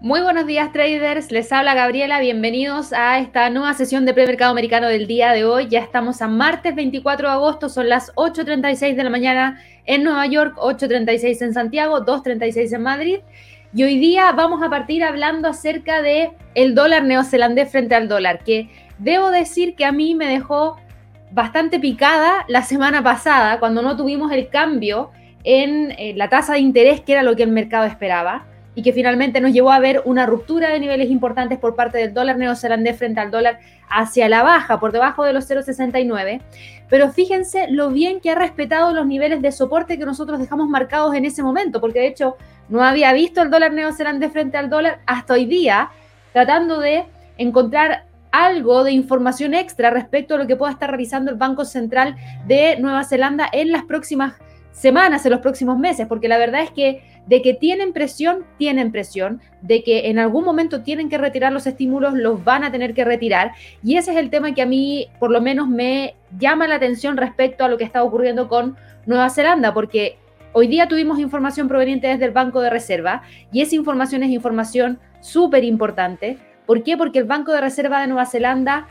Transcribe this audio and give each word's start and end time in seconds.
Muy 0.00 0.20
buenos 0.20 0.46
días 0.46 0.72
traders, 0.72 1.32
les 1.32 1.50
habla 1.52 1.72
Gabriela, 1.72 2.20
bienvenidos 2.20 2.92
a 2.92 3.18
esta 3.18 3.48
nueva 3.48 3.72
sesión 3.72 4.04
de 4.04 4.12
premercado 4.12 4.50
americano 4.50 4.88
del 4.88 5.06
día 5.06 5.32
de 5.32 5.46
hoy. 5.46 5.68
Ya 5.68 5.80
estamos 5.80 6.20
a 6.20 6.28
martes 6.28 6.74
24 6.74 7.28
de 7.28 7.34
agosto, 7.34 7.70
son 7.70 7.88
las 7.88 8.14
8.36 8.14 8.94
de 8.94 9.04
la 9.04 9.08
mañana 9.08 9.58
en 9.86 10.04
Nueva 10.04 10.26
York, 10.26 10.58
8.36 10.58 11.40
en 11.40 11.54
Santiago, 11.54 12.04
2.36 12.04 12.74
en 12.74 12.82
Madrid. 12.82 13.18
Y 13.72 13.84
hoy 13.84 13.98
día 13.98 14.30
vamos 14.32 14.62
a 14.62 14.68
partir 14.68 15.02
hablando 15.02 15.48
acerca 15.48 16.02
de 16.02 16.30
el 16.54 16.74
dólar 16.74 17.04
neozelandés 17.04 17.70
frente 17.70 17.94
al 17.94 18.06
dólar, 18.06 18.44
que 18.44 18.68
debo 18.98 19.30
decir 19.30 19.76
que 19.76 19.86
a 19.86 19.92
mí 19.92 20.14
me 20.14 20.26
dejó 20.26 20.76
bastante 21.30 21.80
picada 21.80 22.44
la 22.48 22.62
semana 22.62 23.02
pasada 23.02 23.58
cuando 23.60 23.80
no 23.80 23.96
tuvimos 23.96 24.30
el 24.30 24.50
cambio 24.50 25.10
en 25.42 25.92
eh, 25.92 26.12
la 26.16 26.28
tasa 26.28 26.52
de 26.52 26.58
interés 26.58 27.00
que 27.00 27.12
era 27.12 27.22
lo 27.22 27.34
que 27.34 27.44
el 27.44 27.50
mercado 27.50 27.86
esperaba 27.86 28.44
y 28.76 28.82
que 28.82 28.92
finalmente 28.92 29.40
nos 29.40 29.52
llevó 29.52 29.72
a 29.72 29.80
ver 29.80 30.02
una 30.04 30.26
ruptura 30.26 30.68
de 30.68 30.78
niveles 30.78 31.10
importantes 31.10 31.58
por 31.58 31.74
parte 31.74 31.96
del 31.96 32.12
dólar 32.12 32.36
neozelandés 32.36 32.98
frente 32.98 33.20
al 33.20 33.30
dólar 33.30 33.58
hacia 33.88 34.28
la 34.28 34.42
baja, 34.42 34.78
por 34.78 34.92
debajo 34.92 35.24
de 35.24 35.32
los 35.32 35.50
0,69. 35.50 36.42
Pero 36.90 37.10
fíjense 37.10 37.68
lo 37.70 37.88
bien 37.88 38.20
que 38.20 38.30
ha 38.30 38.34
respetado 38.34 38.92
los 38.92 39.06
niveles 39.06 39.40
de 39.40 39.50
soporte 39.50 39.98
que 39.98 40.04
nosotros 40.04 40.38
dejamos 40.38 40.68
marcados 40.68 41.14
en 41.14 41.24
ese 41.24 41.42
momento, 41.42 41.80
porque 41.80 42.00
de 42.00 42.08
hecho 42.08 42.36
no 42.68 42.84
había 42.84 43.14
visto 43.14 43.40
el 43.40 43.50
dólar 43.50 43.72
neozelandés 43.72 44.30
frente 44.30 44.58
al 44.58 44.68
dólar 44.68 45.00
hasta 45.06 45.32
hoy 45.32 45.46
día, 45.46 45.88
tratando 46.34 46.78
de 46.78 47.06
encontrar 47.38 48.04
algo 48.30 48.84
de 48.84 48.92
información 48.92 49.54
extra 49.54 49.88
respecto 49.88 50.34
a 50.34 50.38
lo 50.38 50.46
que 50.46 50.56
pueda 50.56 50.72
estar 50.72 50.90
realizando 50.90 51.30
el 51.30 51.38
Banco 51.38 51.64
Central 51.64 52.14
de 52.46 52.76
Nueva 52.78 53.04
Zelanda 53.04 53.48
en 53.50 53.72
las 53.72 53.84
próximas 53.84 54.34
semanas, 54.76 55.24
en 55.24 55.32
los 55.32 55.40
próximos 55.40 55.78
meses, 55.78 56.06
porque 56.06 56.28
la 56.28 56.36
verdad 56.36 56.62
es 56.62 56.70
que 56.70 57.02
de 57.26 57.40
que 57.40 57.54
tienen 57.54 57.94
presión, 57.94 58.44
tienen 58.58 58.92
presión, 58.92 59.40
de 59.62 59.82
que 59.82 60.10
en 60.10 60.18
algún 60.18 60.44
momento 60.44 60.82
tienen 60.82 61.08
que 61.08 61.16
retirar 61.16 61.50
los 61.50 61.66
estímulos, 61.66 62.12
los 62.12 62.44
van 62.44 62.62
a 62.62 62.70
tener 62.70 62.92
que 62.92 63.04
retirar. 63.04 63.52
Y 63.82 63.96
ese 63.96 64.12
es 64.12 64.18
el 64.18 64.28
tema 64.28 64.54
que 64.54 64.60
a 64.60 64.66
mí 64.66 65.08
por 65.18 65.30
lo 65.30 65.40
menos 65.40 65.66
me 65.66 66.14
llama 66.38 66.68
la 66.68 66.74
atención 66.74 67.16
respecto 67.16 67.64
a 67.64 67.68
lo 67.68 67.78
que 67.78 67.84
está 67.84 68.02
ocurriendo 68.04 68.48
con 68.48 68.76
Nueva 69.06 69.30
Zelanda, 69.30 69.72
porque 69.72 70.18
hoy 70.52 70.68
día 70.68 70.88
tuvimos 70.88 71.18
información 71.18 71.68
proveniente 71.68 72.08
desde 72.08 72.26
el 72.26 72.32
Banco 72.32 72.60
de 72.60 72.68
Reserva 72.68 73.22
y 73.50 73.62
esa 73.62 73.76
información 73.76 74.22
es 74.24 74.30
información 74.30 74.98
súper 75.20 75.64
importante. 75.64 76.36
¿Por 76.66 76.82
qué? 76.82 76.98
Porque 76.98 77.18
el 77.18 77.24
Banco 77.24 77.52
de 77.52 77.62
Reserva 77.62 78.02
de 78.02 78.08
Nueva 78.08 78.26
Zelanda 78.26 78.86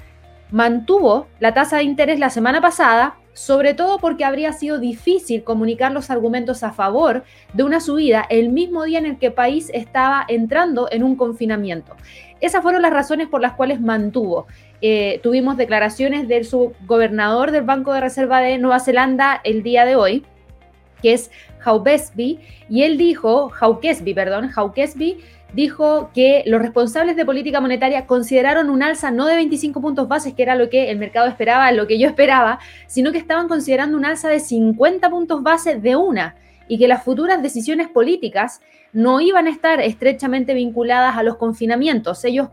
mantuvo 0.49 1.27
la 1.39 1.53
tasa 1.53 1.77
de 1.77 1.83
interés 1.83 2.17
la 2.17 2.31
semana 2.31 2.59
pasada 2.59 3.17
sobre 3.36 3.73
todo 3.73 4.00
porque 4.00 4.23
habría 4.23 4.53
sido 4.53 4.80
difícil 4.80 5.44
comunicar 5.44 5.91
los 5.91 6.09
argumentos 6.09 6.64
a 6.64 6.72
favor 6.72 7.25
de 7.53 7.64
una 7.64 7.81
subida 7.81 8.25
el 8.30 8.50
mismo 8.50 8.86
día 8.86 8.97
en 8.97 9.05
el 9.05 9.19
que 9.19 9.28
el 9.28 9.33
país 9.33 9.69
estaba 9.73 10.23
entrando 10.30 10.88
en 10.89 11.03
un 11.03 11.17
confinamiento. 11.17 11.95
Esas 12.39 12.63
fueron 12.63 12.81
las 12.81 12.94
razones 12.94 13.28
por 13.28 13.41
las 13.41 13.52
cuales 13.52 13.81
mantuvo. 13.81 14.47
Eh, 14.81 15.19
tuvimos 15.22 15.58
declaraciones 15.58 16.30
del 16.30 16.45
subgobernador 16.45 17.52
del 17.52 17.63
Banco 17.63 17.91
de 17.91 18.00
Reserva 18.00 18.39
de 18.39 18.58
Nueva 18.58 18.80
Zelanda 18.80 19.41
el 19.44 19.63
día 19.63 19.83
de 19.83 19.97
hoy, 19.97 20.25
que 21.02 21.11
es 21.11 21.30
Haukesby, 21.66 22.39
y 22.69 22.83
él 22.83 22.97
dijo, 22.97 23.52
Haukesby, 23.59 24.13
perdón, 24.13 24.50
Haukesby 24.56 25.17
dijo 25.55 26.11
que 26.13 26.43
los 26.45 26.61
responsables 26.61 27.15
de 27.15 27.25
política 27.25 27.61
monetaria 27.61 28.05
consideraron 28.05 28.69
un 28.69 28.83
alza 28.83 29.09
no 29.09 29.25
de 29.25 29.35
25 29.35 29.81
puntos 29.81 30.07
bases, 30.09 30.33
que 30.33 30.43
era 30.43 30.55
lo 30.55 30.69
que 30.69 30.91
el 30.91 30.99
mercado 30.99 31.27
esperaba, 31.27 31.71
lo 31.71 31.87
que 31.87 31.97
yo 31.97 32.07
esperaba, 32.07 32.59
sino 32.87 33.13
que 33.13 33.17
estaban 33.17 33.47
considerando 33.47 33.97
un 33.97 34.05
alza 34.05 34.27
de 34.27 34.41
50 34.41 35.09
puntos 35.09 35.41
base 35.43 35.79
de 35.79 35.95
una 35.95 36.35
y 36.67 36.77
que 36.77 36.89
las 36.89 37.03
futuras 37.03 37.41
decisiones 37.41 37.87
políticas 37.87 38.59
no 38.91 39.21
iban 39.21 39.47
a 39.47 39.49
estar 39.49 39.79
estrechamente 39.79 40.53
vinculadas 40.53 41.15
a 41.15 41.23
los 41.23 41.37
confinamientos. 41.37 42.25
Ellos 42.25 42.49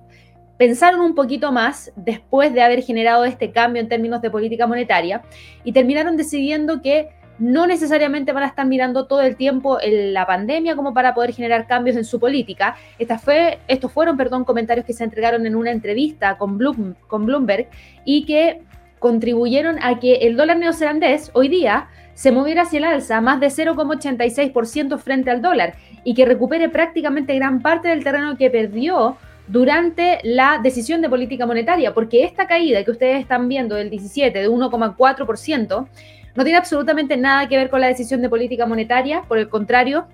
pensaron 0.56 1.00
un 1.00 1.17
poquito 1.17 1.50
más 1.50 1.92
después 1.97 2.55
de 2.55 2.62
haber 2.62 2.83
generado 2.83 3.24
este 3.24 3.51
cambio 3.51 3.83
en 3.83 3.89
términos 3.89 4.23
de 4.23 4.30
política 4.30 4.68
monetaria 4.68 5.23
y 5.64 5.73
terminaron 5.73 6.17
decidiendo 6.17 6.83
que 6.83 7.08
no 7.39 7.67
necesariamente 7.67 8.33
van 8.33 8.45
a 8.45 8.47
estar 8.47 8.67
mirando 8.67 9.07
todo 9.07 9.23
el 9.23 9.37
tiempo 9.37 9.79
la 9.85 10.27
pandemia 10.27 10.77
como 10.77 10.95
para 10.95 11.15
poder 11.15 11.33
generar 11.33 11.67
cambios 11.67 11.97
en 11.97 12.05
su 12.05 12.20
política. 12.20 12.77
fue, 13.23 13.59
estos 13.69 13.93
fueron 13.93 14.17
perdón, 14.17 14.45
comentarios 14.45 14.87
que 14.87 14.93
se 14.93 15.05
entregaron 15.05 15.47
en 15.47 15.57
una 15.57 15.71
entrevista 15.71 16.39
con, 16.39 16.59
con 17.07 17.27
Bloomberg 17.27 17.69
y 18.05 18.25
que 18.25 18.63
contribuyeron 18.98 19.83
a 19.83 19.98
que 19.98 20.15
el 20.17 20.37
dólar 20.37 20.59
neozelandés 20.59 21.31
hoy 21.35 21.48
día 21.48 21.89
se 22.15 22.31
moviera 22.31 22.63
hacia 22.63 22.79
el 22.79 22.85
alza 22.85 23.21
más 23.21 23.41
de 23.41 23.48
0,86% 23.48 24.98
frente 24.98 25.31
al 25.31 25.42
dólar 25.42 25.75
y 26.05 26.15
que 26.15 26.25
recupere 26.25 26.69
prácticamente 26.69 27.35
gran 27.35 27.61
parte 27.63 27.89
del 27.89 28.05
terreno 28.05 28.37
que 28.37 28.51
perdió 28.51 29.17
durante 29.48 30.21
la 30.23 30.61
decisión 30.63 31.01
de 31.01 31.09
política 31.09 31.47
monetaria, 31.47 31.92
porque 31.92 32.25
esta 32.25 32.47
caída 32.47 32.85
que 32.85 32.91
ustedes 32.91 33.21
están 33.21 33.48
viendo 33.48 33.75
del 33.75 33.91
17, 33.91 34.39
de 34.39 34.48
1,4%, 34.48 35.89
no 36.35 36.45
tiene 36.45 36.59
absolutamente 36.59 37.17
nada 37.17 37.48
que 37.48 37.57
ver 37.57 37.70
con 37.70 37.81
la 37.81 37.89
decisión 37.89 38.23
de 38.23 38.29
política 38.29 38.67
monetaria, 38.67 39.23
por 39.29 39.39
el 39.39 39.48
contrario, 39.48 40.07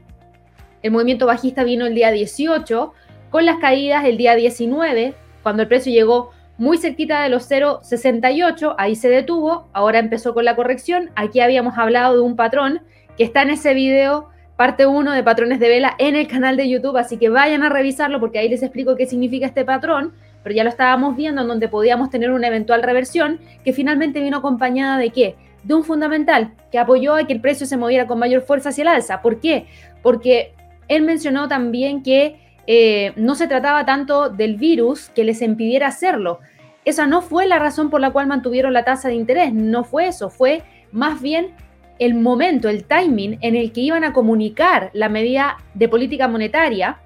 el 0.83 0.91
movimiento 0.91 1.27
bajista 1.27 1.65
vino 1.65 1.87
el 1.87 1.95
día 1.95 2.11
18, 2.11 2.93
con 3.31 3.47
las 3.47 3.59
caídas 3.59 4.05
el 4.05 4.17
día 4.17 4.35
19, 4.35 5.15
cuando 5.43 5.63
el 5.63 5.69
precio 5.69 5.93
llegó 5.93 6.31
muy 6.57 6.79
cerquita 6.79 7.23
de 7.23 7.29
los 7.29 7.49
0,68, 7.49 8.75
ahí 8.79 8.97
se 8.97 9.09
detuvo, 9.09 9.69
ahora 9.73 10.01
empezó 10.01 10.35
con 10.35 10.45
la 10.45 10.57
corrección, 10.57 11.11
aquí 11.15 11.41
habíamos 11.41 11.79
hablado 11.79 12.15
de 12.15 12.21
un 12.21 12.37
patrón 12.37 12.83
que 13.17 13.25
está 13.25 13.43
en 13.43 13.51
ese 13.51 13.75
video, 13.75 14.29
parte 14.57 14.87
1 14.87 15.13
de 15.13 15.23
patrones 15.23 15.61
de 15.61 15.69
vela 15.69 15.95
en 15.99 16.17
el 16.17 16.27
canal 16.27 16.57
de 16.57 16.69
YouTube, 16.69 16.97
así 16.97 17.17
que 17.17 17.29
vayan 17.29 17.63
a 17.63 17.69
revisarlo 17.69 18.19
porque 18.19 18.41
ahí 18.41 18.49
les 18.49 18.63
explico 18.63 18.97
qué 18.97 19.07
significa 19.07 19.47
este 19.47 19.65
patrón, 19.65 20.15
pero 20.43 20.55
ya 20.55 20.65
lo 20.65 20.71
estábamos 20.71 21.17
viendo 21.17 21.43
en 21.43 21.49
donde 21.49 21.69
podíamos 21.69 22.11
tener 22.11 22.33
una 22.33 22.49
eventual 22.49 22.83
reversión 22.83 23.39
que 23.65 23.73
finalmente 23.73 24.21
vino 24.21 24.39
acompañada 24.39 24.99
de 24.99 25.11
qué? 25.11 25.37
De 25.63 25.75
un 25.75 25.85
fundamental 25.85 26.55
que 26.71 26.79
apoyó 26.79 27.15
a 27.15 27.27
que 27.27 27.33
el 27.33 27.41
precio 27.41 27.67
se 27.67 27.77
moviera 27.77 28.07
con 28.07 28.19
mayor 28.19 28.43
fuerza 28.43 28.71
hacia 28.71 28.83
el 28.83 28.89
alza. 28.89 29.23
¿Por 29.23 29.41
qué? 29.41 29.67
Porque 30.03 30.55
él 30.89 31.03
mencionó 31.03 31.49
también 31.49 32.03
que 32.03 32.41
eh, 32.67 33.13
no 33.17 33.35
se 33.35 33.49
trataba 33.49 33.85
tanto 33.85 34.29
del 34.29 34.57
virus 34.57 35.11
que 35.11 35.25
les 35.25 35.43
impidiera 35.43 35.89
hacerlo. 35.89 36.41
Esa 36.85 37.07
no 37.07 37.23
fue 37.23 37.47
la 37.47 37.59
razón 37.59 37.91
por 37.91 38.01
la 38.01 38.11
cual 38.11 38.27
mantuvieron 38.27 38.73
la 38.73 38.85
tasa 38.85 39.09
de 39.09 39.15
interés, 39.15 39.53
no 39.53 39.85
fue 39.85 40.09
eso, 40.09 40.31
fue 40.31 40.63
más 40.91 41.21
bien 41.21 41.55
el 41.99 42.15
momento, 42.15 42.69
el 42.69 42.85
timing 42.85 43.39
en 43.41 43.57
el 43.57 43.73
que 43.73 43.81
iban 43.81 44.05
a 44.05 44.13
comunicar 44.13 44.91
la 44.93 45.09
medida 45.09 45.59
de 45.75 45.89
política 45.89 46.29
monetaria 46.29 47.01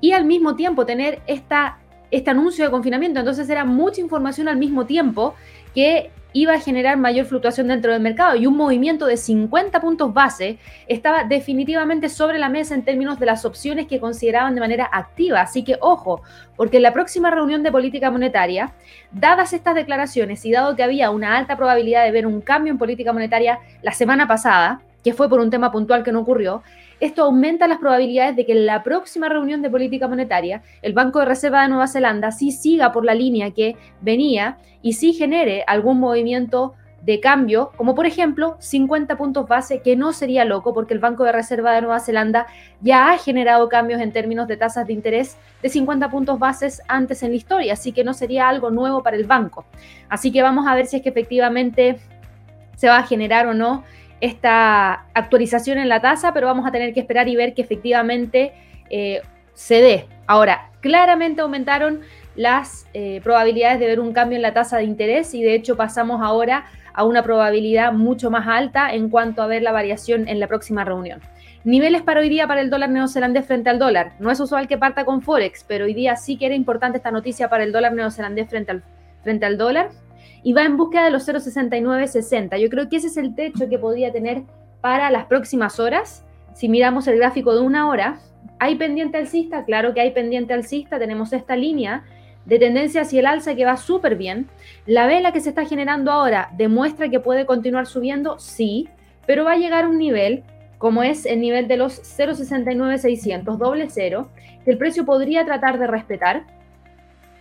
y 0.00 0.12
al 0.12 0.24
mismo 0.24 0.56
tiempo 0.56 0.86
tener 0.86 1.20
esta, 1.26 1.78
este 2.10 2.30
anuncio 2.30 2.64
de 2.64 2.70
confinamiento. 2.70 3.18
Entonces 3.18 3.48
era 3.50 3.64
mucha 3.64 4.00
información 4.00 4.48
al 4.48 4.56
mismo 4.56 4.86
tiempo 4.86 5.34
que 5.74 6.10
iba 6.36 6.52
a 6.52 6.60
generar 6.60 6.98
mayor 6.98 7.24
fluctuación 7.24 7.68
dentro 7.68 7.92
del 7.92 8.02
mercado 8.02 8.36
y 8.36 8.46
un 8.46 8.58
movimiento 8.58 9.06
de 9.06 9.16
50 9.16 9.80
puntos 9.80 10.12
base 10.12 10.58
estaba 10.86 11.24
definitivamente 11.24 12.10
sobre 12.10 12.38
la 12.38 12.50
mesa 12.50 12.74
en 12.74 12.84
términos 12.84 13.18
de 13.18 13.24
las 13.24 13.46
opciones 13.46 13.86
que 13.86 14.00
consideraban 14.00 14.54
de 14.54 14.60
manera 14.60 14.86
activa. 14.92 15.40
Así 15.40 15.64
que 15.64 15.78
ojo, 15.80 16.20
porque 16.54 16.76
en 16.76 16.82
la 16.82 16.92
próxima 16.92 17.30
reunión 17.30 17.62
de 17.62 17.72
política 17.72 18.10
monetaria, 18.10 18.74
dadas 19.12 19.54
estas 19.54 19.74
declaraciones 19.74 20.44
y 20.44 20.52
dado 20.52 20.76
que 20.76 20.82
había 20.82 21.10
una 21.10 21.38
alta 21.38 21.56
probabilidad 21.56 22.04
de 22.04 22.10
ver 22.10 22.26
un 22.26 22.42
cambio 22.42 22.70
en 22.70 22.78
política 22.78 23.14
monetaria 23.14 23.58
la 23.80 23.92
semana 23.92 24.28
pasada, 24.28 24.82
que 25.02 25.14
fue 25.14 25.30
por 25.30 25.40
un 25.40 25.48
tema 25.48 25.72
puntual 25.72 26.04
que 26.04 26.12
no 26.12 26.20
ocurrió, 26.20 26.62
esto 27.00 27.24
aumenta 27.24 27.68
las 27.68 27.78
probabilidades 27.78 28.36
de 28.36 28.46
que 28.46 28.52
en 28.52 28.66
la 28.66 28.82
próxima 28.82 29.28
reunión 29.28 29.62
de 29.62 29.70
política 29.70 30.08
monetaria 30.08 30.62
el 30.82 30.92
Banco 30.92 31.20
de 31.20 31.26
Reserva 31.26 31.62
de 31.62 31.68
Nueva 31.68 31.88
Zelanda 31.88 32.30
sí 32.32 32.52
siga 32.52 32.92
por 32.92 33.04
la 33.04 33.14
línea 33.14 33.50
que 33.50 33.76
venía 34.00 34.58
y 34.82 34.94
sí 34.94 35.12
genere 35.12 35.64
algún 35.66 36.00
movimiento 36.00 36.74
de 37.06 37.20
cambio, 37.20 37.70
como 37.76 37.94
por 37.94 38.04
ejemplo 38.04 38.56
50 38.58 39.16
puntos 39.16 39.46
base, 39.46 39.80
que 39.80 39.94
no 39.94 40.12
sería 40.12 40.44
loco 40.44 40.74
porque 40.74 40.92
el 40.92 40.98
Banco 40.98 41.22
de 41.22 41.30
Reserva 41.30 41.72
de 41.72 41.82
Nueva 41.82 42.00
Zelanda 42.00 42.46
ya 42.80 43.12
ha 43.12 43.18
generado 43.18 43.68
cambios 43.68 44.00
en 44.00 44.10
términos 44.10 44.48
de 44.48 44.56
tasas 44.56 44.88
de 44.88 44.92
interés 44.92 45.36
de 45.62 45.68
50 45.68 46.10
puntos 46.10 46.38
bases 46.40 46.82
antes 46.88 47.22
en 47.22 47.30
la 47.30 47.36
historia, 47.36 47.74
así 47.74 47.92
que 47.92 48.02
no 48.02 48.12
sería 48.12 48.48
algo 48.48 48.70
nuevo 48.70 49.04
para 49.04 49.16
el 49.16 49.24
banco. 49.24 49.66
Así 50.08 50.32
que 50.32 50.42
vamos 50.42 50.66
a 50.66 50.74
ver 50.74 50.86
si 50.86 50.96
es 50.96 51.02
que 51.02 51.10
efectivamente 51.10 51.98
se 52.76 52.88
va 52.88 52.98
a 52.98 53.02
generar 53.04 53.46
o 53.46 53.54
no 53.54 53.84
esta 54.20 55.06
actualización 55.14 55.78
en 55.78 55.88
la 55.88 56.00
tasa, 56.00 56.32
pero 56.32 56.46
vamos 56.46 56.66
a 56.66 56.72
tener 56.72 56.94
que 56.94 57.00
esperar 57.00 57.28
y 57.28 57.36
ver 57.36 57.54
que 57.54 57.62
efectivamente 57.62 58.52
eh, 58.90 59.22
se 59.54 59.80
dé. 59.80 60.06
Ahora, 60.26 60.70
claramente 60.80 61.40
aumentaron 61.40 62.00
las 62.34 62.86
eh, 62.94 63.20
probabilidades 63.22 63.80
de 63.80 63.86
ver 63.86 64.00
un 64.00 64.12
cambio 64.12 64.36
en 64.36 64.42
la 64.42 64.52
tasa 64.52 64.78
de 64.78 64.84
interés 64.84 65.34
y 65.34 65.42
de 65.42 65.54
hecho 65.54 65.76
pasamos 65.76 66.20
ahora 66.22 66.66
a 66.92 67.04
una 67.04 67.22
probabilidad 67.22 67.92
mucho 67.92 68.30
más 68.30 68.46
alta 68.46 68.92
en 68.92 69.08
cuanto 69.10 69.42
a 69.42 69.46
ver 69.46 69.62
la 69.62 69.72
variación 69.72 70.28
en 70.28 70.40
la 70.40 70.46
próxima 70.46 70.84
reunión. 70.84 71.20
Niveles 71.64 72.02
para 72.02 72.20
hoy 72.20 72.28
día 72.28 72.46
para 72.46 72.60
el 72.60 72.70
dólar 72.70 72.90
neozelandés 72.90 73.44
frente 73.44 73.70
al 73.70 73.78
dólar. 73.78 74.12
No 74.20 74.30
es 74.30 74.38
usual 74.38 74.68
que 74.68 74.78
parta 74.78 75.04
con 75.04 75.20
Forex, 75.20 75.64
pero 75.66 75.86
hoy 75.86 75.94
día 75.94 76.16
sí 76.16 76.36
que 76.38 76.46
era 76.46 76.54
importante 76.54 76.98
esta 76.98 77.10
noticia 77.10 77.48
para 77.48 77.64
el 77.64 77.72
dólar 77.72 77.92
neozelandés 77.92 78.48
frente 78.48 78.70
al, 78.70 78.82
frente 79.22 79.46
al 79.46 79.58
dólar 79.58 79.90
y 80.46 80.52
va 80.52 80.62
en 80.62 80.76
búsqueda 80.76 81.06
de 81.06 81.10
los 81.10 81.26
0,6960. 81.26 82.56
Yo 82.58 82.70
creo 82.70 82.88
que 82.88 82.98
ese 82.98 83.08
es 83.08 83.16
el 83.16 83.34
techo 83.34 83.68
que 83.68 83.80
podría 83.80 84.12
tener 84.12 84.44
para 84.80 85.10
las 85.10 85.26
próximas 85.26 85.80
horas. 85.80 86.24
Si 86.54 86.68
miramos 86.68 87.08
el 87.08 87.18
gráfico 87.18 87.52
de 87.52 87.62
una 87.62 87.88
hora, 87.88 88.20
¿Hay 88.58 88.76
pendiente 88.76 89.18
alcista? 89.18 89.64
Claro 89.64 89.92
que 89.92 90.00
hay 90.00 90.12
pendiente 90.12 90.54
alcista. 90.54 90.98
Tenemos 90.98 91.32
esta 91.32 91.56
línea 91.56 92.04
de 92.46 92.58
tendencia 92.58 93.02
hacia 93.02 93.20
el 93.20 93.26
alza 93.26 93.54
que 93.54 93.66
va 93.66 93.76
súper 93.76 94.16
bien. 94.16 94.48
La 94.86 95.06
vela 95.06 95.32
que 95.32 95.40
se 95.40 95.50
está 95.50 95.66
generando 95.66 96.10
ahora 96.10 96.50
demuestra 96.56 97.10
que 97.10 97.20
puede 97.20 97.44
continuar 97.44 97.86
subiendo, 97.86 98.38
sí, 98.38 98.88
pero 99.26 99.44
va 99.44 99.52
a 99.52 99.56
llegar 99.56 99.84
a 99.84 99.88
un 99.88 99.98
nivel 99.98 100.44
como 100.78 101.02
es 101.02 101.26
el 101.26 101.40
nivel 101.40 101.68
de 101.68 101.78
los 101.78 102.02
0,69600, 102.02 103.56
doble 103.56 103.88
cero, 103.88 104.28
que 104.64 104.70
el 104.70 104.78
precio 104.78 105.04
podría 105.04 105.44
tratar 105.44 105.78
de 105.78 105.86
respetar. 105.86 106.44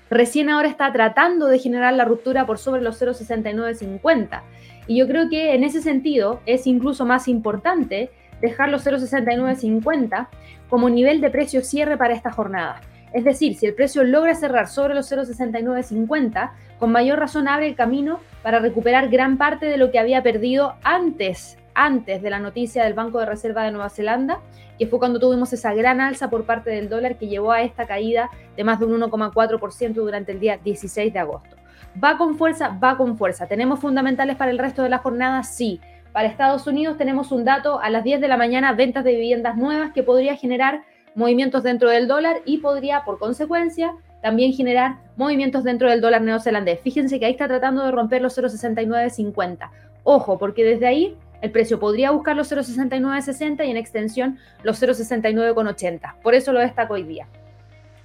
Recién 0.09 0.49
ahora 0.49 0.67
está 0.67 0.91
tratando 0.91 1.47
de 1.47 1.59
generar 1.59 1.93
la 1.93 2.05
ruptura 2.05 2.45
por 2.45 2.57
sobre 2.57 2.81
los 2.81 3.01
0,6950. 3.01 4.41
Y 4.87 4.97
yo 4.97 5.07
creo 5.07 5.29
que 5.29 5.55
en 5.55 5.63
ese 5.63 5.81
sentido 5.81 6.41
es 6.45 6.67
incluso 6.67 7.05
más 7.05 7.27
importante 7.27 8.11
dejar 8.41 8.69
los 8.69 8.85
0,6950 8.85 10.27
como 10.69 10.89
nivel 10.89 11.21
de 11.21 11.29
precio 11.29 11.61
cierre 11.61 11.97
para 11.97 12.13
esta 12.13 12.31
jornada. 12.31 12.81
Es 13.13 13.23
decir, 13.23 13.55
si 13.55 13.65
el 13.65 13.73
precio 13.73 14.03
logra 14.03 14.35
cerrar 14.35 14.67
sobre 14.67 14.93
los 14.93 15.11
0,6950, 15.11 16.51
con 16.79 16.91
mayor 16.91 17.17
razón 17.17 17.47
abre 17.47 17.67
el 17.67 17.75
camino 17.75 18.19
para 18.43 18.59
recuperar 18.59 19.09
gran 19.09 19.37
parte 19.37 19.67
de 19.67 19.77
lo 19.77 19.89
que 19.89 19.99
había 19.99 20.21
perdido 20.21 20.75
antes, 20.83 21.57
antes 21.75 22.21
de 22.21 22.29
la 22.29 22.39
noticia 22.39 22.83
del 22.83 22.93
Banco 22.93 23.19
de 23.19 23.25
Reserva 23.27 23.63
de 23.63 23.71
Nueva 23.71 23.89
Zelanda, 23.89 24.39
que 24.79 24.87
fue 24.87 24.97
cuando 24.97 25.19
tuvimos 25.19 25.53
esa 25.53 25.73
gran 25.73 26.01
alza 26.01 26.29
por 26.29 26.45
parte 26.45 26.71
del 26.71 26.89
dólar 26.89 27.17
que 27.17 27.27
llevó 27.27 27.51
a 27.51 27.61
esta 27.61 27.85
caída 27.85 28.29
de 28.55 28.63
más 28.63 28.79
de 28.79 28.85
un 28.85 28.99
1,4% 28.99 29.93
durante 29.93 30.31
el 30.31 30.39
día 30.39 30.57
16 30.57 31.13
de 31.13 31.19
agosto. 31.19 31.55
¿Va 32.03 32.17
con 32.17 32.37
fuerza? 32.37 32.77
Va 32.83 32.97
con 32.97 33.17
fuerza. 33.17 33.47
¿Tenemos 33.47 33.79
fundamentales 33.79 34.35
para 34.35 34.51
el 34.51 34.57
resto 34.57 34.81
de 34.83 34.89
la 34.89 34.97
jornada? 34.97 35.43
Sí. 35.43 35.79
Para 36.11 36.27
Estados 36.27 36.65
Unidos 36.65 36.97
tenemos 36.97 37.31
un 37.31 37.45
dato 37.45 37.79
a 37.79 37.89
las 37.89 38.03
10 38.03 38.21
de 38.21 38.27
la 38.27 38.37
mañana, 38.37 38.73
ventas 38.73 39.03
de 39.03 39.11
viviendas 39.11 39.57
nuevas 39.57 39.91
que 39.91 40.03
podría 40.03 40.35
generar 40.35 40.83
movimientos 41.13 41.63
dentro 41.63 41.89
del 41.89 42.07
dólar 42.07 42.37
y 42.45 42.57
podría, 42.57 43.03
por 43.03 43.19
consecuencia, 43.19 43.93
también 44.21 44.53
generar 44.53 44.97
movimientos 45.17 45.63
dentro 45.63 45.89
del 45.89 46.01
dólar 46.01 46.21
neozelandés. 46.21 46.79
Fíjense 46.81 47.19
que 47.19 47.25
ahí 47.25 47.31
está 47.31 47.47
tratando 47.47 47.83
de 47.85 47.91
romper 47.91 48.21
los 48.21 48.37
0,6950. 48.37 49.69
Ojo, 50.03 50.37
porque 50.37 50.63
desde 50.63 50.87
ahí 50.87 51.17
el 51.41 51.51
precio 51.51 51.79
podría 51.79 52.11
buscar 52.11 52.35
los 52.35 52.51
0,6960 52.51 53.65
y 53.65 53.71
en 53.71 53.77
extensión 53.77 54.37
los 54.63 54.81
0,6980. 54.81 56.15
Por 56.21 56.35
eso 56.35 56.53
lo 56.53 56.59
destaco 56.59 56.95
hoy 56.95 57.03
día. 57.03 57.27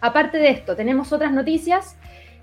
Aparte 0.01 0.39
de 0.39 0.51
esto, 0.51 0.77
¿tenemos 0.77 1.13
otras 1.13 1.33
noticias? 1.33 1.97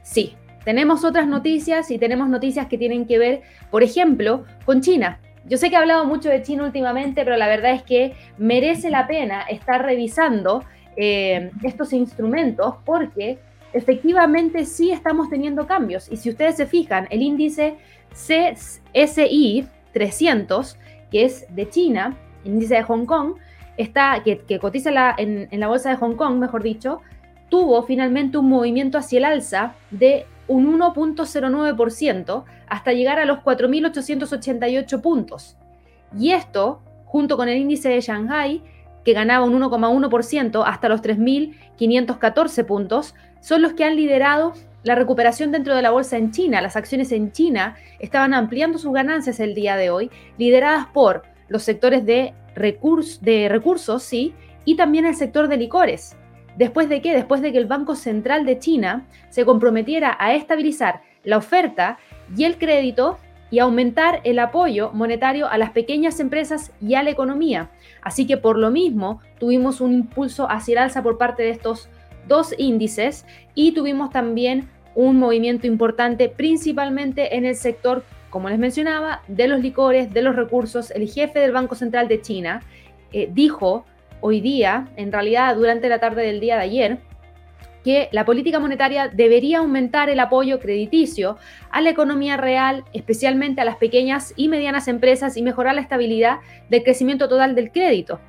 Sí, 0.03 0.35
tenemos 0.63 1.03
otras 1.03 1.27
noticias 1.27 1.91
y 1.91 1.97
tenemos 1.97 2.29
noticias 2.29 2.67
que 2.67 2.77
tienen 2.77 3.05
que 3.05 3.17
ver, 3.17 3.41
por 3.71 3.83
ejemplo, 3.83 4.45
con 4.65 4.81
China. 4.81 5.19
Yo 5.45 5.57
sé 5.57 5.69
que 5.69 5.75
he 5.75 5.79
hablado 5.79 6.05
mucho 6.05 6.29
de 6.29 6.41
China 6.41 6.65
últimamente, 6.65 7.23
pero 7.23 7.37
la 7.37 7.47
verdad 7.47 7.71
es 7.71 7.83
que 7.83 8.13
merece 8.37 8.89
la 8.89 9.07
pena 9.07 9.43
estar 9.43 9.81
revisando 9.81 10.63
eh, 10.97 11.51
estos 11.63 11.93
instrumentos 11.93 12.75
porque 12.83 13.39
efectivamente 13.71 14.65
sí 14.65 14.91
estamos 14.91 15.29
teniendo 15.29 15.65
cambios. 15.65 16.11
Y 16.11 16.17
si 16.17 16.29
ustedes 16.29 16.57
se 16.57 16.65
fijan, 16.65 17.07
el 17.11 17.21
índice 17.21 17.77
CSI 18.11 19.67
300, 19.97 20.77
que 21.11 21.25
es 21.25 21.45
de 21.49 21.69
China, 21.69 22.17
el 22.43 22.53
índice 22.53 22.75
de 22.75 22.83
Hong 22.83 23.05
Kong, 23.05 23.35
está, 23.77 24.21
que, 24.23 24.59
cotiza 24.59 24.91
en, 25.17 25.47
en 25.49 25.59
la 25.59 25.67
bolsa 25.67 25.89
de 25.89 25.95
Hong 25.95 26.15
Kong, 26.15 26.37
mejor 26.37 26.63
dicho, 26.63 27.01
tuvo 27.49 27.83
finalmente 27.83 28.37
un 28.37 28.49
movimiento 28.49 28.97
hacia 28.97 29.17
el 29.17 29.25
alza 29.25 29.73
de 29.91 30.25
un 30.47 30.79
1.09% 30.79 32.43
hasta 32.67 32.93
llegar 32.93 33.19
a 33.19 33.25
los 33.25 33.39
4.888 33.39 35.01
puntos. 35.01 35.57
Y 36.17 36.31
esto, 36.31 36.81
junto 37.05 37.37
con 37.37 37.49
el 37.49 37.57
índice 37.57 37.89
de 37.89 38.01
Shanghai, 38.01 38.61
que 39.03 39.13
ganaba 39.13 39.45
un 39.45 39.59
1,1% 39.59 40.63
hasta 40.65 40.89
los 40.89 41.01
3.514 41.01 42.65
puntos, 42.65 43.15
son 43.39 43.61
los 43.61 43.73
que 43.73 43.85
han 43.85 43.95
liderado 43.95 44.53
la 44.87 44.95
recuperación 44.95 45.51
dentro 45.51 45.75
de 45.75 45.81
la 45.81 45.91
bolsa 45.91 46.17
en 46.17 46.31
China. 46.31 46.61
Las 46.61 46.77
acciones 46.77 47.11
en 47.11 47.33
China 47.33 47.75
estaban 47.99 48.33
ampliando 48.33 48.77
sus 48.77 48.93
ganancias 48.93 49.39
el 49.41 49.53
día 49.53 49.75
de 49.75 49.89
hoy, 49.89 50.09
lideradas 50.37 50.87
por 50.87 51.23
los 51.49 51.63
sectores 51.63 52.05
de, 52.05 52.33
de 52.55 53.49
recursos, 53.49 54.03
sí, 54.03 54.33
y 54.63 54.75
también 54.75 55.05
el 55.05 55.15
sector 55.15 55.49
de 55.49 55.57
licores. 55.57 56.15
¿Después 56.55 56.87
de 56.87 57.01
qué? 57.01 57.13
Después 57.13 57.41
de 57.41 57.51
que 57.51 57.57
el 57.57 57.65
Banco 57.65 57.95
Central 57.95 58.45
de 58.45 58.59
China 58.59 59.05
se 59.29 59.45
comprometiera 59.45 60.15
a 60.19 60.33
estabilizar 60.33 61.01
la 61.23 61.37
oferta 61.37 61.97
y 62.35 62.45
el 62.45 62.57
crédito 62.57 63.17
y 63.51 63.59
aumentar 63.59 64.21
el 64.23 64.39
apoyo 64.39 64.91
monetario 64.93 65.49
a 65.49 65.57
las 65.57 65.71
pequeñas 65.71 66.19
empresas 66.21 66.71
y 66.81 66.95
a 66.95 67.03
la 67.03 67.09
economía. 67.09 67.69
Así 68.01 68.25
que 68.25 68.37
por 68.37 68.57
lo 68.57 68.71
mismo 68.71 69.19
tuvimos 69.37 69.81
un 69.81 69.93
impulso 69.93 70.49
hacia 70.49 70.73
el 70.73 70.77
alza 70.79 71.03
por 71.03 71.17
parte 71.17 71.43
de 71.43 71.51
estos 71.51 71.89
dos 72.27 72.53
índices 72.57 73.25
y 73.55 73.71
tuvimos 73.71 74.09
también 74.09 74.69
un 74.97 75.19
movimiento 75.19 75.67
importante 75.67 76.27
principalmente 76.27 77.37
en 77.37 77.45
el 77.45 77.55
sector, 77.55 78.03
como 78.31 78.49
les 78.49 78.57
mencionaba, 78.57 79.21
de 79.27 79.47
los 79.47 79.61
licores, 79.61 80.11
de 80.11 80.23
los 80.23 80.35
recursos. 80.35 80.89
El 80.89 81.07
jefe 81.07 81.39
del 81.39 81.51
Banco 81.51 81.75
Central 81.75 82.07
de 82.07 82.19
China 82.19 82.63
eh, 83.13 83.29
dijo 83.31 83.85
hoy 84.21 84.41
día, 84.41 84.87
en 84.95 85.11
realidad 85.11 85.55
durante 85.55 85.87
la 85.87 85.99
tarde 85.99 86.23
del 86.23 86.39
día 86.39 86.55
de 86.55 86.63
ayer, 86.63 86.97
que 87.83 88.09
la 88.11 88.25
política 88.25 88.59
monetaria 88.59 89.07
debería 89.07 89.59
aumentar 89.59 90.09
el 90.09 90.19
apoyo 90.19 90.59
crediticio 90.59 91.37
a 91.69 91.79
la 91.79 91.91
economía 91.91 92.35
real, 92.35 92.83
especialmente 92.91 93.61
a 93.61 93.65
las 93.65 93.77
pequeñas 93.77 94.33
y 94.35 94.49
medianas 94.49 94.87
empresas, 94.87 95.37
y 95.37 95.43
mejorar 95.43 95.75
la 95.75 95.81
estabilidad 95.81 96.39
del 96.71 96.81
crecimiento 96.81 97.29
total 97.29 97.53
del 97.53 97.71
crédito. 97.71 98.19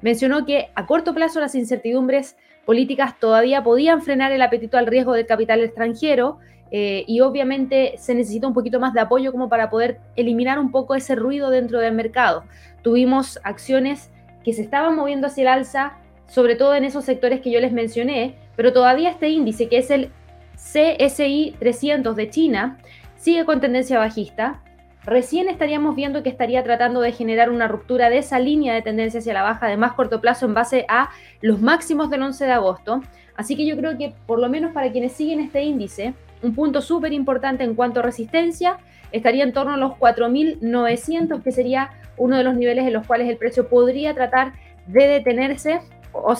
Mencionó 0.00 0.46
que 0.46 0.70
a 0.74 0.86
corto 0.86 1.12
plazo 1.12 1.38
las 1.38 1.54
incertidumbres 1.54 2.38
políticas 2.64 3.18
todavía 3.18 3.62
podían 3.62 4.02
frenar 4.02 4.32
el 4.32 4.42
apetito 4.42 4.78
al 4.78 4.86
riesgo 4.86 5.12
del 5.12 5.26
capital 5.26 5.60
extranjero 5.60 6.38
eh, 6.70 7.04
y 7.06 7.20
obviamente 7.20 7.94
se 7.98 8.14
necesita 8.14 8.48
un 8.48 8.54
poquito 8.54 8.80
más 8.80 8.94
de 8.94 9.00
apoyo 9.00 9.30
como 9.30 9.48
para 9.48 9.70
poder 9.70 10.00
eliminar 10.16 10.58
un 10.58 10.72
poco 10.72 10.96
ese 10.96 11.14
ruido 11.14 11.50
dentro 11.50 11.78
del 11.78 11.94
mercado. 11.94 12.44
Tuvimos 12.82 13.38
acciones 13.44 14.10
que 14.42 14.52
se 14.52 14.62
estaban 14.62 14.96
moviendo 14.96 15.28
hacia 15.28 15.42
el 15.42 15.48
alza, 15.48 15.98
sobre 16.26 16.56
todo 16.56 16.74
en 16.74 16.84
esos 16.84 17.04
sectores 17.04 17.40
que 17.40 17.52
yo 17.52 17.60
les 17.60 17.70
mencioné, 17.70 18.34
pero 18.56 18.72
todavía 18.72 19.10
este 19.10 19.28
índice, 19.28 19.68
que 19.68 19.78
es 19.78 19.90
el 19.92 20.10
CSI 20.56 21.54
300 21.60 22.16
de 22.16 22.30
China, 22.30 22.78
sigue 23.16 23.44
con 23.44 23.60
tendencia 23.60 23.98
bajista. 23.98 24.60
Recién 25.06 25.48
estaríamos 25.48 25.96
viendo 25.96 26.22
que 26.22 26.30
estaría 26.30 26.62
tratando 26.64 27.00
de 27.00 27.12
generar 27.12 27.50
una 27.50 27.68
ruptura 27.68 28.08
de 28.08 28.18
esa 28.18 28.38
línea 28.38 28.72
de 28.72 28.80
tendencia 28.80 29.20
hacia 29.20 29.34
la 29.34 29.42
baja 29.42 29.66
de 29.66 29.76
más 29.76 29.92
corto 29.92 30.20
plazo 30.20 30.46
en 30.46 30.54
base 30.54 30.86
a 30.88 31.10
los 31.42 31.60
máximos 31.60 32.08
del 32.08 32.22
11 32.22 32.46
de 32.46 32.52
agosto. 32.52 33.02
Así 33.36 33.54
que 33.54 33.66
yo 33.66 33.76
creo 33.76 33.98
que 33.98 34.14
por 34.26 34.38
lo 34.38 34.48
menos 34.48 34.72
para 34.72 34.90
quienes 34.92 35.12
siguen 35.12 35.40
este 35.40 35.62
índice, 35.62 36.14
un 36.42 36.54
punto 36.54 36.80
súper 36.80 37.12
importante 37.12 37.64
en 37.64 37.74
cuanto 37.74 38.00
a 38.00 38.02
resistencia 38.02 38.78
estaría 39.12 39.44
en 39.44 39.52
torno 39.52 39.74
a 39.74 39.76
los 39.76 39.92
4.900, 39.92 41.42
que 41.42 41.52
sería 41.52 41.90
uno 42.16 42.38
de 42.38 42.44
los 42.44 42.54
niveles 42.54 42.86
en 42.86 42.94
los 42.94 43.06
cuales 43.06 43.28
el 43.28 43.36
precio 43.36 43.68
podría 43.68 44.14
tratar 44.14 44.52
de 44.86 45.06
detenerse. 45.06 45.80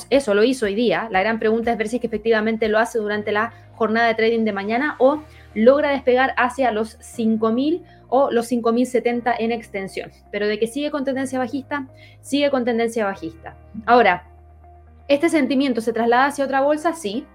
Eso 0.09 0.35
lo 0.35 0.43
hizo 0.43 0.67
hoy 0.67 0.75
día. 0.75 1.09
La 1.11 1.21
gran 1.21 1.39
pregunta 1.39 1.71
es 1.73 1.77
ver 1.77 1.89
si 1.89 1.97
es 1.97 2.01
que 2.01 2.07
efectivamente 2.07 2.69
lo 2.69 2.79
hace 2.79 2.99
durante 2.99 3.31
la 3.31 3.53
jornada 3.75 4.07
de 4.07 4.15
trading 4.15 4.45
de 4.45 4.53
mañana 4.53 4.95
o 4.99 5.23
logra 5.55 5.91
despegar 5.91 6.33
hacia 6.37 6.71
los 6.71 6.99
5.000 7.01 7.83
o 8.09 8.31
los 8.31 8.51
5.070 8.51 9.35
en 9.39 9.53
extensión. 9.53 10.11
Pero 10.31 10.47
de 10.47 10.59
que 10.59 10.67
sigue 10.67 10.91
con 10.91 11.05
tendencia 11.05 11.39
bajista, 11.39 11.89
sigue 12.21 12.51
con 12.51 12.65
tendencia 12.65 13.05
bajista. 13.05 13.57
Ahora, 13.87 14.29
¿este 15.09 15.29
sentimiento 15.29 15.81
se 15.81 15.93
traslada 15.93 16.27
hacia 16.27 16.45
otra 16.45 16.61
bolsa? 16.61 16.95
Sí, 16.95 17.27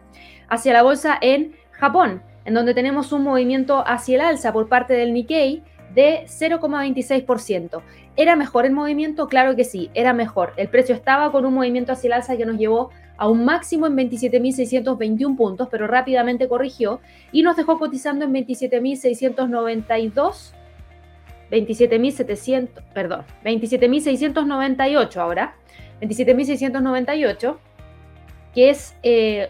hacia 0.47 0.73
la 0.73 0.83
bolsa 0.83 1.17
en 1.21 1.55
Japón, 1.71 2.21
en 2.45 2.53
donde 2.53 2.73
tenemos 2.73 3.11
un 3.11 3.23
movimiento 3.23 3.83
hacia 3.85 4.15
el 4.15 4.21
alza 4.21 4.53
por 4.53 4.69
parte 4.69 4.93
del 4.93 5.13
Nikkei 5.13 5.63
de 5.93 6.25
0,26%. 6.27 7.81
¿Era 8.15 8.35
mejor 8.35 8.65
el 8.65 8.73
movimiento? 8.73 9.27
Claro 9.27 9.55
que 9.55 9.63
sí, 9.63 9.89
era 9.93 10.13
mejor. 10.13 10.53
El 10.57 10.67
precio 10.67 10.93
estaba 10.93 11.31
con 11.31 11.45
un 11.45 11.53
movimiento 11.53 11.93
hacia 11.93 12.07
el 12.07 12.13
alza 12.13 12.37
que 12.37 12.45
nos 12.45 12.57
llevó 12.57 12.89
a 13.17 13.27
un 13.27 13.45
máximo 13.45 13.85
en 13.85 13.95
27.621 13.97 15.35
puntos, 15.35 15.67
pero 15.69 15.87
rápidamente 15.87 16.47
corrigió 16.47 17.01
y 17.31 17.43
nos 17.43 17.57
dejó 17.57 17.77
cotizando 17.77 18.25
en 18.25 18.33
27.692, 18.33 20.53
27.700, 21.51 22.69
perdón, 22.93 23.25
27.698 23.43 25.17
ahora, 25.17 25.55
27.698, 26.01 27.57
que 28.53 28.69
es 28.69 28.95
eh, 29.03 29.49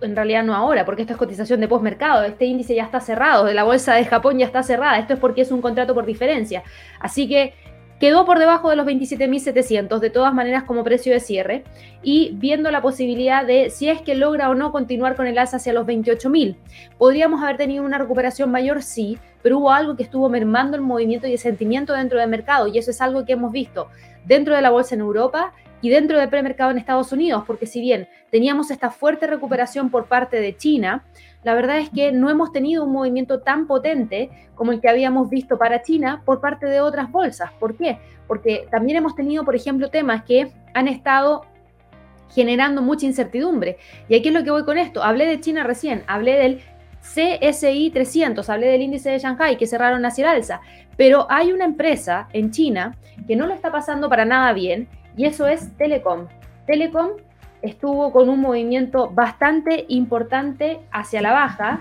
en 0.00 0.14
realidad 0.14 0.44
no 0.44 0.54
ahora, 0.54 0.84
porque 0.84 1.02
esto 1.02 1.14
es 1.14 1.18
cotización 1.18 1.60
de 1.60 1.68
postmercado, 1.68 2.24
este 2.24 2.44
índice 2.44 2.74
ya 2.74 2.84
está 2.84 3.00
cerrado, 3.00 3.52
la 3.52 3.64
bolsa 3.64 3.94
de 3.94 4.04
Japón 4.04 4.38
ya 4.38 4.46
está 4.46 4.62
cerrada, 4.62 4.98
esto 4.98 5.14
es 5.14 5.20
porque 5.20 5.42
es 5.42 5.50
un 5.50 5.60
contrato 5.60 5.94
por 5.94 6.04
diferencia. 6.04 6.62
Así 7.00 7.28
que 7.28 7.54
quedó 7.98 8.24
por 8.24 8.38
debajo 8.38 8.70
de 8.70 8.76
los 8.76 8.86
27.700, 8.86 9.98
de 9.98 10.10
todas 10.10 10.34
maneras 10.34 10.64
como 10.64 10.84
precio 10.84 11.12
de 11.12 11.20
cierre, 11.20 11.64
y 12.02 12.32
viendo 12.34 12.70
la 12.70 12.82
posibilidad 12.82 13.44
de 13.44 13.70
si 13.70 13.88
es 13.88 14.02
que 14.02 14.14
logra 14.14 14.50
o 14.50 14.54
no 14.54 14.72
continuar 14.72 15.16
con 15.16 15.26
el 15.26 15.38
alza 15.38 15.56
hacia 15.56 15.72
los 15.72 15.86
28.000. 15.86 16.56
¿Podríamos 16.98 17.42
haber 17.42 17.56
tenido 17.56 17.84
una 17.84 17.98
recuperación 17.98 18.50
mayor? 18.50 18.82
Sí, 18.82 19.18
pero 19.42 19.58
hubo 19.58 19.72
algo 19.72 19.96
que 19.96 20.02
estuvo 20.02 20.28
mermando 20.28 20.76
el 20.76 20.82
movimiento 20.82 21.26
y 21.26 21.32
el 21.32 21.38
sentimiento 21.38 21.92
dentro 21.92 22.18
del 22.18 22.28
mercado, 22.28 22.66
y 22.66 22.78
eso 22.78 22.90
es 22.90 23.00
algo 23.00 23.24
que 23.24 23.32
hemos 23.32 23.52
visto 23.52 23.88
dentro 24.26 24.54
de 24.54 24.62
la 24.62 24.70
bolsa 24.70 24.94
en 24.94 25.00
Europa 25.00 25.52
y 25.80 25.88
dentro 25.88 26.18
del 26.18 26.28
premercado 26.28 26.70
en 26.70 26.78
Estados 26.78 27.12
Unidos, 27.12 27.44
porque 27.46 27.66
si 27.66 27.80
bien 27.80 28.08
teníamos 28.30 28.70
esta 28.70 28.90
fuerte 28.90 29.26
recuperación 29.26 29.90
por 29.90 30.06
parte 30.06 30.40
de 30.40 30.56
China, 30.56 31.04
la 31.46 31.54
verdad 31.54 31.78
es 31.78 31.90
que 31.90 32.10
no 32.10 32.28
hemos 32.28 32.50
tenido 32.50 32.82
un 32.82 32.90
movimiento 32.90 33.38
tan 33.38 33.68
potente 33.68 34.30
como 34.56 34.72
el 34.72 34.80
que 34.80 34.88
habíamos 34.88 35.30
visto 35.30 35.56
para 35.58 35.80
China 35.80 36.20
por 36.24 36.40
parte 36.40 36.66
de 36.66 36.80
otras 36.80 37.08
bolsas. 37.08 37.52
¿Por 37.60 37.76
qué? 37.76 38.00
Porque 38.26 38.66
también 38.68 38.98
hemos 38.98 39.14
tenido, 39.14 39.44
por 39.44 39.54
ejemplo, 39.54 39.88
temas 39.88 40.24
que 40.24 40.50
han 40.74 40.88
estado 40.88 41.42
generando 42.34 42.82
mucha 42.82 43.06
incertidumbre. 43.06 43.76
Y 44.08 44.16
aquí 44.16 44.26
es 44.26 44.34
lo 44.34 44.42
que 44.42 44.50
voy 44.50 44.64
con 44.64 44.76
esto. 44.76 45.04
Hablé 45.04 45.24
de 45.24 45.38
China 45.38 45.62
recién, 45.62 46.02
hablé 46.08 46.32
del 46.32 46.62
CSI 47.00 47.90
300, 47.90 48.50
hablé 48.50 48.66
del 48.66 48.82
índice 48.82 49.10
de 49.10 49.20
Shanghai 49.20 49.56
que 49.56 49.68
cerraron 49.68 50.04
hacia 50.04 50.24
el 50.24 50.38
alza, 50.38 50.60
pero 50.96 51.28
hay 51.30 51.52
una 51.52 51.64
empresa 51.64 52.26
en 52.32 52.50
China 52.50 52.96
que 53.28 53.36
no 53.36 53.46
lo 53.46 53.54
está 53.54 53.70
pasando 53.70 54.08
para 54.08 54.24
nada 54.24 54.52
bien 54.52 54.88
y 55.16 55.26
eso 55.26 55.46
es 55.46 55.76
Telecom. 55.76 56.26
Telecom 56.66 57.10
estuvo 57.62 58.12
con 58.12 58.28
un 58.28 58.40
movimiento 58.40 59.10
bastante 59.10 59.86
importante 59.88 60.80
hacia 60.90 61.22
la 61.22 61.32
baja. 61.32 61.80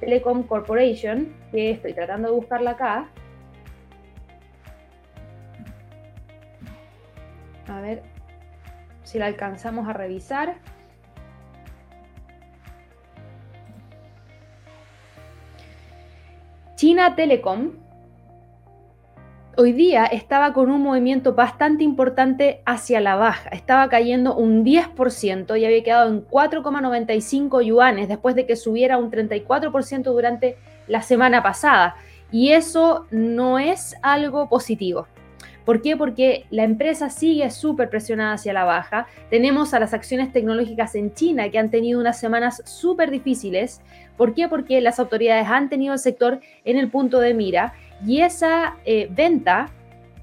Telecom 0.00 0.44
Corporation, 0.44 1.34
que 1.50 1.72
estoy 1.72 1.92
tratando 1.92 2.28
de 2.28 2.34
buscarla 2.34 2.70
acá. 2.72 3.08
A 7.68 7.80
ver 7.80 8.02
si 9.04 9.18
la 9.18 9.26
alcanzamos 9.26 9.88
a 9.88 9.92
revisar. 9.92 10.56
China 16.76 17.14
Telecom 17.14 17.72
hoy 19.60 19.72
día 19.72 20.06
estaba 20.06 20.54
con 20.54 20.70
un 20.70 20.82
movimiento 20.82 21.34
bastante 21.34 21.84
importante 21.84 22.62
hacia 22.64 22.98
la 22.98 23.16
baja. 23.16 23.50
Estaba 23.50 23.90
cayendo 23.90 24.34
un 24.34 24.64
10% 24.64 25.60
y 25.60 25.64
había 25.66 25.84
quedado 25.84 26.08
en 26.08 26.26
4,95 26.26 27.62
yuanes 27.62 28.08
después 28.08 28.34
de 28.34 28.46
que 28.46 28.56
subiera 28.56 28.96
un 28.96 29.10
34% 29.10 30.04
durante 30.04 30.56
la 30.88 31.02
semana 31.02 31.42
pasada. 31.42 31.96
Y 32.32 32.52
eso 32.52 33.06
no 33.10 33.58
es 33.58 33.96
algo 34.00 34.48
positivo. 34.48 35.06
¿Por 35.66 35.82
qué? 35.82 35.94
Porque 35.94 36.46
la 36.50 36.64
empresa 36.64 37.10
sigue 37.10 37.50
súper 37.50 37.90
presionada 37.90 38.32
hacia 38.32 38.54
la 38.54 38.64
baja. 38.64 39.08
Tenemos 39.28 39.74
a 39.74 39.78
las 39.78 39.92
acciones 39.92 40.32
tecnológicas 40.32 40.94
en 40.94 41.12
China 41.12 41.50
que 41.50 41.58
han 41.58 41.70
tenido 41.70 42.00
unas 42.00 42.18
semanas 42.18 42.62
súper 42.64 43.10
difíciles. 43.10 43.82
¿Por 44.16 44.32
qué? 44.32 44.48
Porque 44.48 44.80
las 44.80 44.98
autoridades 44.98 45.46
han 45.48 45.68
tenido 45.68 45.92
el 45.92 46.00
sector 46.00 46.40
en 46.64 46.78
el 46.78 46.88
punto 46.88 47.20
de 47.20 47.34
mira 47.34 47.74
y 48.06 48.20
esa 48.20 48.76
eh, 48.84 49.08
venta 49.10 49.68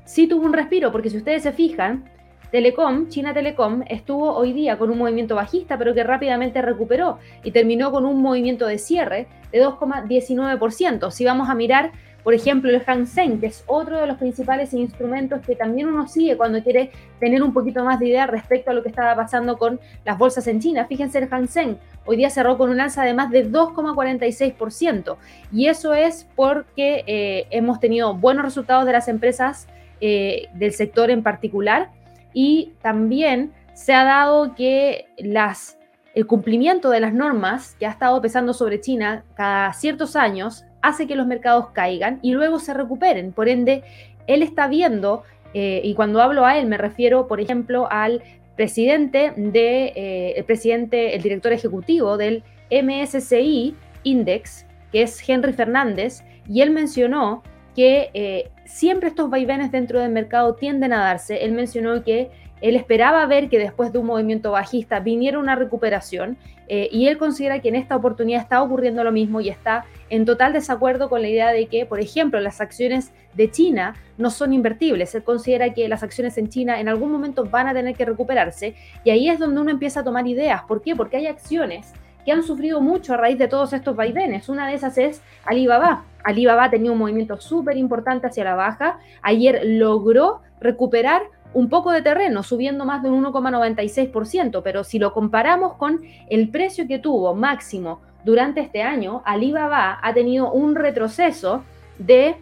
sí 0.05 0.27
tuvo 0.27 0.45
un 0.45 0.53
respiro, 0.53 0.91
porque 0.91 1.09
si 1.09 1.17
ustedes 1.17 1.43
se 1.43 1.51
fijan, 1.51 2.09
Telecom, 2.51 3.09
China 3.09 3.33
Telecom, 3.33 3.83
estuvo 3.87 4.33
hoy 4.33 4.53
día 4.53 4.77
con 4.77 4.89
un 4.89 4.97
movimiento 4.97 5.35
bajista, 5.35 5.77
pero 5.77 5.93
que 5.93 6.03
rápidamente 6.03 6.61
recuperó 6.61 7.19
y 7.43 7.51
terminó 7.51 7.91
con 7.91 8.05
un 8.05 8.21
movimiento 8.21 8.65
de 8.65 8.77
cierre 8.77 9.27
de 9.51 9.65
2,19%. 9.65 11.11
Si 11.11 11.25
vamos 11.25 11.49
a 11.49 11.55
mirar 11.55 11.91
por 12.27 12.33
ejemplo, 12.33 12.69
el 12.69 12.83
Hang 12.83 13.07
Seng, 13.07 13.39
que 13.39 13.45
es 13.45 13.63
otro 13.67 14.01
de 14.01 14.05
los 14.05 14.17
principales 14.17 14.73
instrumentos 14.73 15.39
que 15.47 15.55
también 15.55 15.87
uno 15.87 16.09
sigue 16.09 16.35
cuando 16.35 16.61
quiere 16.61 16.91
tener 17.21 17.41
un 17.41 17.53
poquito 17.53 17.85
más 17.85 18.01
de 18.01 18.09
idea 18.09 18.27
respecto 18.27 18.69
a 18.69 18.73
lo 18.73 18.83
que 18.83 18.89
estaba 18.89 19.15
pasando 19.15 19.57
con 19.57 19.79
las 20.03 20.17
bolsas 20.17 20.45
en 20.47 20.59
China. 20.59 20.83
Fíjense, 20.83 21.19
el 21.19 21.29
Hang 21.29 21.47
Seng 21.47 21.77
hoy 22.03 22.17
día 22.17 22.29
cerró 22.29 22.57
con 22.57 22.69
un 22.69 22.81
alza 22.81 23.05
de 23.05 23.13
más 23.13 23.31
de 23.31 23.49
2,46%. 23.49 25.15
Y 25.53 25.67
eso 25.67 25.93
es 25.93 26.27
porque 26.35 27.05
eh, 27.07 27.47
hemos 27.49 27.79
tenido 27.79 28.13
buenos 28.13 28.43
resultados 28.43 28.85
de 28.85 28.91
las 28.91 29.07
empresas 29.07 29.69
eh, 30.01 30.49
del 30.53 30.73
sector 30.73 31.09
en 31.09 31.23
particular 31.23 31.91
y 32.33 32.73
también 32.81 33.53
se 33.73 33.93
ha 33.93 34.03
dado 34.03 34.53
que 34.53 35.05
las 35.17 35.77
el 36.13 36.27
cumplimiento 36.27 36.89
de 36.89 36.99
las 36.99 37.13
normas 37.13 37.75
que 37.79 37.85
ha 37.85 37.91
estado 37.91 38.19
pesando 38.21 38.51
sobre 38.51 38.81
China 38.81 39.23
cada 39.35 39.71
ciertos 39.71 40.15
años 40.15 40.65
hace 40.87 41.05
que 41.05 41.15
los 41.15 41.27
mercados 41.27 41.67
caigan 41.73 42.19
y 42.21 42.31
luego 42.31 42.59
se 42.59 42.73
recuperen. 42.73 43.33
Por 43.33 43.49
ende, 43.49 43.83
él 44.25 44.41
está 44.41 44.67
viendo, 44.67 45.23
eh, 45.53 45.81
y 45.83 45.93
cuando 45.95 46.21
hablo 46.21 46.45
a 46.45 46.57
él 46.57 46.65
me 46.65 46.77
refiero, 46.77 47.27
por 47.27 47.41
ejemplo, 47.41 47.87
al 47.91 48.23
presidente 48.55 49.33
de, 49.35 49.91
eh, 49.95 50.33
el 50.37 50.45
presidente, 50.45 51.13
el 51.13 51.21
director 51.21 51.51
ejecutivo 51.51 52.17
del 52.17 52.43
MSCI 52.71 53.75
Index, 54.03 54.65
que 54.91 55.01
es 55.01 55.27
Henry 55.27 55.51
Fernández, 55.51 56.23
y 56.47 56.61
él 56.61 56.71
mencionó 56.71 57.43
que 57.75 58.09
eh, 58.13 58.49
siempre 58.65 59.09
estos 59.09 59.29
vaivenes 59.29 59.71
dentro 59.71 59.99
del 59.99 60.11
mercado 60.11 60.55
tienden 60.55 60.93
a 60.93 60.99
darse. 60.99 61.43
Él 61.43 61.51
mencionó 61.51 62.01
que 62.03 62.31
él 62.61 62.75
esperaba 62.75 63.25
ver 63.25 63.49
que 63.49 63.59
después 63.59 63.91
de 63.91 63.99
un 63.99 64.07
movimiento 64.07 64.51
bajista 64.51 65.01
viniera 65.01 65.37
una 65.37 65.55
recuperación 65.55 66.37
y 66.69 67.07
él 67.07 67.17
considera 67.17 67.59
que 67.59 67.69
en 67.69 67.75
esta 67.75 67.95
oportunidad 67.95 68.41
está 68.41 68.61
ocurriendo 68.61 69.01
lo 69.03 69.13
mismo 69.13 69.39
y 69.39 69.47
está 69.47 69.85
en 70.09 70.25
total 70.25 70.53
desacuerdo 70.53 71.09
con 71.09 71.21
la 71.21 71.29
idea 71.29 71.51
de 71.51 71.67
que, 71.67 71.85
por 71.85 71.99
ejemplo, 71.99 72.39
las 72.39 72.61
acciones 72.61 73.11
de 73.33 73.51
China 73.51 73.95
no 74.17 74.29
son 74.29 74.53
invertibles. 74.53 75.13
Él 75.15 75.23
considera 75.23 75.73
que 75.73 75.87
las 75.87 76.03
acciones 76.03 76.37
en 76.37 76.49
China 76.49 76.79
en 76.79 76.89
algún 76.89 77.11
momento 77.11 77.45
van 77.45 77.67
a 77.67 77.73
tener 77.73 77.95
que 77.95 78.05
recuperarse 78.05 78.75
y 79.03 79.09
ahí 79.09 79.29
es 79.29 79.39
donde 79.39 79.61
uno 79.61 79.71
empieza 79.71 80.01
a 80.01 80.03
tomar 80.03 80.27
ideas. 80.27 80.63
¿Por 80.63 80.81
qué? 80.81 80.95
Porque 80.95 81.17
hay 81.17 81.27
acciones 81.27 81.93
que 82.25 82.31
han 82.31 82.43
sufrido 82.43 82.81
mucho 82.81 83.13
a 83.13 83.17
raíz 83.17 83.37
de 83.37 83.47
todos 83.47 83.71
estos 83.73 83.95
vaivenes. 83.95 84.49
Una 84.49 84.67
de 84.67 84.73
esas 84.73 84.97
es 84.97 85.21
Alibaba. 85.45 86.03
Alibaba 86.23 86.69
tenido 86.69 86.91
un 86.91 86.99
movimiento 86.99 87.39
súper 87.39 87.77
importante 87.77 88.27
hacia 88.27 88.43
la 88.43 88.55
baja. 88.55 88.99
Ayer 89.21 89.61
logró 89.63 90.41
recuperar 90.59 91.21
un 91.53 91.69
poco 91.69 91.91
de 91.91 92.01
terreno, 92.01 92.43
subiendo 92.43 92.85
más 92.85 93.01
de 93.01 93.09
un 93.09 93.23
1,96%, 93.23 94.61
pero 94.63 94.83
si 94.83 94.99
lo 94.99 95.13
comparamos 95.13 95.75
con 95.75 96.01
el 96.29 96.49
precio 96.49 96.85
que 96.87 96.99
tuvo 96.99 97.33
máximo 97.33 98.01
durante 98.27 98.59
este 98.59 98.81
año, 98.81 99.21
Alibaba 99.23 99.99
ha 100.01 100.13
tenido 100.13 100.51
un 100.51 100.75
retroceso 100.75 101.63
de 101.97 102.35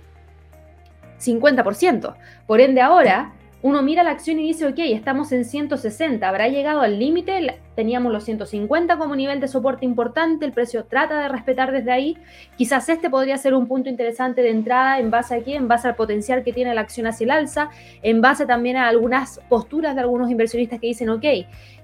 50%. 1.24 2.16
Por 2.48 2.60
ende, 2.60 2.82
ahora 2.82 3.34
uno 3.66 3.82
mira 3.82 4.04
la 4.04 4.12
acción 4.12 4.40
y 4.40 4.44
dice, 4.44 4.68
ok, 4.68 4.78
estamos 4.78 5.32
en 5.32 5.44
160, 5.44 6.30
habrá 6.30 6.50
llegado 6.50 6.82
al 6.82 7.00
límite, 7.00 7.60
teníamos 7.74 8.14
los 8.14 8.24
150 8.24 8.96
como 9.00 9.16
nivel 9.16 9.40
de 9.40 9.48
soporte 9.48 9.86
importante, 9.86 10.46
el 10.46 10.52
precio 10.52 10.86
trata 10.86 11.20
de 11.20 11.30
respetar 11.30 11.72
desde 11.72 11.92
ahí, 11.92 12.16
quizás 12.60 12.88
este 12.90 13.10
podría 13.10 13.40
ser 13.40 13.56
un 13.56 13.68
punto 13.68 13.90
interesante 13.90 14.44
de 14.44 14.52
entrada 14.52 15.00
en 15.00 15.10
base 15.10 15.34
a 15.34 15.44
qué, 15.44 15.56
en 15.56 15.68
base 15.68 15.88
al 15.88 15.96
potencial 15.96 16.44
que 16.44 16.54
tiene 16.54 16.76
la 16.76 16.82
acción 16.82 17.08
hacia 17.08 17.24
el 17.24 17.32
alza, 17.32 17.72
en 18.04 18.22
base 18.22 18.46
también 18.46 18.78
a 18.78 18.88
algunas 18.88 19.40
posturas 19.50 19.96
de 19.96 20.02
algunos 20.02 20.30
inversionistas 20.30 20.80
que 20.80 20.86
dicen, 20.86 21.10
ok, 21.10 21.26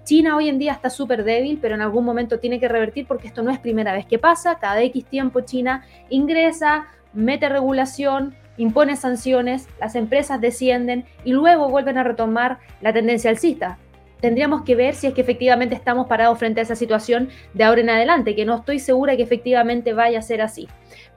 China 0.03 0.35
hoy 0.35 0.49
en 0.49 0.59
día 0.59 0.73
está 0.73 0.91
súper 0.91 1.23
débil, 1.23 1.57
pero 1.59 1.73
en 1.73 1.81
algún 1.81 2.05
momento 2.05 2.37
tiene 2.37 2.59
que 2.59 2.67
revertir 2.67 3.07
porque 3.07 3.25
esto 3.25 3.41
no 3.41 3.49
es 3.49 3.57
primera 3.57 3.91
vez 3.91 4.05
que 4.05 4.19
pasa, 4.19 4.59
cada 4.59 4.83
X 4.83 5.03
tiempo 5.05 5.41
China 5.41 5.83
ingresa, 6.11 6.85
mete 7.11 7.49
regulación, 7.49 8.35
impone 8.61 8.95
sanciones, 8.95 9.67
las 9.79 9.95
empresas 9.95 10.39
descienden 10.39 11.05
y 11.23 11.31
luego 11.31 11.69
vuelven 11.69 11.97
a 11.97 12.03
retomar 12.03 12.59
la 12.81 12.93
tendencia 12.93 13.31
alcista. 13.31 13.79
Tendríamos 14.19 14.61
que 14.61 14.75
ver 14.75 14.93
si 14.93 15.07
es 15.07 15.15
que 15.15 15.21
efectivamente 15.21 15.73
estamos 15.73 16.05
parados 16.05 16.37
frente 16.37 16.59
a 16.59 16.63
esa 16.63 16.75
situación 16.75 17.29
de 17.55 17.63
ahora 17.63 17.81
en 17.81 17.89
adelante, 17.89 18.35
que 18.35 18.45
no 18.45 18.57
estoy 18.57 18.77
segura 18.77 19.17
que 19.17 19.23
efectivamente 19.23 19.93
vaya 19.93 20.19
a 20.19 20.21
ser 20.21 20.43
así. 20.43 20.67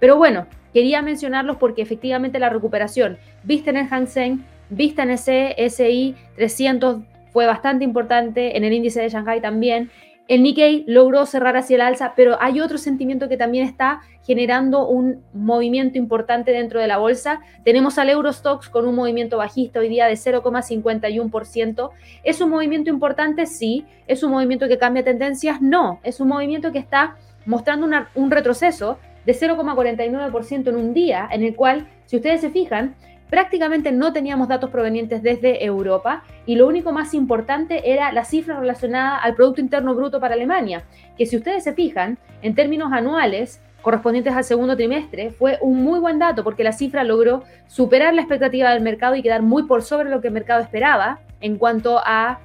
Pero 0.01 0.17
bueno, 0.17 0.47
quería 0.73 1.03
mencionarlos 1.03 1.59
porque 1.59 1.83
efectivamente 1.83 2.39
la 2.39 2.49
recuperación 2.49 3.19
vista 3.43 3.69
en 3.69 3.77
el 3.77 3.89
Hang 3.89 4.07
Seng, 4.07 4.43
vista 4.71 5.03
en 5.03 5.11
ese 5.11 5.55
SI 5.69 6.15
300 6.37 7.03
fue 7.31 7.45
bastante 7.45 7.85
importante, 7.85 8.57
en 8.57 8.65
el 8.65 8.73
índice 8.73 9.03
de 9.03 9.11
Shanghai 9.11 9.43
también, 9.43 9.91
el 10.27 10.43
Nikkei 10.43 10.85
logró 10.87 11.27
cerrar 11.27 11.57
hacia 11.57 11.75
el 11.75 11.83
alza, 11.83 12.15
pero 12.17 12.39
hay 12.41 12.61
otro 12.61 12.79
sentimiento 12.79 13.29
que 13.29 13.37
también 13.37 13.67
está 13.67 14.01
generando 14.23 14.89
un 14.89 15.23
movimiento 15.35 15.99
importante 15.99 16.51
dentro 16.51 16.81
de 16.81 16.87
la 16.87 16.97
bolsa. 16.97 17.41
Tenemos 17.63 17.99
al 17.99 18.09
Eurostox 18.09 18.71
con 18.71 18.89
un 18.89 18.95
movimiento 18.95 19.37
bajista 19.37 19.81
hoy 19.81 19.91
día 19.91 20.07
de 20.07 20.15
0,51%. 20.15 21.91
¿Es 22.23 22.41
un 22.41 22.49
movimiento 22.49 22.89
importante? 22.89 23.45
Sí. 23.45 23.85
¿Es 24.07 24.23
un 24.23 24.31
movimiento 24.31 24.67
que 24.67 24.79
cambia 24.79 25.05
tendencias? 25.05 25.61
No. 25.61 26.01
Es 26.03 26.21
un 26.21 26.29
movimiento 26.29 26.73
que 26.73 26.79
está 26.79 27.17
mostrando 27.45 27.87
un 28.15 28.31
retroceso 28.31 28.99
de 29.27 29.35
0,49% 29.35 30.69
en 30.69 30.77
un 30.77 30.95
día, 30.95 31.29
en 31.31 31.43
el 31.43 31.55
cual, 31.55 31.87
si 32.07 32.17
ustedes 32.17 32.41
se 32.41 32.49
fijan, 32.51 32.95
prácticamente 33.31 33.93
no 33.93 34.13
teníamos 34.13 34.49
datos 34.49 34.71
provenientes 34.71 35.23
desde 35.23 35.65
Europa 35.65 36.25
y 36.47 36.57
lo 36.57 36.67
único 36.67 36.93
más 36.93 37.15
importante 37.15 37.93
era 37.93 38.13
la 38.13 38.25
cifra 38.25 38.59
relacionada 38.59 39.17
al 39.17 39.35
Producto 39.35 39.61
Interno 39.61 39.95
Bruto 39.95 40.21
para 40.21 40.35
Alemania, 40.35 40.85
que 41.17 41.27
si 41.27 41.37
ustedes 41.37 41.65
se 41.65 41.73
fijan, 41.73 42.19
en 42.43 42.55
términos 42.55 42.93
anuales, 42.93 43.61
correspondientes 43.83 44.35
al 44.35 44.45
segundo 44.45 44.77
trimestre, 44.77 45.31
fue 45.31 45.59
un 45.61 45.85
muy 45.85 46.01
buen 46.01 46.19
dato 46.19 46.43
porque 46.43 46.65
la 46.65 46.73
cifra 46.73 47.05
logró 47.05 47.45
superar 47.67 48.15
la 48.15 48.23
expectativa 48.23 48.73
del 48.73 48.83
mercado 48.83 49.15
y 49.15 49.23
quedar 49.23 49.43
muy 49.43 49.65
por 49.65 49.83
sobre 49.83 50.09
lo 50.09 50.21
que 50.21 50.29
el 50.29 50.35
mercado 50.35 50.63
esperaba 50.63 51.21
en 51.41 51.59
cuanto 51.59 52.01
a 52.03 52.41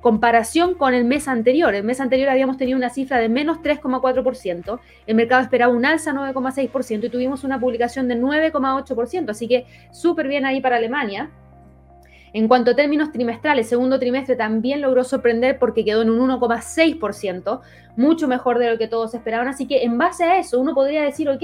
comparación 0.00 0.74
con 0.74 0.94
el 0.94 1.04
mes 1.04 1.28
anterior. 1.28 1.74
El 1.74 1.84
mes 1.84 2.00
anterior 2.00 2.28
habíamos 2.28 2.56
tenido 2.56 2.76
una 2.76 2.90
cifra 2.90 3.18
de 3.18 3.28
menos 3.28 3.58
3,4%, 3.58 4.80
el 5.06 5.14
mercado 5.14 5.42
esperaba 5.42 5.72
un 5.72 5.84
alza 5.84 6.12
9,6% 6.12 7.04
y 7.04 7.10
tuvimos 7.10 7.44
una 7.44 7.60
publicación 7.60 8.08
de 8.08 8.16
9,8%, 8.16 9.30
así 9.30 9.48
que 9.48 9.66
súper 9.92 10.28
bien 10.28 10.46
ahí 10.46 10.60
para 10.60 10.76
Alemania. 10.76 11.30
En 12.32 12.46
cuanto 12.46 12.70
a 12.70 12.76
términos 12.76 13.10
trimestrales, 13.10 13.68
segundo 13.68 13.98
trimestre 13.98 14.36
también 14.36 14.80
logró 14.80 15.02
sorprender 15.02 15.58
porque 15.58 15.84
quedó 15.84 16.02
en 16.02 16.10
un 16.10 16.30
1,6%, 16.30 17.60
mucho 17.96 18.28
mejor 18.28 18.58
de 18.58 18.70
lo 18.70 18.78
que 18.78 18.86
todos 18.86 19.14
esperaban. 19.14 19.48
Así 19.48 19.66
que 19.66 19.82
en 19.82 19.98
base 19.98 20.24
a 20.24 20.38
eso 20.38 20.60
uno 20.60 20.72
podría 20.72 21.02
decir, 21.02 21.28
ok, 21.28 21.42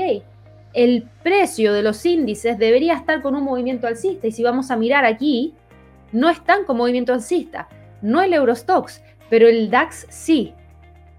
el 0.74 1.08
precio 1.24 1.72
de 1.72 1.82
los 1.82 2.06
índices 2.06 2.56
debería 2.56 2.94
estar 2.94 3.20
con 3.20 3.34
un 3.34 3.42
movimiento 3.42 3.88
alcista. 3.88 4.28
Y 4.28 4.32
si 4.32 4.44
vamos 4.44 4.70
a 4.70 4.76
mirar 4.76 5.04
aquí, 5.04 5.54
no 6.12 6.30
están 6.30 6.64
con 6.64 6.76
movimiento 6.76 7.12
alcista, 7.12 7.68
no 8.06 8.22
el 8.22 8.32
Eurostox, 8.32 9.02
pero 9.28 9.48
el 9.48 9.68
DAX 9.68 10.06
sí. 10.08 10.54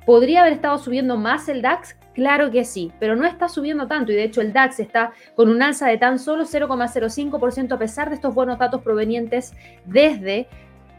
¿Podría 0.05 0.41
haber 0.41 0.53
estado 0.53 0.77
subiendo 0.77 1.17
más 1.17 1.49
el 1.49 1.61
DAX? 1.61 1.97
Claro 2.13 2.49
que 2.49 2.63
sí, 2.63 2.93
pero 2.97 3.15
no 3.15 3.25
está 3.25 3.49
subiendo 3.49 3.87
tanto 3.87 4.11
y 4.11 4.15
de 4.15 4.23
hecho 4.23 4.39
el 4.39 4.53
DAX 4.53 4.79
está 4.79 5.11
con 5.35 5.49
un 5.49 5.61
alza 5.61 5.87
de 5.87 5.97
tan 5.97 6.17
solo 6.17 6.45
0,05% 6.45 7.73
a 7.73 7.77
pesar 7.77 8.09
de 8.09 8.15
estos 8.15 8.33
buenos 8.33 8.57
datos 8.57 8.81
provenientes 8.81 9.53
desde 9.85 10.47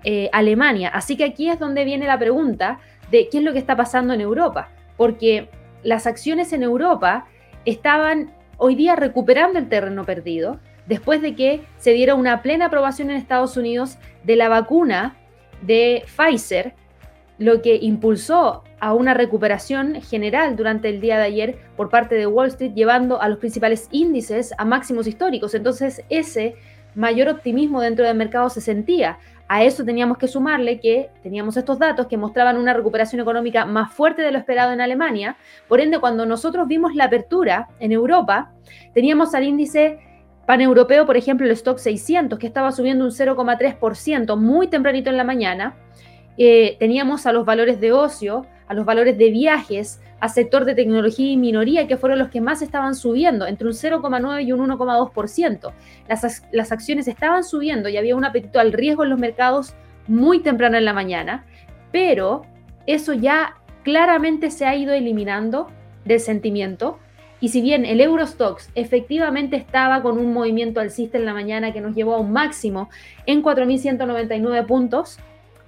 eh, 0.04 0.28
Alemania. 0.32 0.90
Así 0.90 1.16
que 1.16 1.24
aquí 1.24 1.48
es 1.48 1.58
donde 1.58 1.84
viene 1.84 2.06
la 2.06 2.18
pregunta 2.18 2.78
de 3.10 3.28
qué 3.30 3.38
es 3.38 3.44
lo 3.44 3.52
que 3.52 3.58
está 3.58 3.74
pasando 3.74 4.12
en 4.12 4.20
Europa, 4.20 4.68
porque 4.98 5.48
las 5.82 6.06
acciones 6.06 6.52
en 6.52 6.62
Europa 6.62 7.26
estaban 7.64 8.34
hoy 8.58 8.74
día 8.74 8.94
recuperando 8.94 9.58
el 9.58 9.70
terreno 9.70 10.04
perdido 10.04 10.60
después 10.86 11.22
de 11.22 11.34
que 11.34 11.62
se 11.78 11.92
diera 11.92 12.14
una 12.14 12.42
plena 12.42 12.66
aprobación 12.66 13.10
en 13.10 13.16
Estados 13.16 13.56
Unidos 13.56 13.96
de 14.24 14.36
la 14.36 14.48
vacuna 14.48 15.16
de 15.62 16.04
Pfizer, 16.06 16.74
lo 17.38 17.62
que 17.62 17.76
impulsó 17.76 18.64
a 18.80 18.94
una 18.94 19.14
recuperación 19.14 20.00
general 20.02 20.56
durante 20.56 20.88
el 20.88 21.00
día 21.00 21.18
de 21.18 21.24
ayer 21.24 21.58
por 21.76 21.88
parte 21.88 22.14
de 22.14 22.26
Wall 22.26 22.48
Street, 22.48 22.74
llevando 22.74 23.20
a 23.20 23.28
los 23.28 23.38
principales 23.38 23.88
índices 23.90 24.52
a 24.58 24.64
máximos 24.64 25.06
históricos. 25.06 25.54
Entonces, 25.54 26.02
ese 26.08 26.56
mayor 26.94 27.28
optimismo 27.28 27.80
dentro 27.80 28.04
del 28.04 28.16
mercado 28.16 28.50
se 28.50 28.60
sentía. 28.60 29.18
A 29.46 29.64
eso 29.64 29.84
teníamos 29.84 30.18
que 30.18 30.28
sumarle 30.28 30.78
que 30.78 31.10
teníamos 31.22 31.56
estos 31.56 31.78
datos 31.78 32.06
que 32.06 32.18
mostraban 32.18 32.58
una 32.58 32.74
recuperación 32.74 33.20
económica 33.20 33.64
más 33.64 33.92
fuerte 33.92 34.20
de 34.20 34.30
lo 34.30 34.38
esperado 34.38 34.72
en 34.72 34.80
Alemania. 34.80 35.36
Por 35.68 35.80
ende, 35.80 36.00
cuando 36.00 36.26
nosotros 36.26 36.68
vimos 36.68 36.94
la 36.94 37.04
apertura 37.04 37.68
en 37.80 37.92
Europa, 37.92 38.52
teníamos 38.92 39.34
al 39.34 39.44
índice 39.44 40.00
paneuropeo, 40.48 41.04
por 41.04 41.18
ejemplo, 41.18 41.44
el 41.44 41.52
stock 41.52 41.76
600, 41.76 42.38
que 42.38 42.46
estaba 42.46 42.72
subiendo 42.72 43.04
un 43.04 43.10
0,3% 43.10 44.34
muy 44.38 44.68
tempranito 44.68 45.10
en 45.10 45.18
la 45.18 45.24
mañana. 45.24 45.76
Eh, 46.38 46.76
teníamos 46.78 47.26
a 47.26 47.32
los 47.32 47.44
valores 47.44 47.80
de 47.80 47.92
ocio, 47.92 48.46
a 48.66 48.72
los 48.72 48.86
valores 48.86 49.18
de 49.18 49.28
viajes, 49.28 50.00
a 50.20 50.30
sector 50.30 50.64
de 50.64 50.74
tecnología 50.74 51.30
y 51.30 51.36
minoría, 51.36 51.86
que 51.86 51.98
fueron 51.98 52.18
los 52.18 52.30
que 52.30 52.40
más 52.40 52.62
estaban 52.62 52.94
subiendo, 52.94 53.46
entre 53.46 53.66
un 53.66 53.74
0,9 53.74 54.42
y 54.42 54.52
un 54.52 54.66
1,2%. 54.66 55.70
Las, 56.08 56.42
las 56.50 56.72
acciones 56.72 57.08
estaban 57.08 57.44
subiendo 57.44 57.90
y 57.90 57.98
había 57.98 58.16
un 58.16 58.24
apetito 58.24 58.58
al 58.58 58.72
riesgo 58.72 59.04
en 59.04 59.10
los 59.10 59.18
mercados 59.18 59.74
muy 60.06 60.40
temprano 60.40 60.78
en 60.78 60.86
la 60.86 60.94
mañana, 60.94 61.44
pero 61.92 62.40
eso 62.86 63.12
ya 63.12 63.58
claramente 63.82 64.50
se 64.50 64.64
ha 64.64 64.74
ido 64.74 64.94
eliminando 64.94 65.68
del 66.06 66.20
sentimiento. 66.20 66.98
Y 67.40 67.50
si 67.50 67.60
bien 67.60 67.84
el 67.84 68.00
Eurostox 68.00 68.70
efectivamente 68.74 69.56
estaba 69.56 70.02
con 70.02 70.18
un 70.18 70.32
movimiento 70.32 70.80
alcista 70.80 71.18
en 71.18 71.24
la 71.24 71.34
mañana 71.34 71.72
que 71.72 71.80
nos 71.80 71.94
llevó 71.94 72.14
a 72.14 72.20
un 72.20 72.32
máximo 72.32 72.90
en 73.26 73.42
4.199 73.42 74.66
puntos, 74.66 75.18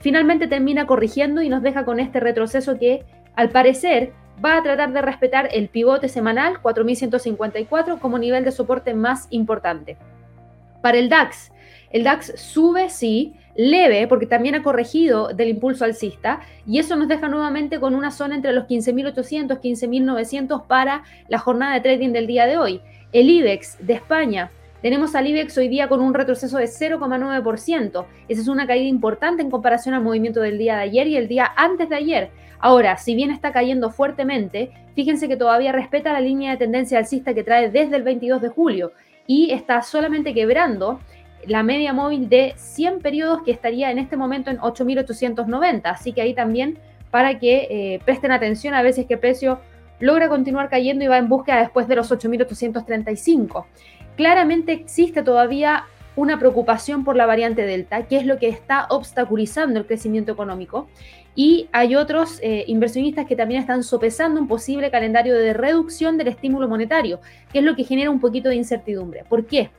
finalmente 0.01 0.49
termina 0.49 0.87
corrigiendo 0.87 1.43
y 1.43 1.49
nos 1.49 1.63
deja 1.63 1.85
con 1.85 2.01
este 2.01 2.19
retroceso 2.19 2.79
que 2.79 3.05
al 3.37 3.51
parecer 3.51 4.13
va 4.45 4.57
a 4.57 4.63
tratar 4.63 4.93
de 4.93 5.03
respetar 5.03 5.49
el 5.53 5.69
pivote 5.69 6.09
semanal 6.09 6.61
4154 6.61 7.99
como 8.01 8.19
nivel 8.19 8.45
de 8.45 8.53
soporte 8.53 8.95
más 8.95 9.29
importante. 9.31 9.97
Para 10.83 10.99
el 10.99 11.09
DAX, 11.09 11.53
el 11.91 12.05
DAX 12.05 12.33
sube, 12.41 12.89
sí, 12.89 13.35
leve, 13.57 14.07
porque 14.07 14.27
también 14.27 14.55
ha 14.55 14.63
corregido 14.63 15.29
del 15.29 15.49
impulso 15.49 15.85
alcista, 15.85 16.41
y 16.67 16.79
eso 16.79 16.97
nos 16.97 17.09
deja 17.09 17.29
nuevamente 17.29 17.81
con 17.81 17.95
una 17.95 18.11
zona 18.11 18.35
entre 18.35 18.53
los 18.53 18.65
15.800, 18.65 19.61
15.900 19.61 20.67
para 20.67 21.03
la 21.29 21.39
jornada 21.39 21.75
de 21.75 21.81
trading 21.81 22.13
del 22.13 22.27
día 22.27 22.47
de 22.47 22.59
hoy. 22.59 22.81
El 23.13 23.29
IBEX 23.29 23.79
de 23.85 23.95
España 23.95 24.51
tenemos 24.83 25.15
al 25.15 25.27
IBEX 25.27 25.59
hoy 25.59 25.69
día 25.69 25.89
con 25.89 26.01
un 26.01 26.15
retroceso 26.15 26.57
de 26.57 26.65
0,9%. 26.65 28.07
Esa 28.29 28.41
es 28.41 28.49
una 28.49 28.67
caída 28.67 28.89
importante 28.89 29.43
en 29.43 29.51
comparación 29.51 29.95
al 29.95 30.03
movimiento 30.03 30.41
del 30.41 30.57
día 30.57 30.77
de 30.77 30.83
ayer 30.83 31.07
y 31.07 31.17
el 31.17 31.29
día 31.29 31.51
antes 31.55 31.91
de 31.91 31.97
ayer. 31.97 32.31
Ahora, 32.59 32.97
si 32.97 33.15
bien 33.15 33.31
está 33.31 33.53
cayendo 33.53 33.91
fuertemente, 33.91 34.71
fíjense 34.95 35.29
que 35.29 35.37
todavía 35.37 35.73
respeta 35.73 36.15
la 36.15 36.21
línea 36.21 36.53
de 36.53 36.57
tendencia 36.57 36.99
alcista 36.99 37.35
que 37.35 37.45
trae 37.45 37.71
desde 37.71 37.97
el 37.97 38.03
22 38.03 38.41
de 38.41 38.49
julio 38.49 38.93
y 39.27 39.51
está 39.53 39.83
solamente 39.83 40.33
quebrando 40.33 41.01
la 41.47 41.63
media 41.63 41.93
móvil 41.93 42.29
de 42.29 42.55
100 42.57 43.01
periodos 43.01 43.43
que 43.43 43.51
estaría 43.51 43.91
en 43.91 43.99
este 43.99 44.17
momento 44.17 44.51
en 44.51 44.59
8.890. 44.59 45.83
Así 45.85 46.13
que 46.13 46.23
ahí 46.23 46.35
también 46.35 46.79
para 47.11 47.39
que 47.39 47.67
eh, 47.71 48.01
presten 48.05 48.33
atención 48.33 48.75
a 48.75 48.83
veces 48.83 49.07
que 49.07 49.15
el 49.15 49.21
precio 49.21 49.61
logra 49.99 50.29
continuar 50.29 50.69
cayendo 50.69 51.05
y 51.05 51.09
va 51.09 51.19
en 51.19 51.29
búsqueda 51.29 51.61
después 51.61 51.89
de 51.89 51.97
los 51.97 52.11
8.835 52.11 53.67
claramente 54.21 54.73
existe 54.73 55.23
todavía 55.23 55.87
una 56.15 56.39
preocupación 56.39 57.05
por 57.05 57.17
la 57.17 57.25
variante 57.25 57.63
Delta, 57.65 58.07
que 58.07 58.19
es 58.19 58.27
lo 58.27 58.39
que 58.39 58.49
está 58.49 58.87
obstaculizando 58.91 59.79
el 59.79 59.87
crecimiento 59.87 60.31
económico. 60.31 60.89
Y 61.35 61.71
hay 61.73 61.97
otros 61.97 62.39
eh, 62.43 62.65
inversionistas 62.67 63.25
que 63.25 63.35
también 63.35 63.63
están 63.63 63.83
sopesando 63.83 64.39
un 64.39 64.47
posible 64.47 64.91
calendario 64.91 65.35
de 65.35 65.55
reducción 65.55 66.19
del 66.19 66.29
estímulo 66.29 66.69
monetario, 66.69 67.21
que 67.51 67.61
es 67.61 67.65
lo 67.65 67.75
que 67.75 67.85
genera 67.85 68.11
un 68.11 68.21
poquito 68.21 68.51
de 68.51 68.57
incertidumbre. 68.57 69.25
¿Por 69.27 69.47
qué? 69.47 69.71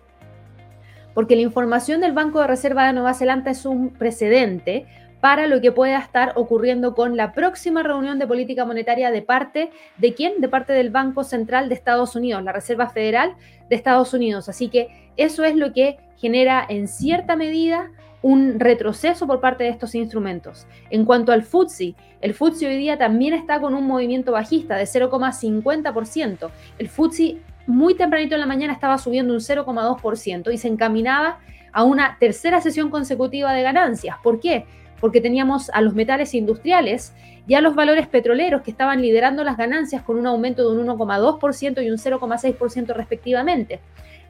Porque 1.14 1.36
la 1.36 1.42
información 1.42 2.02
del 2.02 2.14
Banco 2.14 2.40
de 2.40 2.48
Reserva 2.48 2.88
de 2.88 2.94
Nueva 2.94 3.14
Zelanda 3.14 3.52
es 3.52 3.66
un 3.66 3.90
precedente 3.90 4.86
para 5.22 5.46
lo 5.48 5.62
que 5.62 5.72
pueda 5.72 6.00
estar 6.00 6.34
ocurriendo 6.36 6.96
con 6.96 7.16
la 7.16 7.32
próxima 7.32 7.84
reunión 7.84 8.20
de 8.20 8.28
política 8.28 8.66
monetaria 8.66 9.12
de 9.12 9.22
parte 9.22 9.70
de 9.98 10.14
quién? 10.14 10.42
De 10.42 10.50
parte 10.50 10.74
del 10.74 10.90
Banco 10.90 11.24
Central 11.24 11.70
de 11.70 11.76
Estados 11.76 12.16
Unidos, 12.16 12.44
la 12.44 12.52
Reserva 12.52 12.90
Federal 12.90 13.36
de 13.70 13.76
Estados 13.76 14.14
Unidos. 14.14 14.50
Así 14.50 14.68
que 14.68 15.12
eso 15.18 15.44
es 15.44 15.56
lo 15.56 15.74
que 15.74 15.98
genera 16.18 16.66
en 16.68 16.88
cierta 16.88 17.36
medida 17.36 17.92
un 18.24 18.60
retroceso 18.60 19.26
por 19.26 19.42
parte 19.42 19.64
de 19.64 19.72
estos 19.72 19.96
instrumentos. 19.96 20.68
En 20.90 21.06
cuanto 21.06 21.32
al 21.32 21.44
FTSE, 21.44 21.96
el 22.22 22.34
FTSE 22.34 22.68
hoy 22.68 22.78
día 22.78 22.98
también 22.98 23.34
está 23.34 23.60
con 23.60 23.74
un 23.74 23.88
movimiento 23.88 24.32
bajista 24.32 24.76
de 24.76 24.84
0,50%. 24.84 26.50
El 26.78 26.90
FTSE 26.90 27.38
muy 27.72 27.96
tempranito 27.96 28.36
en 28.36 28.42
la 28.42 28.48
mañana 28.48 28.74
estaba 28.74 28.98
subiendo 28.98 29.34
un 29.34 29.40
0,2% 29.40 30.54
y 30.54 30.58
se 30.58 30.68
encaminaba 30.68 31.40
a 31.74 31.84
una 31.84 32.18
tercera 32.20 32.62
sesión 32.62 32.90
consecutiva 32.90 33.54
de 33.54 33.64
ganancias. 33.64 34.18
¿Por 34.22 34.40
qué? 34.40 34.66
porque 35.02 35.20
teníamos 35.20 35.70
a 35.72 35.82
los 35.82 35.94
metales 35.96 36.34
industriales 36.34 37.14
y 37.48 37.56
a 37.56 37.62
los 37.62 37.76
valores 37.76 38.08
petroleros 38.08 38.62
que 38.62 38.72
estaban 38.72 39.02
liderando 39.02 39.44
las 39.44 39.58
ganancias 39.58 40.04
con 40.04 40.18
un 40.18 40.28
aumento 40.28 40.62
de 40.62 40.80
un 40.80 40.88
1,2% 40.88 41.84
y 41.84 41.90
un 41.90 41.98
0,6% 41.98 42.94
respectivamente. 42.94 43.82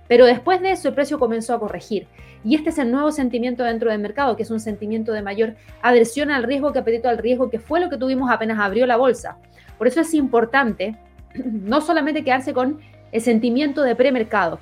Pero 0.07 0.25
después 0.25 0.61
de 0.61 0.71
eso 0.71 0.87
el 0.87 0.95
precio 0.95 1.19
comenzó 1.19 1.53
a 1.53 1.59
corregir. 1.59 2.07
Y 2.43 2.55
este 2.55 2.69
es 2.69 2.79
el 2.79 2.91
nuevo 2.91 3.11
sentimiento 3.11 3.63
dentro 3.63 3.91
del 3.91 3.99
mercado, 3.99 4.35
que 4.35 4.43
es 4.43 4.49
un 4.49 4.59
sentimiento 4.59 5.11
de 5.11 5.21
mayor 5.21 5.55
aversión 5.81 6.31
al 6.31 6.43
riesgo 6.43 6.71
que 6.71 6.79
apetito 6.79 7.07
al 7.07 7.17
riesgo, 7.17 7.49
que 7.49 7.59
fue 7.59 7.79
lo 7.79 7.89
que 7.89 7.97
tuvimos 7.97 8.31
apenas 8.31 8.57
abrió 8.57 8.87
la 8.87 8.97
bolsa. 8.97 9.37
Por 9.77 9.87
eso 9.87 10.01
es 10.01 10.13
importante 10.13 10.97
no 11.35 11.81
solamente 11.81 12.23
quedarse 12.23 12.53
con 12.53 12.79
el 13.11 13.21
sentimiento 13.21 13.83
de 13.83 13.95
premercado, 13.95 14.59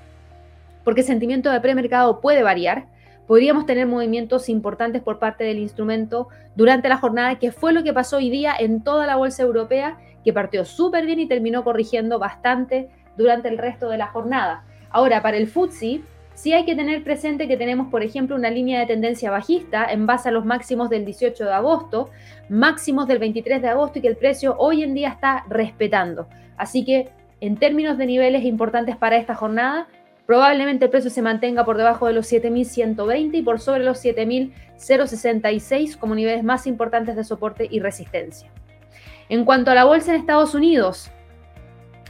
porque 0.84 1.02
el 1.02 1.08
sentimiento 1.08 1.52
de 1.52 1.62
premercado 1.62 2.22
puede 2.22 2.44
variar, 2.44 2.86
podríamos 3.28 3.66
tener 3.66 3.86
movimientos 3.86 4.50
importantes 4.50 5.02
por 5.02 5.20
parte 5.20 5.44
del 5.44 5.60
instrumento 5.60 6.30
durante 6.56 6.90
la 6.90 6.98
jornada, 6.98 7.38
que 7.38 7.52
fue 7.52 7.74
lo 7.74 7.84
que 7.84 7.94
pasó 7.94 8.18
hoy 8.18 8.30
día 8.30 8.56
en 8.58 8.84
toda 8.84 9.06
la 9.06 9.18
bolsa 9.18 9.44
europea, 9.44 9.98
que 10.24 10.34
partió 10.34 10.66
súper 10.66 11.06
bien 11.06 11.20
y 11.20 11.28
terminó 11.28 11.64
corrigiendo 11.64 12.18
bastante 12.18 12.90
durante 13.18 13.48
el 13.48 13.58
resto 13.58 13.90
de 13.90 13.98
la 13.98 14.08
jornada. 14.08 14.64
Ahora, 14.90 15.22
para 15.22 15.38
el 15.38 15.48
FTSE, 15.48 16.02
sí 16.34 16.54
hay 16.54 16.66
que 16.66 16.76
tener 16.76 17.04
presente 17.04 17.48
que 17.48 17.58
tenemos, 17.58 17.90
por 17.90 18.02
ejemplo, 18.02 18.36
una 18.36 18.50
línea 18.50 18.80
de 18.80 18.88
tendencia 18.88 19.30
bajista 19.30 19.86
en 19.92 20.08
base 20.08 20.30
a 20.30 20.32
los 20.32 20.46
máximos 20.46 20.90
del 20.90 21.06
18 21.06 21.46
de 21.46 21.54
agosto, 21.54 22.10
máximos 22.50 23.08
del 23.08 23.20
23 23.20 23.62
de 23.62 23.68
agosto 23.68 24.00
y 24.00 24.02
que 24.02 24.08
el 24.08 24.18
precio 24.18 24.56
hoy 24.58 24.82
en 24.84 24.94
día 24.94 25.10
está 25.10 25.44
respetando. 25.50 26.28
Así 26.58 26.84
que, 26.84 27.10
en 27.42 27.58
términos 27.58 27.98
de 27.98 28.06
niveles 28.06 28.44
importantes 28.44 28.98
para 28.98 29.18
esta 29.18 29.36
jornada, 29.36 29.88
Probablemente 30.30 30.86
el 30.86 30.92
precio 30.92 31.10
se 31.10 31.24
mantenga 31.24 31.66
por 31.66 31.76
debajo 31.78 32.06
de 32.06 32.14
los 32.14 32.32
7.120 32.32 33.34
y 33.34 33.42
por 33.42 33.60
sobre 33.60 33.84
los 33.84 34.06
7.066 34.06 35.98
como 35.98 36.14
niveles 36.14 36.44
más 36.44 36.68
importantes 36.68 37.16
de 37.16 37.24
soporte 37.24 37.68
y 37.68 37.80
resistencia. 37.80 38.52
En 39.28 39.44
cuanto 39.44 39.72
a 39.72 39.74
la 39.74 39.86
bolsa 39.86 40.14
en 40.14 40.20
Estados 40.20 40.54
Unidos, 40.54 41.10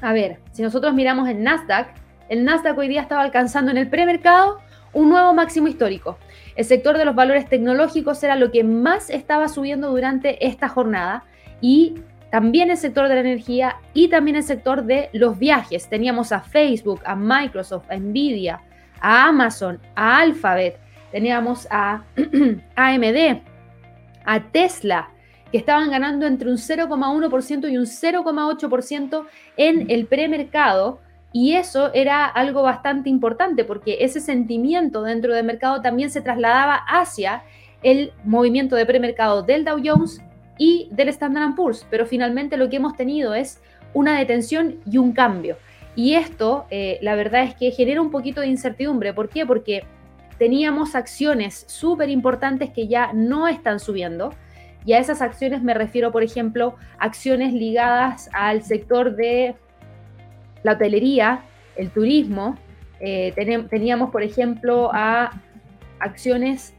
a 0.01 0.11
ver, 0.11 0.39
si 0.51 0.61
nosotros 0.61 0.93
miramos 0.93 1.29
el 1.29 1.41
Nasdaq, 1.41 1.93
el 2.27 2.43
Nasdaq 2.43 2.77
hoy 2.77 2.89
día 2.89 2.99
estaba 2.99 3.21
alcanzando 3.21 3.71
en 3.71 3.77
el 3.77 3.89
premercado 3.89 4.59
un 4.91 5.07
nuevo 5.07 5.33
máximo 5.33 5.69
histórico. 5.69 6.17
El 6.57 6.65
sector 6.65 6.97
de 6.97 7.05
los 7.05 7.15
valores 7.15 7.47
tecnológicos 7.47 8.21
era 8.21 8.35
lo 8.35 8.51
que 8.51 8.65
más 8.65 9.09
estaba 9.09 9.47
subiendo 9.47 9.91
durante 9.91 10.45
esta 10.45 10.67
jornada 10.67 11.23
y 11.61 11.95
también 12.29 12.69
el 12.69 12.77
sector 12.77 13.07
de 13.07 13.15
la 13.15 13.21
energía 13.21 13.77
y 13.93 14.07
también 14.09 14.37
el 14.37 14.43
sector 14.43 14.83
de 14.83 15.09
los 15.13 15.37
viajes. 15.39 15.89
Teníamos 15.89 16.31
a 16.31 16.41
Facebook, 16.41 17.01
a 17.05 17.15
Microsoft, 17.15 17.89
a 17.89 17.97
Nvidia, 17.97 18.61
a 19.01 19.27
Amazon, 19.27 19.79
a 19.95 20.19
Alphabet, 20.19 20.79
teníamos 21.11 21.67
a 21.71 22.03
AMD, 22.75 23.41
a 24.25 24.39
Tesla, 24.51 25.09
que 25.51 25.57
estaban 25.57 25.89
ganando 25.89 26.27
entre 26.27 26.49
un 26.49 26.57
0,1% 26.57 27.71
y 27.71 27.77
un 27.77 27.85
0,8% 27.85 29.25
en 29.57 29.89
el 29.89 30.05
premercado. 30.05 30.99
Y 31.31 31.53
eso 31.53 31.93
era 31.93 32.25
algo 32.25 32.63
bastante 32.63 33.09
importante 33.09 33.63
porque 33.63 33.97
ese 34.01 34.19
sentimiento 34.19 35.03
dentro 35.03 35.33
del 35.33 35.45
mercado 35.45 35.81
también 35.81 36.09
se 36.09 36.21
trasladaba 36.21 36.75
hacia 36.75 37.43
el 37.81 38.13
movimiento 38.23 38.75
de 38.75 38.85
premercado 38.85 39.43
del 39.43 39.63
Dow 39.63 39.79
Jones 39.83 40.21
y 40.59 40.87
del 40.91 41.09
Standard 41.09 41.55
Poor's. 41.55 41.87
Pero 41.89 42.05
finalmente 42.05 42.57
lo 42.57 42.69
que 42.69 42.75
hemos 42.75 42.95
tenido 42.95 43.33
es 43.33 43.59
una 43.95 44.19
detención 44.19 44.75
y 44.85 44.99
un 44.99 45.13
cambio. 45.13 45.57
Y 45.95 46.13
esto, 46.13 46.67
eh, 46.69 46.99
la 47.01 47.15
verdad 47.15 47.43
es 47.43 47.55
que 47.55 47.71
genera 47.71 48.01
un 48.01 48.11
poquito 48.11 48.41
de 48.41 48.47
incertidumbre. 48.47 49.13
¿Por 49.15 49.29
qué? 49.29 49.47
Porque 49.47 49.83
teníamos 50.37 50.93
acciones 50.93 51.65
súper 51.67 52.09
importantes 52.09 52.69
que 52.69 52.87
ya 52.87 53.11
no 53.13 53.47
están 53.47 53.79
subiendo 53.79 54.31
y 54.85 54.93
a 54.93 54.99
esas 54.99 55.21
acciones 55.21 55.61
me 55.61 55.73
refiero, 55.73 56.11
por 56.11 56.23
ejemplo, 56.23 56.75
acciones 56.97 57.53
ligadas 57.53 58.29
al 58.33 58.63
sector 58.63 59.15
de 59.15 59.55
la 60.63 60.73
hotelería, 60.73 61.41
el 61.75 61.89
turismo. 61.91 62.57
Eh, 62.99 63.33
teníamos, 63.69 64.09
por 64.09 64.23
ejemplo, 64.23 64.89
a 64.93 65.41
acciones 65.99 66.73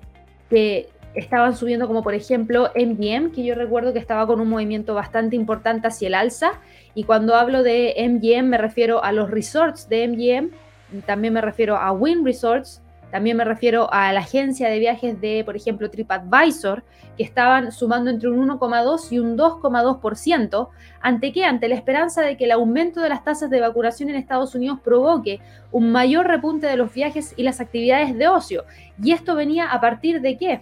que 0.49 0.89
estaban 1.15 1.57
subiendo, 1.57 1.87
como 1.87 2.03
por 2.03 2.15
ejemplo 2.15 2.71
MGM, 2.75 3.33
que 3.33 3.45
yo 3.45 3.55
recuerdo 3.55 3.93
que 3.93 3.99
estaba 3.99 4.27
con 4.27 4.41
un 4.41 4.49
movimiento 4.49 4.95
bastante 4.95 5.37
importante 5.37 5.89
hacia 5.89 6.09
el 6.09 6.15
alza. 6.15 6.53
Y 6.95 7.05
cuando 7.05 7.35
hablo 7.35 7.63
de 7.63 7.95
MGM 7.99 8.49
me 8.49 8.59
refiero 8.59 9.03
a 9.03 9.13
los 9.13 9.31
resorts 9.31 9.89
de 9.89 10.07
MGM, 10.09 11.03
también 11.07 11.35
me 11.35 11.41
refiero 11.41 11.77
a 11.77 11.93
Win 11.93 12.25
Resorts, 12.25 12.83
también 13.11 13.37
me 13.37 13.45
refiero 13.45 13.93
a 13.93 14.13
la 14.13 14.21
agencia 14.21 14.69
de 14.69 14.79
viajes 14.79 15.21
de, 15.21 15.43
por 15.45 15.57
ejemplo, 15.57 15.91
TripAdvisor, 15.91 16.85
que 17.17 17.25
estaban 17.25 17.73
sumando 17.73 18.09
entre 18.09 18.31
un 18.31 18.49
1,2 18.49 19.11
y 19.11 19.19
un 19.19 19.37
2,2%. 19.37 20.69
¿Ante 21.01 21.33
qué? 21.33 21.45
Ante 21.45 21.69
la 21.69 21.75
esperanza 21.75 22.23
de 22.23 22.37
que 22.37 22.45
el 22.45 22.53
aumento 22.53 23.01
de 23.01 23.09
las 23.09 23.25
tasas 23.25 23.51
de 23.51 23.61
vacunación 23.61 24.11
en 24.11 24.17
Estados 24.17 24.55
Unidos 24.55 24.79
provoque 24.83 25.41
un 25.73 25.91
mayor 25.91 26.29
repunte 26.29 26.69
de 26.69 26.77
los 26.77 26.95
viajes 26.95 27.35
y 27.37 27.43
las 27.43 27.61
actividades 27.61 28.17
de 28.17 28.29
ocio. 28.29 28.65
¿Y 29.03 29.13
esto 29.13 29.35
venía 29.35 29.71
a 29.71 29.81
partir 29.81 30.21
de 30.21 30.37
qué? 30.37 30.61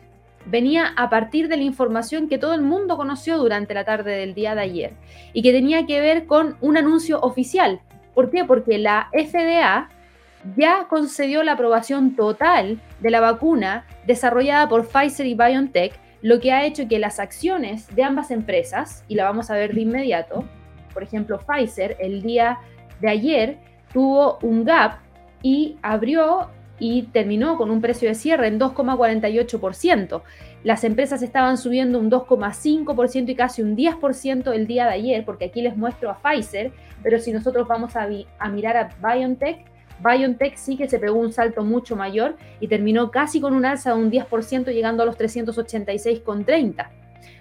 Venía 0.51 0.93
a 0.97 1.11
partir 1.11 1.49
de 1.49 1.57
la 1.57 1.63
información 1.63 2.29
que 2.29 2.39
todo 2.39 2.55
el 2.55 2.63
mundo 2.63 2.97
conoció 2.97 3.39
durante 3.39 3.75
la 3.75 3.85
tarde 3.85 4.13
del 4.17 4.35
día 4.35 4.55
de 4.55 4.63
ayer 4.63 4.93
y 5.33 5.43
que 5.43 5.53
tenía 5.53 5.87
que 5.87 6.01
ver 6.01 6.27
con 6.27 6.57
un 6.61 6.77
anuncio 6.77 7.21
oficial. 7.21 7.81
¿Por 8.15 8.31
qué? 8.31 8.45
Porque 8.45 8.79
la 8.79 9.09
FDA 9.13 9.91
ya 10.57 10.87
concedió 10.89 11.43
la 11.43 11.53
aprobación 11.53 12.17
total 12.17 12.81
de 13.01 13.11
la 13.11 13.21
vacuna 13.21 13.85
desarrollada 14.07 14.69
por 14.69 14.89
Pfizer 14.89 15.27
y 15.27 15.35
BioNTech, 15.35 15.99
lo 16.23 16.41
que 16.41 16.53
ha 16.53 16.65
hecho 16.65 16.89
que 16.89 16.99
las 16.99 17.21
acciones 17.21 17.95
de 17.95 18.03
ambas 18.03 18.31
empresas, 18.31 19.05
y 19.09 19.15
la 19.15 19.25
vamos 19.25 19.51
a 19.51 19.55
ver 19.55 19.75
de 19.75 19.83
inmediato, 19.83 20.45
por 20.93 21.03
ejemplo, 21.03 21.39
Pfizer 21.39 21.97
el 22.01 22.23
día 22.23 22.59
de 23.01 23.09
ayer 23.09 23.59
tuvo 23.93 24.39
un 24.43 24.65
gap 24.65 24.99
y 25.43 25.77
abrió 25.83 26.51
y 26.79 27.03
terminó 27.05 27.57
con 27.57 27.71
un 27.71 27.81
precio 27.81 28.09
de 28.09 28.15
cierre 28.15 28.49
en 28.49 28.59
2,48%. 28.59 30.23
Las 30.65 30.85
empresas 30.85 31.23
estaban 31.23 31.57
subiendo 31.59 31.99
un 31.99 32.11
2,5% 32.11 33.29
y 33.29 33.35
casi 33.35 33.63
un 33.63 33.77
10% 33.77 34.53
el 34.53 34.67
día 34.67 34.87
de 34.87 34.93
ayer, 34.93 35.25
porque 35.25 35.47
aquí 35.47 35.63
les 35.63 35.77
muestro 35.77 36.11
a 36.11 36.19
Pfizer, 36.19 36.73
pero 37.03 37.19
si 37.19 37.33
nosotros 37.33 37.67
vamos 37.69 37.95
a, 37.97 38.09
mirar 38.49 38.77
a 38.77 38.91
BioNTech, 39.01 39.65
BioNTech 40.01 40.57
sí 40.57 40.77
que 40.77 40.89
se 40.89 40.99
pegó 40.99 41.19
un 41.19 41.33
salto 41.33 41.65
mucho 41.65 41.97
mayor 41.97 42.37
y 42.61 42.69
terminó 42.69 43.11
casi 43.11 43.41
con 43.41 43.55
un 43.55 43.65
alza 43.65 43.95
de 43.95 44.01
un 44.01 44.11
10%, 44.11 44.73
llegando 44.73 45.03
a 45.03 45.07
los 45.07 45.17
386,30. 45.19 46.89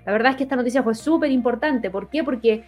La 0.06 0.12
verdad 0.12 0.32
es 0.32 0.38
que 0.38 0.43
esta 0.43 0.56
noticia 0.56 0.84
fue 0.84 0.95
súper 0.95 1.32
importante. 1.32 1.89
¿Por 1.89 2.10
qué? 2.10 2.23
Porque 2.23 2.63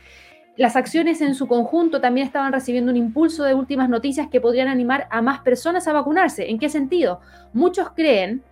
las 0.60 0.76
acciones 0.76 1.22
en 1.22 1.36
su 1.36 1.48
conjunto 1.48 2.02
también 2.02 2.28
estaban 2.28 2.52
recibiendo 2.52 2.92
un 2.92 2.98
impulso 2.98 3.46
de 3.46 3.54
últimas 3.54 3.88
noticias 3.88 4.28
que 4.28 4.42
podrían 4.42 4.68
animar 4.68 5.08
a 5.10 5.22
más 5.22 5.40
personas 5.40 5.88
a 5.88 5.94
vacunarse. 5.94 6.50
¿En 6.50 6.60
qué 6.60 6.68
sentido? 6.68 7.22
Muchos 7.54 7.92
creen 7.96 8.44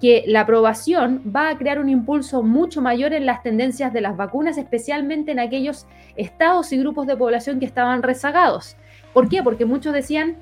que 0.00 0.24
la 0.26 0.40
aprobación 0.40 1.22
va 1.24 1.50
a 1.50 1.56
crear 1.56 1.78
un 1.78 1.88
impulso 1.88 2.42
mucho 2.42 2.82
mayor 2.82 3.12
en 3.12 3.24
las 3.24 3.44
tendencias 3.44 3.92
de 3.92 4.00
las 4.00 4.16
vacunas, 4.16 4.58
especialmente 4.58 5.30
en 5.30 5.38
aquellos 5.38 5.86
estados 6.16 6.72
y 6.72 6.78
grupos 6.78 7.06
de 7.06 7.16
población 7.16 7.60
que 7.60 7.66
estaban 7.66 8.02
rezagados. 8.02 8.76
¿Por 9.12 9.28
qué? 9.28 9.40
Porque 9.44 9.64
muchos 9.64 9.92
decían, 9.94 10.38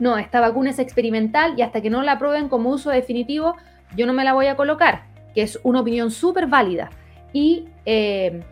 no, 0.00 0.18
esta 0.18 0.40
vacuna 0.40 0.70
es 0.70 0.80
experimental 0.80 1.54
y 1.56 1.62
hasta 1.62 1.80
que 1.80 1.88
no 1.88 2.02
la 2.02 2.14
aprueben 2.14 2.48
como 2.48 2.70
uso 2.70 2.90
definitivo, 2.90 3.54
yo 3.94 4.06
no 4.06 4.12
me 4.12 4.24
la 4.24 4.32
voy 4.32 4.48
a 4.48 4.56
colocar, 4.56 5.04
que 5.36 5.42
es 5.42 5.60
una 5.62 5.82
opinión 5.82 6.10
súper 6.10 6.48
válida. 6.48 6.90
Y 7.32 7.68
eh, 7.86 8.42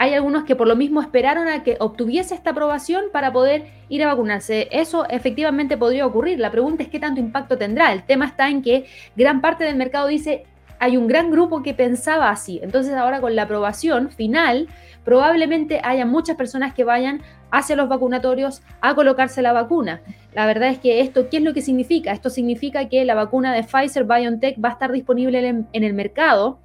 hay 0.00 0.14
algunos 0.14 0.44
que 0.44 0.56
por 0.56 0.66
lo 0.66 0.76
mismo 0.76 1.02
esperaron 1.02 1.46
a 1.46 1.62
que 1.62 1.76
obtuviese 1.78 2.34
esta 2.34 2.52
aprobación 2.52 3.04
para 3.12 3.34
poder 3.34 3.66
ir 3.90 4.02
a 4.02 4.06
vacunarse. 4.06 4.66
Eso 4.72 5.06
efectivamente 5.10 5.76
podría 5.76 6.06
ocurrir. 6.06 6.40
La 6.40 6.50
pregunta 6.50 6.82
es 6.82 6.88
qué 6.88 6.98
tanto 6.98 7.20
impacto 7.20 7.58
tendrá. 7.58 7.92
El 7.92 8.04
tema 8.04 8.24
está 8.24 8.48
en 8.48 8.62
que 8.62 8.86
gran 9.14 9.42
parte 9.42 9.64
del 9.64 9.76
mercado 9.76 10.06
dice, 10.06 10.44
hay 10.78 10.96
un 10.96 11.06
gran 11.06 11.30
grupo 11.30 11.62
que 11.62 11.74
pensaba 11.74 12.30
así. 12.30 12.60
Entonces 12.62 12.94
ahora 12.94 13.20
con 13.20 13.36
la 13.36 13.42
aprobación 13.42 14.08
final, 14.10 14.68
probablemente 15.04 15.82
haya 15.84 16.06
muchas 16.06 16.34
personas 16.34 16.72
que 16.72 16.84
vayan 16.84 17.20
hacia 17.50 17.76
los 17.76 17.90
vacunatorios 17.90 18.62
a 18.80 18.94
colocarse 18.94 19.42
la 19.42 19.52
vacuna. 19.52 20.00
La 20.32 20.46
verdad 20.46 20.70
es 20.70 20.78
que 20.78 21.02
esto, 21.02 21.28
¿qué 21.28 21.36
es 21.36 21.42
lo 21.42 21.52
que 21.52 21.60
significa? 21.60 22.12
Esto 22.12 22.30
significa 22.30 22.88
que 22.88 23.04
la 23.04 23.14
vacuna 23.14 23.52
de 23.52 23.64
Pfizer 23.64 24.04
BioNTech 24.04 24.64
va 24.64 24.70
a 24.70 24.72
estar 24.72 24.92
disponible 24.92 25.46
en, 25.46 25.84
el 25.84 25.92
mercado 25.92 26.58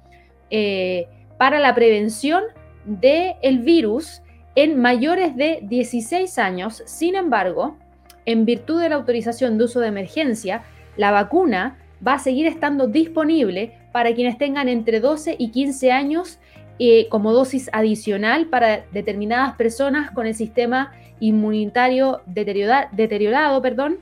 eh, 0.48 1.06
para 1.36 1.60
la 1.60 1.74
prevención 1.74 2.42
del 2.86 3.34
el 3.42 3.58
virus 3.58 4.22
en 4.54 4.80
mayores 4.80 5.36
de 5.36 5.60
16 5.62 6.38
años. 6.38 6.82
Sin 6.86 7.14
embargo, 7.14 7.76
en 8.24 8.44
virtud 8.44 8.80
de 8.80 8.88
la 8.88 8.96
autorización 8.96 9.58
de 9.58 9.64
uso 9.64 9.80
de 9.80 9.88
emergencia, 9.88 10.62
la 10.96 11.10
vacuna 11.10 11.78
va 12.06 12.14
a 12.14 12.18
seguir 12.18 12.46
estando 12.46 12.86
disponible 12.86 13.78
para 13.92 14.14
quienes 14.14 14.38
tengan 14.38 14.68
entre 14.68 15.00
12 15.00 15.36
y 15.38 15.50
15 15.50 15.92
años 15.92 16.38
eh, 16.78 17.08
como 17.08 17.32
dosis 17.32 17.70
adicional 17.72 18.46
para 18.46 18.84
determinadas 18.92 19.54
personas 19.56 20.10
con 20.10 20.26
el 20.26 20.34
sistema 20.34 20.92
inmunitario 21.20 22.20
deteriorado, 22.26 23.62
perdón. 23.62 23.98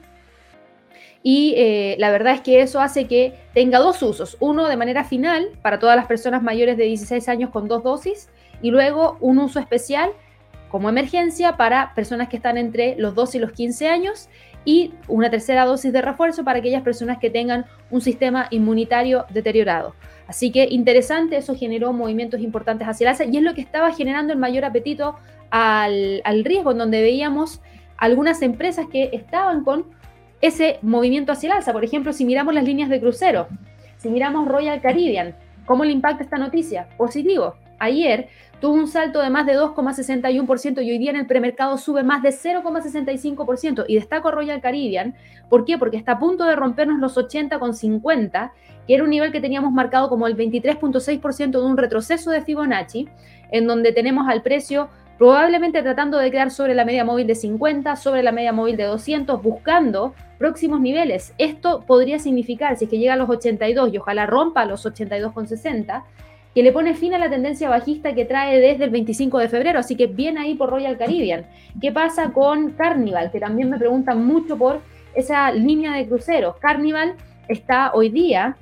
Y 1.22 1.54
eh, 1.56 1.96
la 1.98 2.10
verdad 2.10 2.34
es 2.34 2.40
que 2.42 2.60
eso 2.60 2.80
hace 2.80 3.06
que 3.06 3.34
tenga 3.54 3.78
dos 3.78 4.02
usos. 4.02 4.36
Uno 4.40 4.68
de 4.68 4.76
manera 4.76 5.04
final 5.04 5.50
para 5.62 5.78
todas 5.78 5.96
las 5.96 6.06
personas 6.06 6.42
mayores 6.42 6.76
de 6.76 6.84
16 6.84 7.28
años 7.28 7.50
con 7.50 7.66
dos 7.66 7.82
dosis 7.82 8.28
y 8.64 8.70
luego 8.70 9.18
un 9.20 9.38
uso 9.40 9.60
especial 9.60 10.12
como 10.70 10.88
emergencia 10.88 11.58
para 11.58 11.92
personas 11.94 12.30
que 12.30 12.36
están 12.36 12.56
entre 12.56 12.96
los 12.96 13.14
12 13.14 13.36
y 13.36 13.40
los 13.42 13.52
15 13.52 13.88
años 13.88 14.30
y 14.64 14.94
una 15.06 15.28
tercera 15.28 15.66
dosis 15.66 15.92
de 15.92 16.00
refuerzo 16.00 16.44
para 16.44 16.60
aquellas 16.60 16.80
personas 16.80 17.18
que 17.18 17.28
tengan 17.28 17.66
un 17.90 18.00
sistema 18.00 18.46
inmunitario 18.50 19.26
deteriorado. 19.28 19.94
Así 20.28 20.50
que 20.50 20.66
interesante, 20.70 21.36
eso 21.36 21.54
generó 21.54 21.92
movimientos 21.92 22.40
importantes 22.40 22.88
hacia 22.88 23.04
el 23.04 23.08
alza 23.10 23.24
y 23.26 23.36
es 23.36 23.42
lo 23.42 23.52
que 23.52 23.60
estaba 23.60 23.92
generando 23.92 24.32
el 24.32 24.38
mayor 24.38 24.64
apetito 24.64 25.16
al, 25.50 26.22
riesgo, 26.42 26.72
en 26.72 26.78
donde 26.78 27.02
veíamos 27.02 27.60
algunas 27.98 28.40
empresas 28.40 28.86
que 28.90 29.10
estaban 29.12 29.62
con 29.62 29.84
ese 30.40 30.78
movimiento 30.80 31.32
hacia 31.32 31.48
el 31.48 31.56
alza. 31.58 31.74
Por 31.74 31.84
ejemplo, 31.84 32.14
si 32.14 32.24
miramos 32.24 32.54
las 32.54 32.64
líneas 32.64 32.88
de 32.88 32.98
crucero, 32.98 33.46
si 33.98 34.08
miramos 34.08 34.48
Royal 34.48 34.80
Caribbean, 34.80 35.36
¿cómo 35.66 35.84
le 35.84 35.92
impacta 35.92 36.24
esta 36.24 36.38
noticia? 36.38 36.88
Positivo. 36.96 37.56
Ayer 37.78 38.28
tuvo 38.60 38.74
un 38.74 38.88
salto 38.88 39.20
de 39.20 39.30
más 39.30 39.46
de 39.46 39.58
2,61% 39.58 40.82
y 40.82 40.90
hoy 40.90 40.98
día 40.98 41.10
en 41.10 41.16
el 41.16 41.26
premercado 41.26 41.76
sube 41.76 42.02
más 42.02 42.22
de 42.22 42.30
0,65%. 42.30 43.84
Y 43.88 43.96
destaco 43.96 44.30
Royal 44.30 44.60
Caribbean, 44.60 45.14
¿por 45.48 45.64
qué? 45.64 45.78
Porque 45.78 45.96
está 45.96 46.12
a 46.12 46.18
punto 46.18 46.44
de 46.44 46.56
rompernos 46.56 46.98
los 47.00 47.16
80,50, 47.16 48.52
que 48.86 48.94
era 48.94 49.04
un 49.04 49.10
nivel 49.10 49.32
que 49.32 49.40
teníamos 49.40 49.72
marcado 49.72 50.08
como 50.08 50.26
el 50.26 50.36
23,6% 50.36 51.50
de 51.50 51.64
un 51.64 51.76
retroceso 51.76 52.30
de 52.30 52.42
Fibonacci, 52.42 53.08
en 53.50 53.66
donde 53.66 53.92
tenemos 53.92 54.28
al 54.28 54.42
precio 54.42 54.88
probablemente 55.18 55.82
tratando 55.82 56.18
de 56.18 56.30
quedar 56.30 56.50
sobre 56.50 56.74
la 56.74 56.84
media 56.84 57.04
móvil 57.04 57.26
de 57.26 57.34
50, 57.34 57.96
sobre 57.96 58.22
la 58.22 58.32
media 58.32 58.52
móvil 58.52 58.76
de 58.76 58.84
200, 58.84 59.42
buscando 59.42 60.14
próximos 60.38 60.80
niveles. 60.80 61.34
Esto 61.38 61.84
podría 61.86 62.18
significar, 62.18 62.76
si 62.76 62.84
es 62.84 62.90
que 62.90 62.98
llega 62.98 63.14
a 63.14 63.16
los 63.16 63.30
82 63.30 63.92
y 63.92 63.98
ojalá 63.98 64.26
rompa 64.26 64.64
los 64.64 64.84
82,60, 64.84 66.02
que 66.54 66.62
le 66.62 66.72
pone 66.72 66.94
fin 66.94 67.12
a 67.14 67.18
la 67.18 67.28
tendencia 67.28 67.68
bajista 67.68 68.14
que 68.14 68.24
trae 68.24 68.60
desde 68.60 68.84
el 68.84 68.90
25 68.90 69.38
de 69.38 69.48
febrero, 69.48 69.80
así 69.80 69.96
que 69.96 70.06
bien 70.06 70.38
ahí 70.38 70.54
por 70.54 70.70
Royal 70.70 70.96
Caribbean. 70.96 71.46
¿Qué 71.80 71.90
pasa 71.90 72.30
con 72.32 72.70
Carnival? 72.70 73.32
Que 73.32 73.40
también 73.40 73.70
me 73.70 73.78
preguntan 73.78 74.24
mucho 74.24 74.56
por 74.56 74.80
esa 75.14 75.50
línea 75.52 75.94
de 75.94 76.06
cruceros. 76.06 76.56
Carnival 76.58 77.14
está 77.48 77.92
hoy 77.92 78.08
día, 78.08 78.56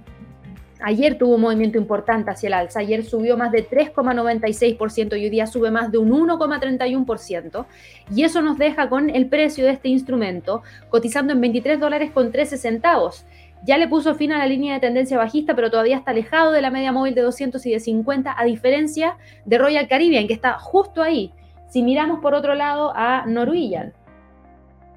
ayer 0.83 1.17
tuvo 1.17 1.37
un 1.37 1.43
movimiento 1.43 1.79
importante 1.79 2.31
hacia 2.31 2.49
el 2.49 2.55
alza, 2.55 2.81
ayer 2.81 3.05
subió 3.05 3.37
más 3.37 3.53
de 3.53 3.69
3,96% 3.69 5.19
y 5.19 5.25
hoy 5.25 5.31
día 5.31 5.47
sube 5.47 5.71
más 5.71 5.93
de 5.93 5.99
un 5.99 6.11
1,31%, 6.11 7.67
y 8.15 8.25
eso 8.25 8.43
nos 8.43 8.59
deja 8.59 8.89
con 8.89 9.11
el 9.11 9.27
precio 9.27 9.65
de 9.65 9.73
este 9.73 9.89
instrumento 9.89 10.63
cotizando 10.89 11.33
en 11.33 11.41
23 11.41 11.79
dólares 11.79 12.11
con 12.11 12.33
13 12.33 12.57
centavos. 12.57 13.25
Ya 13.64 13.79
le 13.79 13.88
puso 13.88 14.14
fin 14.14 14.33
a 14.33 14.38
la 14.38 14.46
línea 14.46 14.75
de 14.75 14.81
tendencia 14.81 15.16
bajista, 15.18 15.55
pero 15.55 15.70
todavía 15.70 15.96
está 15.96 16.11
alejado 16.11 16.53
de 16.53 16.62
la 16.62 16.70
media 16.70 16.92
móvil 16.92 17.14
de 17.14 17.22
200 17.22 17.64
y 17.66 17.72
de 17.72 17.81
50, 17.81 18.35
a 18.37 18.44
diferencia 18.44 19.16
de 19.44 19.59
Royal 19.59 19.88
Caribbean, 19.88 20.27
que 20.27 20.35
está 20.35 20.59
justo 20.59 21.03
ahí. 21.03 21.33
Si 21.68 21.83
miramos 21.83 22.20
por 22.20 22.35
otro 22.35 22.55
lado 22.55 22.92
a 22.94 23.25
Norwegian, 23.27 23.92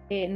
eh, 0.10 0.28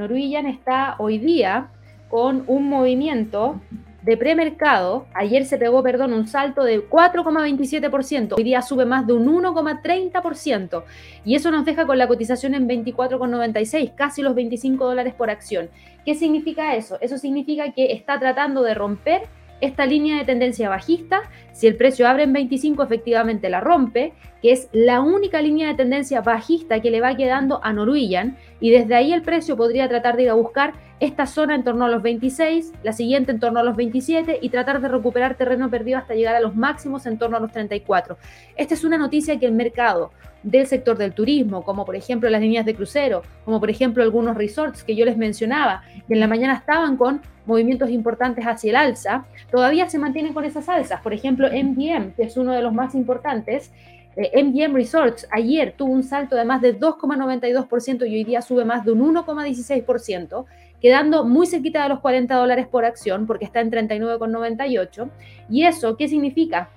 está 0.48 0.96
hoy 1.00 1.18
día 1.18 1.70
con 2.10 2.44
un 2.48 2.70
movimiento 2.70 3.60
de 4.02 4.18
premercado, 4.18 5.06
ayer 5.14 5.46
se 5.46 5.58
pegó, 5.58 5.84
perdón, 5.84 6.14
un 6.14 6.28
salto 6.28 6.64
de 6.64 6.88
4,27%, 6.88 8.36
hoy 8.38 8.44
día 8.44 8.62
sube 8.62 8.86
más 8.86 9.06
de 9.06 9.14
un 9.14 9.28
1,30% 9.28 10.84
y 11.26 11.36
eso 11.36 11.52
nos 11.52 11.66
deja 11.66 11.86
con 11.86 11.98
la 11.98 12.08
cotización 12.08 12.54
en 12.54 12.68
24,96, 12.68 13.94
casi 13.96 14.22
los 14.22 14.36
25 14.36 14.86
dólares 14.86 15.14
por 15.14 15.30
acción. 15.30 15.70
¿Qué 16.06 16.16
significa 16.16 16.76
eso? 16.76 16.98
Eso 17.02 17.18
significa 17.18 17.72
que 17.74 17.92
está 17.92 18.20
tratando 18.20 18.64
de 18.64 18.74
romper 18.74 19.24
esta 19.62 19.86
línea 19.86 20.18
de 20.18 20.26
tendencia 20.26 20.70
bajista, 20.70 21.22
si 21.52 21.68
el 21.68 21.76
precio 21.76 22.08
abre 22.08 22.24
en 22.24 22.34
25, 22.34 22.84
efectivamente 22.84 23.50
la 23.50 23.60
rompe, 23.60 24.14
que 24.42 24.52
es 24.52 24.70
la 24.72 25.02
única 25.02 25.42
línea 25.42 25.68
de 25.68 25.74
tendencia 25.74 26.22
bajista 26.22 26.82
que 26.82 26.92
le 26.92 27.02
va 27.02 27.16
quedando 27.16 27.60
a 27.64 27.74
Norwegian, 27.74 28.38
y 28.60 28.72
desde 28.72 28.96
ahí 28.96 29.12
el 29.12 29.22
precio 29.22 29.58
podría 29.58 29.90
tratar 29.90 30.16
de 30.16 30.24
ir 30.24 30.30
a 30.30 30.36
buscar 30.36 30.74
esta 31.00 31.26
zona 31.26 31.56
en 31.56 31.64
torno 31.64 31.86
a 31.86 31.90
los 31.90 32.02
26, 32.02 32.74
la 32.84 32.94
siguiente 32.94 33.32
en 33.32 33.40
torno 33.40 33.60
a 33.60 33.64
los 33.64 33.76
27 33.76 34.40
y 34.42 34.50
tratar 34.50 34.82
de 34.82 34.88
recuperar 34.90 35.36
terreno 35.36 35.70
perdido 35.70 35.98
hasta 35.98 36.14
llegar 36.14 36.36
a 36.36 36.42
los 36.42 36.56
máximos 36.56 37.06
en 37.06 37.18
torno 37.18 37.38
a 37.38 37.40
los 37.40 37.52
34. 37.52 38.18
Esta 38.58 38.74
es 38.74 38.84
una 38.84 38.98
noticia 38.98 39.40
que 39.40 39.46
el 39.46 39.54
mercado 39.54 40.12
del 40.44 40.68
sector 40.68 40.98
del 40.98 41.14
turismo, 41.14 41.64
como 41.64 41.86
por 41.86 41.96
ejemplo 41.96 42.30
las 42.30 42.42
líneas 42.42 42.66
de 42.66 42.76
crucero, 42.76 43.24
como 43.46 43.60
por 43.60 43.70
ejemplo 43.70 44.04
algunos 44.04 44.36
resorts 44.38 44.84
que 44.84 44.96
yo 44.96 45.06
les 45.06 45.18
mencionaba, 45.18 45.84
que 46.08 46.14
en 46.14 46.20
la 46.20 46.28
mañana 46.28 46.56
estaban 46.56 46.98
con 46.98 47.22
movimientos 47.50 47.90
importantes 47.90 48.46
hacia 48.46 48.70
el 48.70 48.76
alza, 48.78 49.26
todavía 49.52 49.90
se 49.90 49.98
mantienen 49.98 50.34
con 50.34 50.46
esas 50.46 50.70
alzas. 50.70 51.02
Por 51.02 51.14
ejemplo, 51.14 51.48
MGM, 51.48 52.12
que 52.12 52.24
es 52.24 52.38
uno 52.38 52.54
de 52.54 52.62
los 52.62 52.72
más 52.74 52.96
importantes, 52.96 53.72
eh, 54.16 54.44
MGM 54.44 54.76
Resorts 54.76 55.28
ayer 55.32 55.74
tuvo 55.76 55.92
un 55.92 56.04
salto 56.04 56.36
de 56.36 56.46
más 56.46 56.62
de 56.62 56.80
2,92% 56.80 58.06
y 58.08 58.16
hoy 58.16 58.24
día 58.24 58.42
sube 58.42 58.66
más 58.66 58.86
de 58.86 58.92
un 58.92 59.16
1,16%, 59.16 60.46
quedando 60.80 61.26
muy 61.26 61.48
cerquita 61.48 61.84
de 61.84 61.90
los 61.90 62.00
40 62.00 62.36
dólares 62.36 62.68
por 62.68 62.86
acción 62.86 63.26
porque 63.26 63.46
está 63.46 63.62
en 63.62 63.72
39,98. 63.72 65.10
¿Y 65.50 65.66
eso 65.66 65.98
qué 65.98 66.08
significa? 66.08 66.70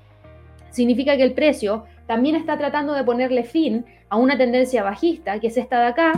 Significa 0.70 1.16
que 1.16 1.22
el 1.22 1.34
precio 1.34 1.84
también 2.06 2.34
está 2.34 2.56
tratando 2.56 2.94
de 2.94 3.04
ponerle 3.04 3.44
fin 3.44 3.84
a 4.08 4.16
una 4.16 4.38
tendencia 4.38 4.82
bajista, 4.82 5.38
que 5.38 5.48
es 5.48 5.56
esta 5.56 5.80
de 5.80 5.86
acá, 5.86 6.12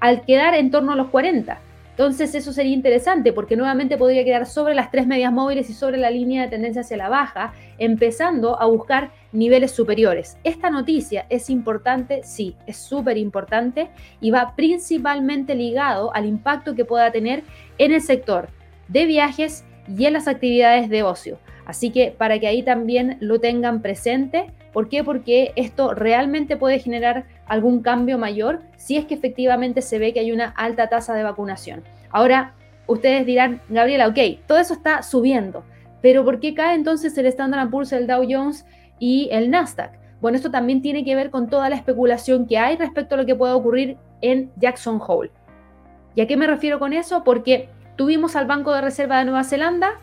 al 0.00 0.22
quedar 0.22 0.54
en 0.54 0.70
torno 0.70 0.92
a 0.92 0.96
los 0.96 1.08
40. 1.08 1.58
Entonces 1.96 2.34
eso 2.34 2.52
sería 2.52 2.74
interesante 2.74 3.32
porque 3.32 3.56
nuevamente 3.56 3.96
podría 3.96 4.22
quedar 4.22 4.44
sobre 4.44 4.74
las 4.74 4.90
tres 4.90 5.06
medias 5.06 5.32
móviles 5.32 5.70
y 5.70 5.72
sobre 5.72 5.96
la 5.96 6.10
línea 6.10 6.42
de 6.42 6.48
tendencia 6.48 6.82
hacia 6.82 6.98
la 6.98 7.08
baja, 7.08 7.54
empezando 7.78 8.60
a 8.60 8.66
buscar 8.66 9.12
niveles 9.32 9.70
superiores. 9.70 10.36
Esta 10.44 10.68
noticia 10.68 11.24
es 11.30 11.48
importante, 11.48 12.20
sí, 12.22 12.54
es 12.66 12.76
súper 12.76 13.16
importante 13.16 13.88
y 14.20 14.30
va 14.30 14.52
principalmente 14.54 15.54
ligado 15.54 16.14
al 16.14 16.26
impacto 16.26 16.74
que 16.74 16.84
pueda 16.84 17.10
tener 17.12 17.44
en 17.78 17.92
el 17.92 18.02
sector 18.02 18.50
de 18.88 19.06
viajes 19.06 19.64
y 19.88 20.04
en 20.04 20.12
las 20.12 20.28
actividades 20.28 20.90
de 20.90 21.02
ocio. 21.02 21.38
Así 21.64 21.88
que 21.88 22.10
para 22.10 22.38
que 22.38 22.46
ahí 22.46 22.62
también 22.62 23.16
lo 23.20 23.40
tengan 23.40 23.80
presente, 23.80 24.52
¿Por 24.76 24.90
qué? 24.90 25.02
Porque 25.02 25.52
esto 25.56 25.94
realmente 25.94 26.58
puede 26.58 26.78
generar 26.80 27.24
algún 27.46 27.82
cambio 27.82 28.18
mayor 28.18 28.62
si 28.76 28.96
es 28.96 29.04
que 29.06 29.14
efectivamente 29.14 29.82
se 29.82 29.98
ve 29.98 30.12
que 30.12 30.20
hay 30.20 30.32
una 30.32 30.48
alta 30.56 30.88
tasa 30.88 31.14
de 31.14 31.22
vacunación. 31.22 31.84
Ahora, 32.10 32.54
ustedes 32.86 33.26
dirán, 33.26 33.60
Gabriela, 33.68 34.08
ok, 34.08 34.18
todo 34.46 34.58
eso 34.58 34.74
está 34.74 35.02
subiendo, 35.02 35.64
pero 36.02 36.24
¿por 36.24 36.40
qué 36.40 36.54
cae 36.54 36.74
entonces 36.74 37.16
el 37.18 37.26
Standard 37.26 37.70
Poor's, 37.70 37.92
el 37.92 38.06
Dow 38.06 38.24
Jones 38.28 38.66
y 38.98 39.28
el 39.32 39.50
Nasdaq? 39.50 39.92
Bueno, 40.20 40.36
esto 40.36 40.50
también 40.50 40.82
tiene 40.82 41.04
que 41.04 41.14
ver 41.14 41.30
con 41.30 41.48
toda 41.48 41.68
la 41.68 41.76
especulación 41.76 42.46
que 42.46 42.58
hay 42.58 42.76
respecto 42.76 43.14
a 43.14 43.18
lo 43.18 43.26
que 43.26 43.34
puede 43.34 43.52
ocurrir 43.52 43.96
en 44.20 44.50
Jackson 44.56 45.00
Hole. 45.06 45.30
¿Y 46.14 46.20
a 46.22 46.26
qué 46.26 46.36
me 46.36 46.46
refiero 46.46 46.78
con 46.78 46.92
eso? 46.92 47.22
Porque 47.22 47.68
tuvimos 47.96 48.36
al 48.36 48.46
Banco 48.46 48.74
de 48.74 48.80
Reserva 48.80 49.18
de 49.18 49.26
Nueva 49.26 49.44
Zelanda 49.44 50.00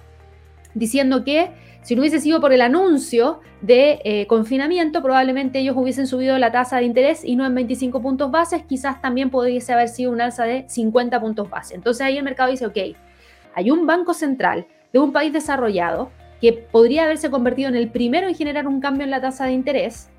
diciendo 0.75 1.23
que 1.23 1.51
si 1.83 1.95
no 1.95 2.01
hubiese 2.01 2.19
sido 2.19 2.39
por 2.39 2.53
el 2.53 2.61
anuncio 2.61 3.41
de 3.61 3.99
eh, 4.03 4.25
confinamiento, 4.27 5.01
probablemente 5.01 5.59
ellos 5.59 5.75
hubiesen 5.77 6.07
subido 6.07 6.37
la 6.37 6.51
tasa 6.51 6.77
de 6.77 6.85
interés 6.85 7.23
y 7.23 7.35
no 7.35 7.45
en 7.45 7.53
25 7.53 8.01
puntos 8.01 8.31
bases, 8.31 8.63
quizás 8.63 9.01
también 9.01 9.29
podría 9.29 9.61
haber 9.73 9.89
sido 9.89 10.11
un 10.11 10.21
alza 10.21 10.45
de 10.45 10.65
50 10.67 11.19
puntos 11.19 11.49
base. 11.49 11.75
Entonces 11.75 12.01
ahí 12.01 12.17
el 12.17 12.23
mercado 12.23 12.49
dice, 12.51 12.65
ok, 12.65 12.77
hay 13.53 13.69
un 13.69 13.85
banco 13.85 14.13
central 14.13 14.65
de 14.93 14.99
un 14.99 15.11
país 15.11 15.33
desarrollado 15.33 16.09
que 16.39 16.53
podría 16.53 17.03
haberse 17.03 17.29
convertido 17.29 17.69
en 17.69 17.75
el 17.75 17.89
primero 17.89 18.27
en 18.27 18.35
generar 18.35 18.67
un 18.67 18.79
cambio 18.79 19.03
en 19.03 19.11
la 19.11 19.21
tasa 19.21 19.45
de 19.45 19.51
interés, 19.51 20.09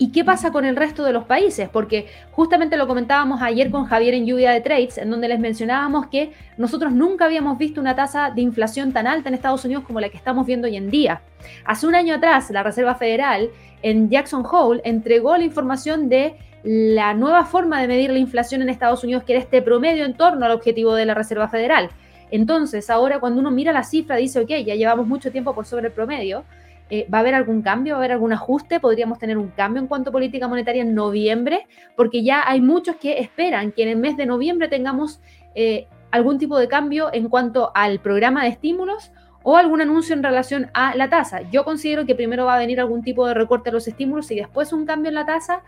¿Y 0.00 0.12
qué 0.12 0.24
pasa 0.24 0.52
con 0.52 0.64
el 0.64 0.76
resto 0.76 1.04
de 1.04 1.12
los 1.12 1.24
países? 1.24 1.68
Porque 1.68 2.06
justamente 2.30 2.76
lo 2.76 2.86
comentábamos 2.86 3.42
ayer 3.42 3.68
con 3.68 3.86
Javier 3.86 4.14
en 4.14 4.26
Lluvia 4.26 4.52
de 4.52 4.60
Trades, 4.60 4.96
en 4.98 5.10
donde 5.10 5.26
les 5.26 5.40
mencionábamos 5.40 6.06
que 6.06 6.32
nosotros 6.56 6.92
nunca 6.92 7.24
habíamos 7.24 7.58
visto 7.58 7.80
una 7.80 7.96
tasa 7.96 8.30
de 8.30 8.40
inflación 8.40 8.92
tan 8.92 9.08
alta 9.08 9.28
en 9.28 9.34
Estados 9.34 9.64
Unidos 9.64 9.82
como 9.84 10.00
la 10.00 10.08
que 10.08 10.16
estamos 10.16 10.46
viendo 10.46 10.68
hoy 10.68 10.76
en 10.76 10.88
día. 10.90 11.22
Hace 11.64 11.88
un 11.88 11.96
año 11.96 12.14
atrás, 12.14 12.48
la 12.50 12.62
Reserva 12.62 12.94
Federal 12.94 13.50
en 13.82 14.08
Jackson 14.08 14.44
Hole 14.48 14.80
entregó 14.84 15.36
la 15.36 15.44
información 15.44 16.08
de 16.08 16.36
la 16.62 17.14
nueva 17.14 17.44
forma 17.44 17.80
de 17.80 17.88
medir 17.88 18.10
la 18.10 18.18
inflación 18.18 18.62
en 18.62 18.68
Estados 18.68 19.02
Unidos, 19.02 19.24
que 19.24 19.32
era 19.32 19.42
este 19.42 19.62
promedio 19.62 20.04
en 20.04 20.14
torno 20.14 20.46
al 20.46 20.52
objetivo 20.52 20.94
de 20.94 21.06
la 21.06 21.14
Reserva 21.14 21.48
Federal. 21.48 21.90
Entonces, 22.30 22.90
ahora 22.90 23.18
cuando 23.18 23.40
uno 23.40 23.50
mira 23.50 23.72
la 23.72 23.82
cifra, 23.82 24.16
dice, 24.16 24.40
ok, 24.40 24.50
ya 24.64 24.74
llevamos 24.74 25.06
mucho 25.06 25.32
tiempo 25.32 25.54
por 25.54 25.66
sobre 25.66 25.86
el 25.86 25.92
promedio, 25.92 26.44
eh, 26.90 27.06
¿Va 27.12 27.18
a 27.18 27.20
haber 27.20 27.34
algún 27.34 27.60
cambio? 27.62 27.94
¿Va 27.94 27.98
a 27.98 28.00
haber 28.00 28.12
algún 28.12 28.32
ajuste? 28.32 28.80
¿Podríamos 28.80 29.18
tener 29.18 29.36
un 29.36 29.48
cambio 29.48 29.82
en 29.82 29.88
cuanto 29.88 30.10
a 30.10 30.12
política 30.12 30.48
monetaria 30.48 30.82
en 30.82 30.94
noviembre? 30.94 31.66
Porque 31.96 32.22
ya 32.22 32.42
hay 32.48 32.60
muchos 32.60 32.96
que 32.96 33.18
esperan 33.18 33.72
que 33.72 33.82
en 33.82 33.90
el 33.90 33.96
mes 33.96 34.16
de 34.16 34.24
noviembre 34.24 34.68
tengamos 34.68 35.20
eh, 35.54 35.86
algún 36.10 36.38
tipo 36.38 36.58
de 36.58 36.68
cambio 36.68 37.10
en 37.12 37.28
cuanto 37.28 37.72
al 37.74 38.00
programa 38.00 38.42
de 38.42 38.50
estímulos 38.50 39.12
o 39.42 39.56
algún 39.56 39.82
anuncio 39.82 40.14
en 40.14 40.22
relación 40.22 40.70
a 40.72 40.94
la 40.96 41.10
tasa. 41.10 41.42
Yo 41.50 41.64
considero 41.64 42.06
que 42.06 42.14
primero 42.14 42.46
va 42.46 42.54
a 42.54 42.58
venir 42.58 42.80
algún 42.80 43.02
tipo 43.02 43.26
de 43.26 43.34
recorte 43.34 43.68
de 43.70 43.74
los 43.74 43.86
estímulos 43.86 44.30
y 44.30 44.36
después 44.36 44.72
un 44.72 44.86
cambio 44.86 45.10
en 45.10 45.14
la 45.14 45.26
tasa 45.26 45.62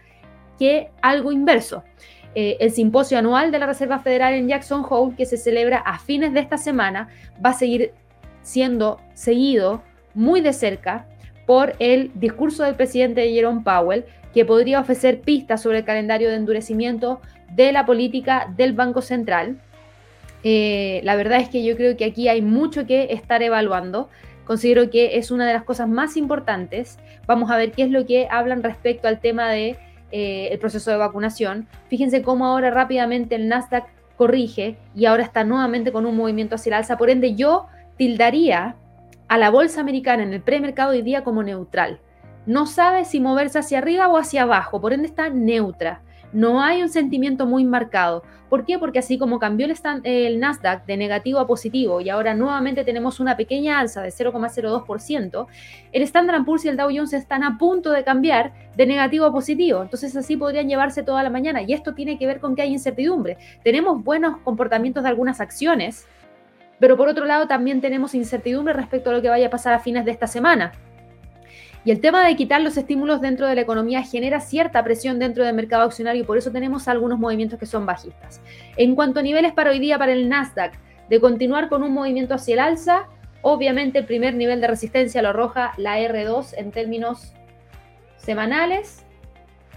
que 0.59 0.90
algo 1.02 1.33
inverso. 1.33 1.85
Eh, 2.35 2.56
el 2.61 2.70
simposio 2.70 3.18
anual 3.18 3.50
de 3.50 3.59
la 3.59 3.66
Reserva 3.66 3.98
Federal 3.98 4.35
en 4.35 4.48
Jackson 4.48 4.87
Hole, 4.88 5.16
que 5.16 5.26
se 5.26 5.37
celebra 5.37 5.78
a 5.78 5.98
fines 5.98 6.33
de 6.33 6.40
esta 6.40 6.56
semana, 6.56 7.09
va 7.44 7.50
a 7.50 7.54
seguir 7.54 7.92
siendo 8.42 9.00
seguido 9.14 9.83
muy 10.14 10.40
de 10.40 10.52
cerca 10.52 11.06
por 11.50 11.74
el 11.80 12.12
discurso 12.14 12.62
del 12.62 12.76
presidente 12.76 13.28
Jerome 13.32 13.62
Powell, 13.64 14.04
que 14.32 14.44
podría 14.44 14.78
ofrecer 14.78 15.20
pistas 15.20 15.60
sobre 15.60 15.78
el 15.78 15.84
calendario 15.84 16.28
de 16.28 16.36
endurecimiento 16.36 17.20
de 17.56 17.72
la 17.72 17.86
política 17.86 18.46
del 18.56 18.72
Banco 18.72 19.02
Central. 19.02 19.60
Eh, 20.44 21.00
la 21.02 21.16
verdad 21.16 21.40
es 21.40 21.48
que 21.48 21.64
yo 21.64 21.74
creo 21.76 21.96
que 21.96 22.04
aquí 22.04 22.28
hay 22.28 22.40
mucho 22.40 22.86
que 22.86 23.08
estar 23.10 23.42
evaluando. 23.42 24.08
Considero 24.44 24.90
que 24.90 25.18
es 25.18 25.32
una 25.32 25.44
de 25.44 25.54
las 25.54 25.64
cosas 25.64 25.88
más 25.88 26.16
importantes. 26.16 27.00
Vamos 27.26 27.50
a 27.50 27.56
ver 27.56 27.72
qué 27.72 27.82
es 27.82 27.90
lo 27.90 28.06
que 28.06 28.28
hablan 28.30 28.62
respecto 28.62 29.08
al 29.08 29.18
tema 29.18 29.50
de, 29.50 29.76
eh, 30.12 30.56
proceso 30.60 30.92
de 30.92 30.98
vacunación. 30.98 31.66
Fíjense 31.88 32.22
cómo 32.22 32.46
ahora 32.46 32.70
rápidamente 32.70 33.34
el 33.34 33.48
Nasdaq 33.48 33.88
corrige 34.16 34.76
y 34.94 35.06
ahora 35.06 35.24
está 35.24 35.42
nuevamente 35.42 35.90
con 35.90 36.06
un 36.06 36.16
movimiento 36.16 36.54
hacia 36.54 36.70
el 36.70 36.74
alza. 36.74 36.96
Por 36.96 37.10
ende, 37.10 37.34
yo 37.34 37.66
tildaría 37.96 38.76
a 39.31 39.38
la 39.38 39.49
bolsa 39.49 39.81
americana 39.81 40.25
en 40.25 40.35
el 40.35 40.43
premercado 40.43 40.90
hoy 40.90 41.03
día 41.03 41.23
como 41.23 41.45
neutral. 41.45 42.01
No 42.47 42.66
sabe 42.66 43.05
si 43.05 43.21
moverse 43.21 43.61
hacia 43.61 43.79
arriba 43.79 44.09
o 44.09 44.16
hacia 44.16 44.43
abajo, 44.43 44.81
por 44.81 44.93
ende 44.93 45.07
está 45.07 45.31
neutra. 45.31 46.03
No 46.33 46.61
hay 46.64 46.83
un 46.83 46.88
sentimiento 46.88 47.47
muy 47.47 47.64
marcado. 47.64 48.25
¿Por 48.49 48.64
qué? 48.64 48.77
Porque 48.81 48.99
así 48.99 49.19
como 49.19 49.38
cambió 49.38 49.69
el, 50.03 50.40
Nasdaq 50.40 50.85
de 50.85 50.97
negativo 50.97 51.38
a 51.38 51.47
positivo 51.47 52.01
y 52.01 52.09
ahora 52.09 52.35
nuevamente 52.35 52.83
tenemos 52.83 53.21
una 53.21 53.37
pequeña 53.37 53.79
alza 53.79 54.03
de 54.03 54.09
0,02%, 54.09 55.47
el 55.93 56.03
Standard 56.03 56.45
Poor's 56.45 56.64
y 56.64 56.69
el 56.69 56.77
Dow 56.77 56.88
Jones 56.93 57.12
están 57.12 57.45
a 57.45 57.57
punto 57.57 57.93
de 57.93 58.03
cambiar 58.03 58.53
de 58.77 58.85
negativo 58.85 59.27
a 59.27 59.33
positivo. 59.33 59.81
Entonces 59.81 60.16
así 60.16 60.37
podrían 60.37 60.69
llevarse 60.69 61.05
toda 61.05 61.23
la 61.23 61.31
mañana 61.31 61.62
y 61.62 61.73
esto 61.73 61.95
tiene 61.95 62.19
que 62.19 62.27
ver 62.27 62.40
con 62.40 62.57
que 62.57 62.62
hay 62.62 62.73
incertidumbre. 62.73 63.38
Tenemos 63.62 64.03
buenos 64.03 64.38
comportamientos 64.38 65.05
de 65.05 65.09
algunas 65.09 65.40
acciones, 65.40 66.09
pero 66.81 66.97
por 66.97 67.09
otro 67.09 67.27
lado 67.27 67.47
también 67.47 67.81
tenemos 67.81 68.14
incertidumbre 68.14 68.75
respecto 68.75 69.11
a 69.11 69.12
lo 69.12 69.23
que 69.23 69.29
vaya 69.29 69.47
a 69.47 69.51
pasar 69.51 69.75
a 69.75 69.79
fines 69.79 70.05
de 70.05 70.11
esta 70.11 70.27
semana. 70.27 70.73
Y 71.85 71.90
el 71.90 72.01
tema 72.01 72.27
de 72.27 72.37
quitar 72.37 72.61
los 72.61 72.77
estímulos 72.77 73.21
dentro 73.21 73.47
de 73.47 73.55
la 73.55 73.61
economía 73.61 74.03
genera 74.03 74.40
cierta 74.40 74.83
presión 74.83 75.19
dentro 75.19 75.45
del 75.45 75.55
mercado 75.55 75.85
accionario 75.85 76.23
y 76.23 76.27
por 76.27 76.37
eso 76.37 76.51
tenemos 76.51 76.88
algunos 76.88 77.19
movimientos 77.19 77.59
que 77.59 77.66
son 77.66 77.87
bajistas. 77.87 78.43
En 78.77 78.95
cuanto 78.95 79.21
a 79.21 79.23
niveles 79.23 79.53
para 79.53 79.71
hoy 79.71 79.79
día 79.79 79.99
para 79.99 80.12
el 80.12 80.29
Nasdaq, 80.29 80.75
de 81.09 81.21
continuar 81.21 81.69
con 81.69 81.83
un 81.83 81.93
movimiento 81.93 82.35
hacia 82.35 82.55
el 82.55 82.61
alza, 82.61 83.05
obviamente 83.43 83.99
el 83.99 84.05
primer 84.05 84.35
nivel 84.35 84.61
de 84.61 84.66
resistencia 84.66 85.23
lo 85.23 85.31
arroja 85.31 85.73
la 85.77 85.99
R2 85.99 86.55
en 86.57 86.71
términos 86.71 87.33
semanales 88.19 89.05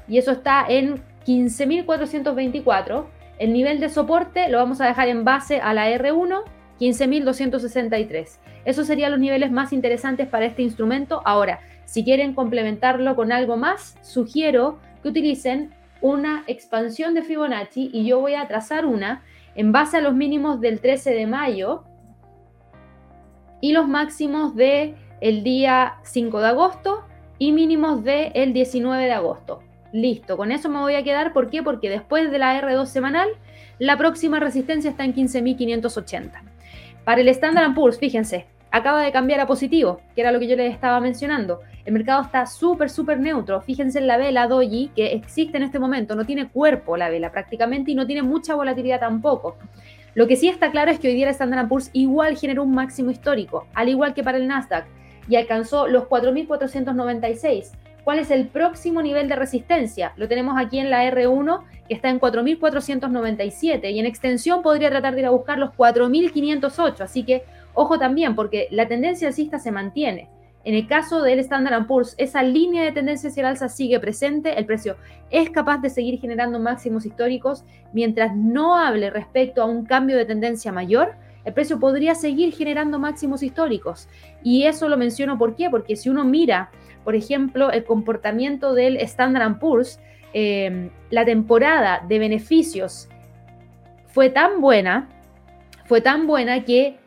y 0.07 0.17
eso 0.17 0.31
está 0.31 0.65
en 0.67 1.01
15.424. 1.25 3.05
El 3.39 3.53
nivel 3.53 3.79
de 3.79 3.89
soporte 3.89 4.49
lo 4.49 4.57
vamos 4.57 4.81
a 4.81 4.87
dejar 4.87 5.07
en 5.07 5.23
base 5.23 5.59
a 5.61 5.73
la 5.73 5.89
R1 5.89 6.43
15.263. 6.83 8.39
Esos 8.65 8.87
serían 8.87 9.11
los 9.11 9.19
niveles 9.19 9.51
más 9.51 9.71
interesantes 9.71 10.27
para 10.27 10.45
este 10.45 10.63
instrumento. 10.63 11.21
Ahora, 11.23 11.61
si 11.85 12.03
quieren 12.03 12.33
complementarlo 12.33 13.15
con 13.15 13.31
algo 13.31 13.55
más, 13.55 13.97
sugiero 14.01 14.79
que 15.01 15.09
utilicen 15.09 15.73
una 16.01 16.43
expansión 16.47 17.13
de 17.13 17.21
Fibonacci 17.21 17.89
y 17.93 18.05
yo 18.05 18.19
voy 18.19 18.33
a 18.33 18.47
trazar 18.47 18.85
una 18.85 19.23
en 19.55 19.71
base 19.71 19.97
a 19.97 20.01
los 20.01 20.13
mínimos 20.13 20.59
del 20.59 20.81
13 20.81 21.11
de 21.11 21.25
mayo 21.25 21.85
y 23.61 23.71
los 23.71 23.87
máximos 23.87 24.53
del 24.55 24.95
el 25.21 25.43
día 25.43 25.99
5 26.03 26.41
de 26.41 26.47
agosto 26.47 27.05
y 27.39 27.53
mínimos 27.53 28.03
del 28.03 28.31
el 28.33 28.51
19 28.51 29.05
de 29.05 29.11
agosto. 29.13 29.61
Listo, 29.93 30.35
con 30.35 30.51
eso 30.51 30.67
me 30.67 30.79
voy 30.79 30.95
a 30.95 31.03
quedar. 31.03 31.31
¿Por 31.31 31.49
qué? 31.49 31.63
Porque 31.63 31.89
después 31.89 32.29
de 32.29 32.39
la 32.39 32.59
R2 32.61 32.87
semanal, 32.87 33.29
la 33.79 33.97
próxima 33.97 34.39
resistencia 34.39 34.89
está 34.89 35.05
en 35.05 35.13
15.580. 35.13 36.52
Para 37.03 37.19
el 37.19 37.27
Standard 37.27 37.73
Poor's, 37.73 37.99
fíjense, 37.99 38.45
acaba 38.71 39.01
de 39.01 39.11
cambiar 39.11 39.41
a 39.41 39.45
positivo, 39.45 39.99
que 40.15 40.21
era 40.21 40.31
lo 40.31 40.39
que 40.39 40.47
yo 40.47 40.55
les 40.55 40.73
estaba 40.73 41.01
mencionando. 41.01 41.59
El 41.83 41.93
mercado 41.93 42.21
está 42.21 42.45
súper, 42.45 42.89
súper 42.89 43.19
neutro. 43.19 43.59
Fíjense 43.61 43.99
en 43.99 44.07
la 44.07 44.15
vela 44.15 44.47
Doji, 44.47 44.91
que 44.95 45.13
existe 45.13 45.57
en 45.57 45.63
este 45.63 45.79
momento. 45.79 46.15
No 46.15 46.25
tiene 46.25 46.47
cuerpo 46.47 46.95
la 46.95 47.09
vela 47.09 47.31
prácticamente 47.31 47.91
y 47.91 47.95
no 47.95 48.07
tiene 48.07 48.23
mucha 48.23 48.55
volatilidad 48.55 49.01
tampoco. 49.01 49.57
Lo 50.15 50.27
que 50.27 50.37
sí 50.37 50.47
está 50.47 50.71
claro 50.71 50.91
es 50.91 50.99
que 50.99 51.09
hoy 51.09 51.15
día 51.15 51.27
el 51.27 51.31
Standard 51.33 51.67
Poor's 51.67 51.89
igual 51.91 52.37
generó 52.37 52.63
un 52.63 52.73
máximo 52.73 53.11
histórico, 53.11 53.67
al 53.73 53.89
igual 53.89 54.13
que 54.13 54.23
para 54.23 54.37
el 54.37 54.47
Nasdaq, 54.47 54.85
y 55.27 55.35
alcanzó 55.35 55.87
los 55.87 56.05
4.496. 56.05 57.71
¿Cuál 58.03 58.19
es 58.19 58.31
el 58.31 58.47
próximo 58.47 59.01
nivel 59.01 59.29
de 59.29 59.35
resistencia? 59.35 60.13
Lo 60.17 60.27
tenemos 60.27 60.55
aquí 60.57 60.79
en 60.79 60.89
la 60.89 61.09
R1, 61.09 61.63
que 61.87 61.93
está 61.93 62.09
en 62.09 62.19
4.497, 62.19 63.91
y 63.91 63.99
en 63.99 64.05
extensión 64.05 64.61
podría 64.61 64.89
tratar 64.89 65.13
de 65.13 65.21
ir 65.21 65.25
a 65.25 65.31
buscar 65.31 65.57
los 65.57 65.71
4.508. 65.71 67.01
Así 67.01 67.23
que 67.23 67.43
ojo 67.73 67.97
también, 67.97 68.35
porque 68.35 68.67
la 68.71 68.87
tendencia 68.87 69.27
alcista 69.27 69.57
se 69.57 69.71
mantiene. 69.71 70.29
En 70.65 70.75
el 70.75 70.87
caso 70.87 71.21
del 71.21 71.39
Standard 71.39 71.87
Poor's, 71.87 72.15
esa 72.17 72.41
línea 72.41 72.83
de 72.83 72.93
tendencia 72.93 73.29
hacia 73.29 73.41
el 73.41 73.47
alza 73.47 73.67
sigue 73.67 73.99
presente, 73.99 74.57
el 74.57 74.65
precio 74.65 74.95
es 75.29 75.49
capaz 75.49 75.79
de 75.79 75.89
seguir 75.89 76.19
generando 76.19 76.57
máximos 76.59 77.05
históricos 77.05 77.65
mientras 77.91 78.35
no 78.35 78.77
hable 78.77 79.09
respecto 79.09 79.61
a 79.61 79.65
un 79.65 79.85
cambio 79.85 80.15
de 80.15 80.25
tendencia 80.25 80.71
mayor. 80.71 81.15
El 81.43 81.53
precio 81.53 81.79
podría 81.79 82.15
seguir 82.15 82.53
generando 82.53 82.97
máximos 82.97 83.43
históricos. 83.43 84.07
Y 84.41 84.63
eso 84.63 84.87
lo 84.87 84.95
menciono 84.95 85.37
¿por 85.37 85.57
qué? 85.57 85.69
Porque 85.69 85.97
si 85.97 86.09
uno 86.09 86.23
mira, 86.23 86.71
por 87.03 87.15
ejemplo, 87.15 87.71
el 87.71 87.83
comportamiento 87.83 88.73
del 88.73 88.97
Standard 88.97 89.59
Poor's, 89.59 89.99
eh, 90.33 90.89
la 91.09 91.25
temporada 91.25 92.03
de 92.07 92.19
beneficios 92.19 93.07
fue 94.07 94.29
tan 94.29 94.61
buena, 94.61 95.09
fue 95.85 96.01
tan 96.01 96.27
buena 96.27 96.63
que 96.63 96.97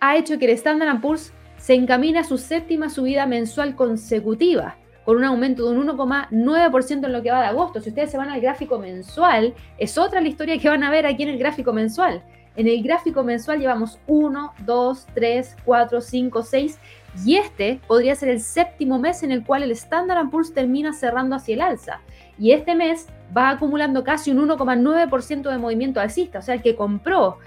ha 0.00 0.16
hecho 0.16 0.38
que 0.38 0.46
el 0.46 0.52
Standard 0.52 1.00
Poor's 1.00 1.32
se 1.56 1.74
encamina 1.74 2.20
a 2.20 2.24
su 2.24 2.38
séptima 2.38 2.88
subida 2.88 3.26
mensual 3.26 3.74
consecutiva, 3.74 4.76
con 5.04 5.16
un 5.16 5.24
aumento 5.24 5.64
de 5.64 5.78
un 5.78 5.88
1,9% 5.88 7.06
en 7.06 7.12
lo 7.12 7.22
que 7.22 7.30
va 7.30 7.40
de 7.40 7.46
agosto. 7.46 7.80
Si 7.80 7.90
ustedes 7.90 8.10
se 8.10 8.18
van 8.18 8.28
al 8.28 8.40
gráfico 8.40 8.78
mensual, 8.78 9.54
es 9.76 9.98
otra 9.98 10.20
la 10.20 10.28
historia 10.28 10.58
que 10.58 10.68
van 10.68 10.84
a 10.84 10.90
ver 10.90 11.06
aquí 11.06 11.24
en 11.24 11.30
el 11.30 11.38
gráfico 11.38 11.72
mensual. 11.72 12.22
En 12.56 12.66
el 12.66 12.82
gráfico 12.82 13.22
mensual 13.22 13.60
llevamos 13.60 14.00
1, 14.06 14.52
2, 14.64 15.06
3, 15.14 15.56
4, 15.64 16.00
5, 16.00 16.42
6 16.42 16.78
y 17.24 17.36
este 17.36 17.80
podría 17.86 18.14
ser 18.14 18.28
el 18.28 18.40
séptimo 18.40 18.98
mes 18.98 19.22
en 19.22 19.32
el 19.32 19.44
cual 19.44 19.62
el 19.62 19.70
Standard 19.72 20.30
Poor's 20.30 20.52
termina 20.52 20.92
cerrando 20.92 21.36
hacia 21.36 21.54
el 21.54 21.60
alza. 21.60 22.00
Y 22.38 22.52
este 22.52 22.74
mes 22.74 23.06
va 23.36 23.50
acumulando 23.50 24.04
casi 24.04 24.30
un 24.30 24.48
1,9% 24.48 25.50
de 25.50 25.58
movimiento 25.58 26.00
alcista. 26.00 26.38
O 26.38 26.42
sea, 26.42 26.54
el 26.54 26.62
que 26.62 26.76
compró 26.76 27.38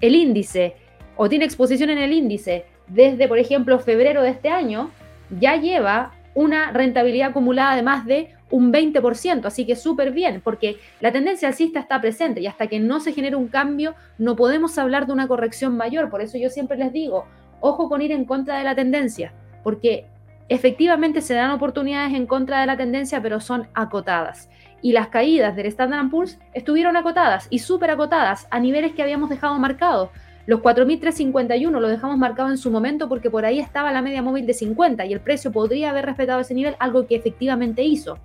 el 0.00 0.14
índice 0.14 0.76
o 1.16 1.28
tiene 1.28 1.44
exposición 1.44 1.90
en 1.90 1.98
el 1.98 2.12
índice 2.12 2.64
desde, 2.86 3.28
por 3.28 3.38
ejemplo, 3.38 3.78
febrero 3.78 4.22
de 4.22 4.30
este 4.30 4.48
año, 4.48 4.90
ya 5.38 5.56
lleva 5.56 6.12
una 6.34 6.70
rentabilidad 6.72 7.30
acumulada 7.30 7.76
de 7.76 7.82
más 7.82 8.06
de 8.06 8.34
un 8.50 8.72
20%, 8.72 9.44
así 9.46 9.64
que 9.64 9.76
súper 9.76 10.10
bien, 10.10 10.40
porque 10.42 10.76
la 11.00 11.12
tendencia 11.12 11.48
alcista 11.48 11.80
está 11.80 12.00
presente 12.00 12.40
y 12.40 12.46
hasta 12.46 12.66
que 12.66 12.80
no 12.80 12.98
se 12.98 13.12
genere 13.12 13.36
un 13.36 13.46
cambio 13.46 13.94
no 14.18 14.34
podemos 14.34 14.76
hablar 14.76 15.06
de 15.06 15.12
una 15.12 15.28
corrección 15.28 15.76
mayor, 15.76 16.10
por 16.10 16.20
eso 16.20 16.36
yo 16.36 16.50
siempre 16.50 16.76
les 16.76 16.92
digo, 16.92 17.26
ojo 17.60 17.88
con 17.88 18.02
ir 18.02 18.12
en 18.12 18.24
contra 18.24 18.58
de 18.58 18.64
la 18.64 18.74
tendencia, 18.74 19.32
porque 19.62 20.06
efectivamente 20.48 21.20
se 21.20 21.34
dan 21.34 21.52
oportunidades 21.52 22.12
en 22.14 22.26
contra 22.26 22.60
de 22.60 22.66
la 22.66 22.76
tendencia, 22.76 23.22
pero 23.22 23.40
son 23.40 23.68
acotadas. 23.74 24.50
Y 24.82 24.92
las 24.92 25.08
caídas 25.08 25.54
del 25.56 25.66
Standard 25.66 26.10
Poor's 26.10 26.38
estuvieron 26.54 26.96
acotadas 26.96 27.46
y 27.50 27.60
súper 27.60 27.90
acotadas 27.90 28.48
a 28.50 28.58
niveles 28.58 28.92
que 28.92 29.02
habíamos 29.02 29.30
dejado 29.30 29.58
marcados. 29.58 30.10
Los 30.46 30.60
4.351 30.60 31.70
lo 31.70 31.86
dejamos 31.86 32.18
marcado 32.18 32.48
en 32.48 32.58
su 32.58 32.70
momento 32.70 33.08
porque 33.08 33.30
por 33.30 33.44
ahí 33.44 33.60
estaba 33.60 33.92
la 33.92 34.02
media 34.02 34.22
móvil 34.22 34.46
de 34.46 34.54
50 34.54 35.04
y 35.06 35.12
el 35.12 35.20
precio 35.20 35.52
podría 35.52 35.90
haber 35.90 36.06
respetado 36.06 36.40
ese 36.40 36.54
nivel, 36.54 36.74
algo 36.80 37.06
que 37.06 37.14
efectivamente 37.14 37.84
hizo. 37.84 38.18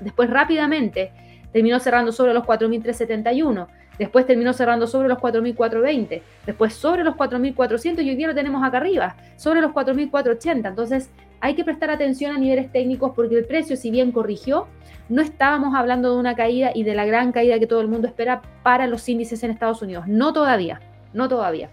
Después 0.00 0.30
rápidamente 0.30 1.12
terminó 1.52 1.78
cerrando 1.78 2.10
sobre 2.10 2.34
los 2.34 2.44
4.371, 2.44 3.68
después 3.98 4.26
terminó 4.26 4.52
cerrando 4.52 4.86
sobre 4.86 5.08
los 5.08 5.18
4.420, 5.18 6.22
después 6.46 6.74
sobre 6.74 7.04
los 7.04 7.14
4.400 7.14 8.02
y 8.02 8.10
hoy 8.10 8.16
día 8.16 8.28
lo 8.28 8.34
tenemos 8.34 8.62
acá 8.62 8.78
arriba, 8.78 9.16
sobre 9.36 9.60
los 9.60 9.72
4.480. 9.72 10.68
Entonces 10.68 11.10
hay 11.40 11.54
que 11.54 11.64
prestar 11.64 11.90
atención 11.90 12.34
a 12.34 12.38
niveles 12.38 12.70
técnicos 12.72 13.12
porque 13.14 13.36
el 13.36 13.44
precio, 13.44 13.76
si 13.76 13.90
bien 13.90 14.12
corrigió, 14.12 14.66
no 15.08 15.22
estábamos 15.22 15.74
hablando 15.74 16.12
de 16.12 16.20
una 16.20 16.34
caída 16.34 16.72
y 16.74 16.84
de 16.84 16.94
la 16.94 17.06
gran 17.06 17.32
caída 17.32 17.58
que 17.58 17.66
todo 17.66 17.80
el 17.80 17.88
mundo 17.88 18.08
espera 18.08 18.42
para 18.62 18.86
los 18.86 19.08
índices 19.08 19.42
en 19.42 19.50
Estados 19.50 19.80
Unidos. 19.82 20.06
No 20.06 20.32
todavía 20.32 20.80
no 21.12 21.28
todavía. 21.28 21.70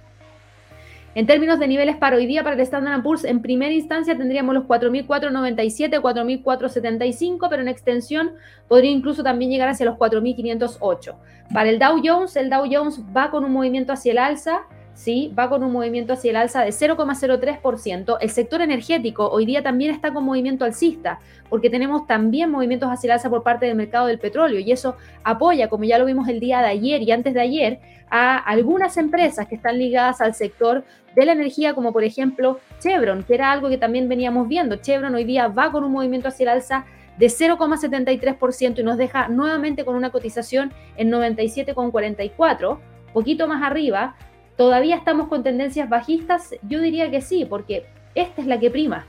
En 1.15 1.25
términos 1.25 1.59
de 1.59 1.69
niveles 1.69 1.95
para 1.95 2.17
hoy 2.17 2.25
día, 2.25 2.43
para 2.43 2.57
el 2.57 2.61
Standard 2.61 3.01
Poor's, 3.01 3.23
en 3.23 3.41
primera 3.41 3.71
instancia 3.71 4.17
tendríamos 4.17 4.53
los 4.53 4.65
4.497, 4.65 6.01
4.475, 6.01 7.47
pero 7.49 7.61
en 7.61 7.69
extensión 7.69 8.33
podría 8.67 8.91
incluso 8.91 9.23
también 9.23 9.49
llegar 9.49 9.69
hacia 9.69 9.85
los 9.85 9.95
4.508. 9.95 11.15
Para 11.53 11.69
el 11.69 11.79
Dow 11.79 12.01
Jones, 12.03 12.35
el 12.35 12.49
Dow 12.49 12.65
Jones 12.69 13.01
va 13.15 13.31
con 13.31 13.45
un 13.45 13.53
movimiento 13.53 13.93
hacia 13.93 14.11
el 14.11 14.17
alza, 14.17 14.63
¿sí? 14.93 15.33
va 15.39 15.47
con 15.47 15.63
un 15.63 15.71
movimiento 15.71 16.11
hacia 16.11 16.31
el 16.31 16.35
alza 16.35 16.63
de 16.65 16.71
0,03%. 16.71 18.17
El 18.19 18.29
sector 18.29 18.61
energético 18.61 19.29
hoy 19.29 19.45
día 19.45 19.63
también 19.63 19.91
está 19.91 20.11
con 20.11 20.25
movimiento 20.25 20.65
alcista, 20.65 21.19
porque 21.49 21.69
tenemos 21.69 22.07
también 22.07 22.51
movimientos 22.51 22.89
hacia 22.89 23.07
el 23.07 23.11
alza 23.13 23.29
por 23.29 23.41
parte 23.41 23.67
del 23.67 23.75
mercado 23.75 24.07
del 24.07 24.19
petróleo 24.19 24.59
y 24.59 24.69
eso 24.69 24.97
apoya, 25.23 25.69
como 25.69 25.85
ya 25.85 25.97
lo 25.97 26.03
vimos 26.03 26.27
el 26.27 26.41
día 26.41 26.59
de 26.59 26.67
ayer 26.67 27.01
y 27.03 27.11
antes 27.11 27.33
de 27.33 27.39
ayer, 27.39 27.79
a 28.09 28.37
algunas 28.37 28.97
empresas 28.97 29.47
que 29.47 29.55
están 29.55 29.77
ligadas 29.77 30.21
al 30.21 30.33
sector 30.33 30.83
de 31.15 31.25
la 31.25 31.31
energía, 31.31 31.73
como 31.73 31.93
por 31.93 32.03
ejemplo 32.03 32.59
Chevron, 32.79 33.23
que 33.23 33.35
era 33.35 33.51
algo 33.51 33.69
que 33.69 33.77
también 33.77 34.09
veníamos 34.09 34.47
viendo. 34.47 34.75
Chevron 34.77 35.15
hoy 35.15 35.23
día 35.23 35.47
va 35.47 35.71
con 35.71 35.83
un 35.83 35.91
movimiento 35.91 36.27
hacia 36.27 36.43
el 36.43 36.49
alza 36.49 36.85
de 37.17 37.27
0,73% 37.27 38.79
y 38.79 38.83
nos 38.83 38.97
deja 38.97 39.27
nuevamente 39.29 39.85
con 39.85 39.95
una 39.95 40.11
cotización 40.11 40.73
en 40.97 41.11
97,44, 41.11 42.79
poquito 43.13 43.47
más 43.47 43.63
arriba, 43.63 44.15
¿Todavía 44.57 44.95
estamos 44.95 45.27
con 45.27 45.43
tendencias 45.43 45.89
bajistas? 45.89 46.55
Yo 46.61 46.79
diría 46.79 47.11
que 47.11 47.19
sí, 47.19 47.45
porque 47.45 47.85
esta 48.15 48.41
es 48.41 48.47
la 48.47 48.57
que 48.57 48.71
prima. 48.71 49.05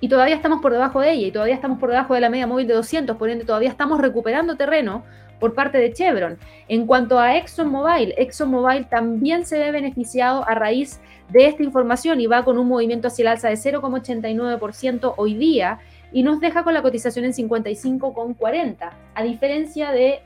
Y 0.00 0.08
todavía 0.08 0.34
estamos 0.34 0.60
por 0.60 0.72
debajo 0.72 1.00
de 1.00 1.12
ella 1.12 1.26
y 1.28 1.32
todavía 1.32 1.54
estamos 1.54 1.78
por 1.78 1.90
debajo 1.90 2.14
de 2.14 2.20
la 2.20 2.28
media 2.28 2.46
móvil 2.46 2.66
de 2.66 2.74
200, 2.74 3.16
por 3.16 3.30
ende 3.30 3.44
todavía 3.44 3.70
estamos 3.70 4.00
recuperando 4.00 4.56
terreno 4.56 5.04
por 5.40 5.54
parte 5.54 5.78
de 5.78 5.92
Chevron. 5.92 6.38
En 6.68 6.86
cuanto 6.86 7.18
a 7.18 7.36
ExxonMobil, 7.36 8.14
ExxonMobil 8.16 8.86
también 8.86 9.46
se 9.46 9.58
ve 9.58 9.70
beneficiado 9.70 10.46
a 10.46 10.54
raíz 10.54 11.00
de 11.30 11.46
esta 11.46 11.62
información 11.62 12.20
y 12.20 12.26
va 12.26 12.44
con 12.44 12.58
un 12.58 12.68
movimiento 12.68 13.08
hacia 13.08 13.22
el 13.22 13.28
alza 13.28 13.48
de 13.48 13.54
0,89% 13.56 15.14
hoy 15.16 15.34
día 15.34 15.78
y 16.12 16.22
nos 16.22 16.40
deja 16.40 16.62
con 16.62 16.74
la 16.74 16.82
cotización 16.82 17.24
en 17.24 17.32
55,40. 17.32 18.90
A 19.14 19.22
diferencia 19.22 19.92
de 19.92 20.20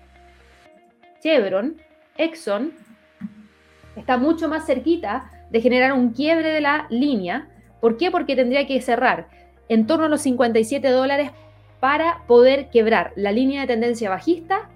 Chevron, 1.22 1.76
Exxon 2.16 2.72
está 3.96 4.16
mucho 4.16 4.48
más 4.48 4.66
cerquita 4.66 5.30
de 5.50 5.60
generar 5.60 5.92
un 5.92 6.10
quiebre 6.10 6.50
de 6.50 6.60
la 6.60 6.86
línea. 6.90 7.48
¿Por 7.80 7.96
qué? 7.96 8.10
Porque 8.10 8.36
tendría 8.36 8.66
que 8.66 8.80
cerrar 8.80 9.28
en 9.70 9.86
torno 9.86 10.04
a 10.04 10.08
los 10.10 10.20
57 10.20 10.86
dólares 10.90 11.30
para 11.80 12.24
poder 12.26 12.68
quebrar 12.68 13.14
la 13.16 13.32
línea 13.32 13.62
de 13.62 13.68
tendencia 13.68 14.10
bajista, 14.10 14.68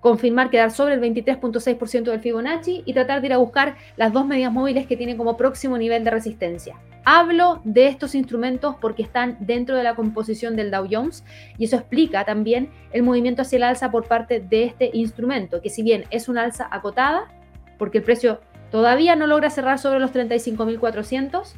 confirmar 0.00 0.50
quedar 0.50 0.70
sobre 0.70 0.94
el 0.94 1.00
23.6% 1.00 2.02
del 2.02 2.20
Fibonacci 2.20 2.82
y 2.84 2.92
tratar 2.92 3.22
de 3.22 3.28
ir 3.28 3.32
a 3.32 3.38
buscar 3.38 3.76
las 3.96 4.12
dos 4.12 4.26
medias 4.26 4.52
móviles 4.52 4.86
que 4.86 4.98
tienen 4.98 5.16
como 5.16 5.38
próximo 5.38 5.78
nivel 5.78 6.04
de 6.04 6.10
resistencia. 6.10 6.76
Hablo 7.04 7.62
de 7.64 7.86
estos 7.86 8.14
instrumentos 8.14 8.76
porque 8.78 9.02
están 9.02 9.38
dentro 9.40 9.76
de 9.76 9.84
la 9.84 9.94
composición 9.94 10.56
del 10.56 10.70
Dow 10.70 10.86
Jones 10.90 11.24
y 11.56 11.64
eso 11.64 11.76
explica 11.76 12.26
también 12.26 12.68
el 12.92 13.02
movimiento 13.02 13.40
hacia 13.40 13.56
el 13.56 13.62
alza 13.62 13.90
por 13.90 14.06
parte 14.06 14.40
de 14.40 14.64
este 14.64 14.90
instrumento, 14.92 15.62
que 15.62 15.70
si 15.70 15.82
bien 15.82 16.04
es 16.10 16.28
una 16.28 16.42
alza 16.42 16.68
acotada, 16.70 17.28
porque 17.78 17.98
el 17.98 18.04
precio 18.04 18.40
Todavía 18.72 19.16
no 19.16 19.26
logra 19.26 19.50
cerrar 19.50 19.78
sobre 19.78 20.00
los 20.00 20.14
35.400. 20.14 21.52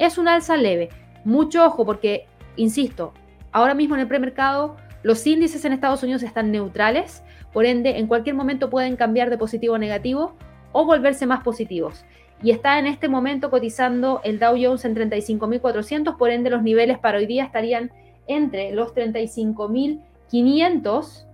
Es 0.00 0.18
un 0.18 0.26
alza 0.26 0.56
leve. 0.56 0.88
Mucho 1.28 1.64
ojo 1.66 1.84
porque, 1.84 2.26
insisto, 2.56 3.12
ahora 3.52 3.74
mismo 3.74 3.94
en 3.94 4.00
el 4.00 4.08
premercado 4.08 4.78
los 5.02 5.26
índices 5.26 5.62
en 5.66 5.74
Estados 5.74 6.02
Unidos 6.02 6.22
están 6.22 6.50
neutrales, 6.50 7.22
por 7.52 7.66
ende 7.66 7.98
en 7.98 8.06
cualquier 8.06 8.34
momento 8.34 8.70
pueden 8.70 8.96
cambiar 8.96 9.28
de 9.28 9.36
positivo 9.36 9.74
a 9.74 9.78
negativo 9.78 10.36
o 10.72 10.86
volverse 10.86 11.26
más 11.26 11.44
positivos. 11.44 12.06
y 12.42 12.50
está 12.50 12.78
en 12.78 12.86
este 12.86 13.10
momento 13.10 13.50
cotizando 13.50 14.22
el 14.24 14.38
Dow 14.38 14.56
Jones 14.58 14.86
en 14.86 14.96
35.400, 14.96 16.16
por 16.16 16.30
ende 16.30 16.48
los 16.48 16.62
niveles 16.62 16.98
para 16.98 17.18
hoy 17.18 17.26
día 17.26 17.44
estarían 17.44 17.92
entre 18.26 18.72
los 18.72 18.94
35.500 18.94 21.26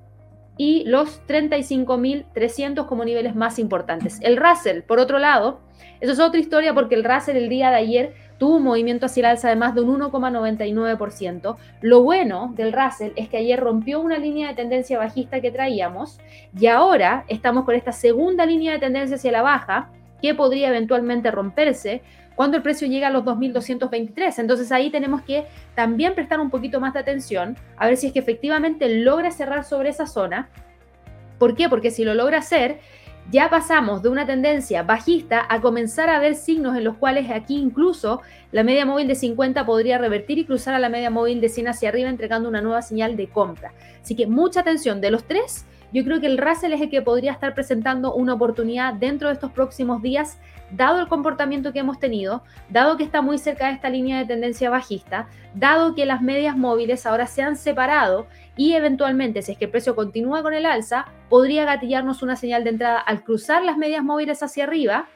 y 0.56 0.82
los 0.86 1.24
35.300 1.28 2.86
como 2.86 3.04
niveles 3.04 3.36
más 3.36 3.60
importantes. 3.60 4.18
El 4.22 4.38
Russell, 4.38 4.82
por 4.82 4.98
otro 4.98 5.20
lado, 5.20 5.60
eso 6.00 6.12
es 6.12 6.20
otra 6.20 6.40
historia 6.40 6.74
porque 6.74 6.96
el 6.96 7.04
Russell 7.04 7.36
el 7.36 7.48
día 7.48 7.70
de 7.70 7.76
ayer 7.76 8.23
tuvo 8.38 8.56
un 8.56 8.64
movimiento 8.64 9.06
hacia 9.06 9.20
el 9.20 9.26
alza 9.26 9.48
de 9.48 9.56
más 9.56 9.74
de 9.74 9.80
un 9.82 10.00
1,99%. 10.00 11.56
Lo 11.80 12.02
bueno 12.02 12.52
del 12.56 12.72
Russell 12.72 13.12
es 13.16 13.28
que 13.28 13.38
ayer 13.38 13.60
rompió 13.60 14.00
una 14.00 14.18
línea 14.18 14.48
de 14.48 14.54
tendencia 14.54 14.98
bajista 14.98 15.40
que 15.40 15.50
traíamos 15.50 16.18
y 16.58 16.66
ahora 16.66 17.24
estamos 17.28 17.64
con 17.64 17.74
esta 17.74 17.92
segunda 17.92 18.46
línea 18.46 18.72
de 18.72 18.78
tendencia 18.78 19.16
hacia 19.16 19.32
la 19.32 19.42
baja 19.42 19.90
que 20.20 20.34
podría 20.34 20.68
eventualmente 20.68 21.30
romperse 21.30 22.02
cuando 22.34 22.56
el 22.56 22.62
precio 22.62 22.88
llega 22.88 23.08
a 23.08 23.10
los 23.10 23.24
2.223. 23.24 24.38
Entonces 24.38 24.72
ahí 24.72 24.90
tenemos 24.90 25.22
que 25.22 25.44
también 25.74 26.14
prestar 26.14 26.40
un 26.40 26.50
poquito 26.50 26.80
más 26.80 26.94
de 26.94 27.00
atención 27.00 27.56
a 27.76 27.86
ver 27.86 27.96
si 27.96 28.08
es 28.08 28.12
que 28.12 28.18
efectivamente 28.18 28.88
logra 28.88 29.30
cerrar 29.30 29.64
sobre 29.64 29.90
esa 29.90 30.06
zona. 30.06 30.48
¿Por 31.38 31.54
qué? 31.54 31.68
Porque 31.68 31.90
si 31.90 32.04
lo 32.04 32.14
logra 32.14 32.38
hacer, 32.38 32.80
ya 33.30 33.48
pasamos 33.48 34.02
de 34.02 34.10
una 34.10 34.26
tendencia 34.26 34.82
bajista 34.82 35.46
a 35.48 35.60
comenzar 35.60 36.10
a 36.10 36.18
ver 36.18 36.34
signos 36.34 36.76
en 36.76 36.84
los 36.84 36.96
cuales 36.96 37.30
aquí 37.30 37.56
incluso 37.56 38.20
la 38.52 38.62
media 38.62 38.84
móvil 38.84 39.08
de 39.08 39.14
50 39.14 39.64
podría 39.64 39.98
revertir 39.98 40.38
y 40.38 40.44
cruzar 40.44 40.74
a 40.74 40.78
la 40.78 40.90
media 40.90 41.10
móvil 41.10 41.40
de 41.40 41.48
100 41.48 41.68
hacia 41.68 41.88
arriba 41.88 42.10
entregando 42.10 42.48
una 42.48 42.60
nueva 42.60 42.82
señal 42.82 43.16
de 43.16 43.28
compra. 43.28 43.72
Así 44.02 44.14
que 44.14 44.26
mucha 44.26 44.60
atención 44.60 45.00
de 45.00 45.10
los 45.10 45.24
tres. 45.24 45.64
Yo 45.92 46.02
creo 46.02 46.20
que 46.20 46.26
el 46.26 46.38
Russell 46.38 46.72
es 46.72 46.80
el 46.80 46.90
que 46.90 47.02
podría 47.02 47.30
estar 47.30 47.54
presentando 47.54 48.12
una 48.14 48.34
oportunidad 48.34 48.94
dentro 48.94 49.28
de 49.28 49.34
estos 49.34 49.52
próximos 49.52 50.02
días, 50.02 50.38
dado 50.72 50.98
el 50.98 51.06
comportamiento 51.06 51.72
que 51.72 51.78
hemos 51.78 52.00
tenido, 52.00 52.42
dado 52.68 52.96
que 52.96 53.04
está 53.04 53.22
muy 53.22 53.38
cerca 53.38 53.68
de 53.68 53.74
esta 53.74 53.90
línea 53.90 54.18
de 54.18 54.26
tendencia 54.26 54.70
bajista, 54.70 55.28
dado 55.54 55.94
que 55.94 56.04
las 56.04 56.20
medias 56.20 56.56
móviles 56.56 57.06
ahora 57.06 57.28
se 57.28 57.42
han 57.42 57.54
separado 57.54 58.26
y 58.56 58.74
eventualmente, 58.74 59.42
si 59.42 59.52
es 59.52 59.58
que 59.58 59.64
el 59.66 59.70
precio 59.70 59.96
continúa 59.96 60.42
con 60.42 60.54
el 60.54 60.66
alza, 60.66 61.06
podría 61.28 61.64
gatillarnos 61.64 62.22
una 62.22 62.36
señal 62.36 62.64
de 62.64 62.70
entrada 62.70 62.98
al 62.98 63.24
cruzar 63.24 63.64
las 63.64 63.76
medias 63.76 64.04
móviles 64.04 64.42
hacia 64.42 64.64
arriba 64.64 65.08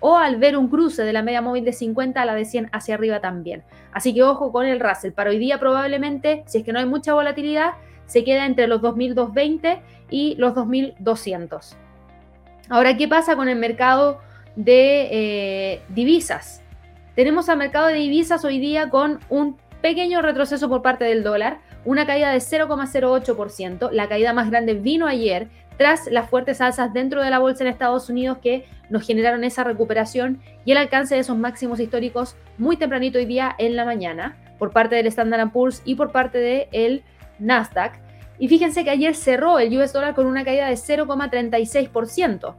o 0.00 0.18
al 0.18 0.36
ver 0.36 0.56
un 0.56 0.68
cruce 0.68 1.02
de 1.02 1.12
la 1.12 1.22
media 1.22 1.40
móvil 1.40 1.64
de 1.64 1.72
50 1.72 2.20
a 2.20 2.26
la 2.26 2.34
de 2.34 2.44
100 2.44 2.68
hacia 2.72 2.94
arriba 2.94 3.20
también. 3.20 3.62
Así 3.92 4.12
que 4.12 4.22
ojo 4.22 4.52
con 4.52 4.66
el 4.66 4.80
Russell. 4.80 5.12
Para 5.12 5.30
hoy 5.30 5.38
día 5.38 5.58
probablemente, 5.58 6.42
si 6.46 6.58
es 6.58 6.64
que 6.64 6.72
no 6.72 6.80
hay 6.80 6.86
mucha 6.86 7.14
volatilidad, 7.14 7.74
se 8.06 8.24
queda 8.24 8.44
entre 8.44 8.66
los 8.66 8.82
2220 8.82 9.80
y 10.10 10.34
los 10.36 10.54
2200. 10.54 11.76
Ahora, 12.68 12.96
¿qué 12.96 13.08
pasa 13.08 13.36
con 13.36 13.48
el 13.48 13.58
mercado 13.58 14.18
de 14.56 15.08
eh, 15.10 15.82
divisas? 15.88 16.62
Tenemos 17.14 17.48
al 17.48 17.58
mercado 17.58 17.86
de 17.86 17.94
divisas 17.94 18.44
hoy 18.44 18.58
día 18.58 18.90
con 18.90 19.20
un 19.28 19.56
pequeño 19.80 20.20
retroceso 20.20 20.68
por 20.68 20.82
parte 20.82 21.04
del 21.04 21.22
dólar 21.22 21.60
una 21.84 22.06
caída 22.06 22.30
de 22.30 22.38
0,08%. 22.38 23.90
La 23.90 24.08
caída 24.08 24.32
más 24.32 24.50
grande 24.50 24.74
vino 24.74 25.06
ayer 25.06 25.48
tras 25.76 26.06
las 26.06 26.28
fuertes 26.28 26.60
alzas 26.60 26.92
dentro 26.92 27.22
de 27.22 27.30
la 27.30 27.38
bolsa 27.38 27.64
en 27.64 27.70
Estados 27.70 28.08
Unidos 28.08 28.38
que 28.42 28.66
nos 28.90 29.06
generaron 29.06 29.42
esa 29.44 29.64
recuperación 29.64 30.40
y 30.64 30.72
el 30.72 30.78
alcance 30.78 31.14
de 31.14 31.22
esos 31.22 31.36
máximos 31.36 31.80
históricos 31.80 32.36
muy 32.58 32.76
tempranito 32.76 33.18
hoy 33.18 33.24
día 33.24 33.54
en 33.58 33.74
la 33.74 33.84
mañana 33.84 34.36
por 34.58 34.70
parte 34.70 34.96
del 34.96 35.06
Standard 35.06 35.50
Poor's 35.50 35.82
y 35.84 35.94
por 35.94 36.12
parte 36.12 36.38
del 36.38 37.02
Nasdaq. 37.38 37.94
Y 38.38 38.48
fíjense 38.48 38.84
que 38.84 38.90
ayer 38.90 39.14
cerró 39.14 39.58
el 39.58 39.76
US 39.76 39.92
dólar 39.92 40.14
con 40.14 40.26
una 40.26 40.44
caída 40.44 40.68
de 40.68 40.74
0,36%. 40.74 42.54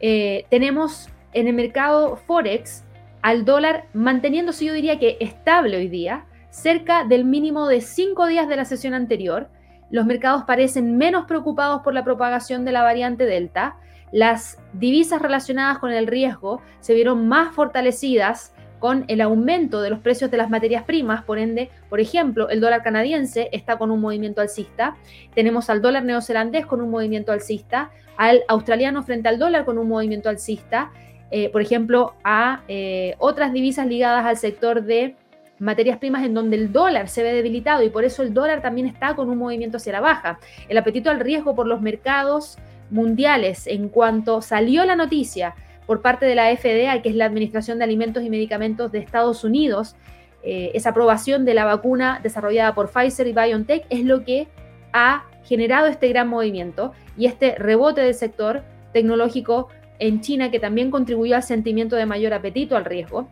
Eh, 0.00 0.46
tenemos 0.48 1.08
en 1.32 1.48
el 1.48 1.54
mercado 1.54 2.16
Forex 2.16 2.84
al 3.22 3.44
dólar 3.44 3.86
manteniéndose, 3.92 4.64
yo 4.64 4.72
diría 4.72 4.98
que 4.98 5.16
estable 5.20 5.76
hoy 5.76 5.88
día, 5.88 6.24
cerca 6.50 7.04
del 7.04 7.24
mínimo 7.24 7.68
de 7.68 7.80
cinco 7.80 8.26
días 8.26 8.48
de 8.48 8.56
la 8.56 8.64
sesión 8.64 8.94
anterior. 8.94 9.48
Los 9.90 10.06
mercados 10.06 10.44
parecen 10.44 10.96
menos 10.96 11.26
preocupados 11.26 11.82
por 11.82 11.94
la 11.94 12.04
propagación 12.04 12.64
de 12.64 12.72
la 12.72 12.82
variante 12.82 13.24
Delta. 13.24 13.76
Las 14.12 14.58
divisas 14.72 15.20
relacionadas 15.20 15.78
con 15.78 15.92
el 15.92 16.06
riesgo 16.06 16.60
se 16.80 16.94
vieron 16.94 17.28
más 17.28 17.54
fortalecidas 17.54 18.52
con 18.78 19.04
el 19.08 19.20
aumento 19.20 19.82
de 19.82 19.90
los 19.90 19.98
precios 19.98 20.30
de 20.30 20.36
las 20.36 20.50
materias 20.50 20.84
primas, 20.84 21.24
por 21.24 21.38
ende, 21.38 21.70
por 21.88 22.00
ejemplo, 22.00 22.48
el 22.48 22.60
dólar 22.60 22.82
canadiense 22.82 23.48
está 23.52 23.76
con 23.76 23.90
un 23.90 24.00
movimiento 24.00 24.40
alcista, 24.40 24.96
tenemos 25.34 25.68
al 25.68 25.82
dólar 25.82 26.04
neozelandés 26.04 26.64
con 26.64 26.80
un 26.80 26.90
movimiento 26.90 27.32
alcista, 27.32 27.90
al 28.16 28.42
australiano 28.48 29.02
frente 29.02 29.28
al 29.28 29.38
dólar 29.38 29.64
con 29.64 29.78
un 29.78 29.88
movimiento 29.88 30.28
alcista, 30.28 30.92
eh, 31.30 31.50
por 31.50 31.60
ejemplo, 31.60 32.14
a 32.24 32.62
eh, 32.68 33.16
otras 33.18 33.52
divisas 33.52 33.86
ligadas 33.86 34.24
al 34.24 34.36
sector 34.36 34.82
de 34.84 35.16
materias 35.58 35.98
primas 35.98 36.24
en 36.24 36.34
donde 36.34 36.56
el 36.56 36.72
dólar 36.72 37.08
se 37.08 37.22
ve 37.22 37.32
debilitado 37.32 37.82
y 37.82 37.90
por 37.90 38.04
eso 38.04 38.22
el 38.22 38.34
dólar 38.34 38.62
también 38.62 38.86
está 38.86 39.14
con 39.14 39.28
un 39.28 39.38
movimiento 39.38 39.76
hacia 39.78 39.92
la 39.92 40.00
baja. 40.00 40.38
El 40.68 40.78
apetito 40.78 41.10
al 41.10 41.20
riesgo 41.20 41.54
por 41.54 41.66
los 41.66 41.80
mercados 41.80 42.58
mundiales 42.90 43.66
en 43.66 43.88
cuanto 43.88 44.40
salió 44.40 44.84
la 44.84 44.96
noticia 44.96 45.54
por 45.86 46.02
parte 46.02 46.26
de 46.26 46.34
la 46.34 46.54
FDA, 46.54 47.00
que 47.02 47.08
es 47.08 47.14
la 47.14 47.24
Administración 47.24 47.78
de 47.78 47.84
Alimentos 47.84 48.22
y 48.22 48.30
Medicamentos 48.30 48.92
de 48.92 48.98
Estados 48.98 49.42
Unidos, 49.42 49.96
eh, 50.42 50.70
esa 50.74 50.90
aprobación 50.90 51.44
de 51.44 51.54
la 51.54 51.64
vacuna 51.64 52.20
desarrollada 52.22 52.74
por 52.74 52.90
Pfizer 52.90 53.26
y 53.26 53.32
BioNTech 53.32 53.86
es 53.90 54.04
lo 54.04 54.24
que 54.24 54.48
ha 54.92 55.24
generado 55.44 55.86
este 55.86 56.08
gran 56.08 56.28
movimiento 56.28 56.92
y 57.16 57.26
este 57.26 57.54
rebote 57.56 58.02
del 58.02 58.14
sector 58.14 58.62
tecnológico 58.92 59.68
en 59.98 60.20
China 60.20 60.50
que 60.50 60.60
también 60.60 60.90
contribuyó 60.90 61.36
al 61.36 61.42
sentimiento 61.42 61.96
de 61.96 62.06
mayor 62.06 62.34
apetito 62.34 62.76
al 62.76 62.84
riesgo 62.84 63.28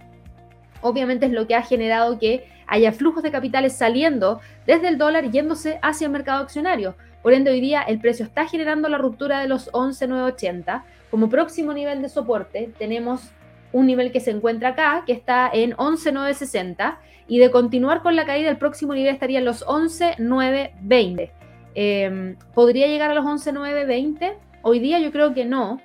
obviamente 0.80 1.26
es 1.26 1.32
lo 1.32 1.46
que 1.46 1.54
ha 1.54 1.62
generado 1.62 2.18
que 2.18 2.46
haya 2.66 2.92
flujos 2.92 3.22
de 3.22 3.30
capitales 3.30 3.74
saliendo 3.74 4.40
desde 4.66 4.88
el 4.88 4.98
dólar 4.98 5.30
yéndose 5.30 5.78
hacia 5.82 6.06
el 6.06 6.12
mercado 6.12 6.42
accionario. 6.42 6.96
Por 7.22 7.32
ende, 7.32 7.50
hoy 7.50 7.60
día 7.60 7.82
el 7.82 7.98
precio 7.98 8.24
está 8.24 8.46
generando 8.46 8.88
la 8.88 8.98
ruptura 8.98 9.40
de 9.40 9.48
los 9.48 9.70
11,980. 9.72 10.84
Como 11.10 11.28
próximo 11.28 11.72
nivel 11.72 12.02
de 12.02 12.08
soporte 12.08 12.70
tenemos 12.78 13.32
un 13.72 13.86
nivel 13.86 14.12
que 14.12 14.20
se 14.20 14.30
encuentra 14.30 14.70
acá, 14.70 15.02
que 15.06 15.12
está 15.12 15.50
en 15.52 15.74
11,960. 15.76 16.98
Y 17.28 17.38
de 17.38 17.50
continuar 17.50 18.02
con 18.02 18.14
la 18.14 18.24
caída, 18.24 18.50
el 18.50 18.58
próximo 18.58 18.94
nivel 18.94 19.12
estaría 19.12 19.40
en 19.40 19.44
los 19.44 19.64
11,920. 19.66 21.32
Em, 21.74 22.36
¿Podría 22.54 22.86
llegar 22.86 23.10
a 23.10 23.14
los 23.14 23.26
11,920? 23.26 24.34
Hoy 24.62 24.78
día 24.78 24.98
yo 25.00 25.10
creo 25.10 25.34
que 25.34 25.44
no, 25.44 25.80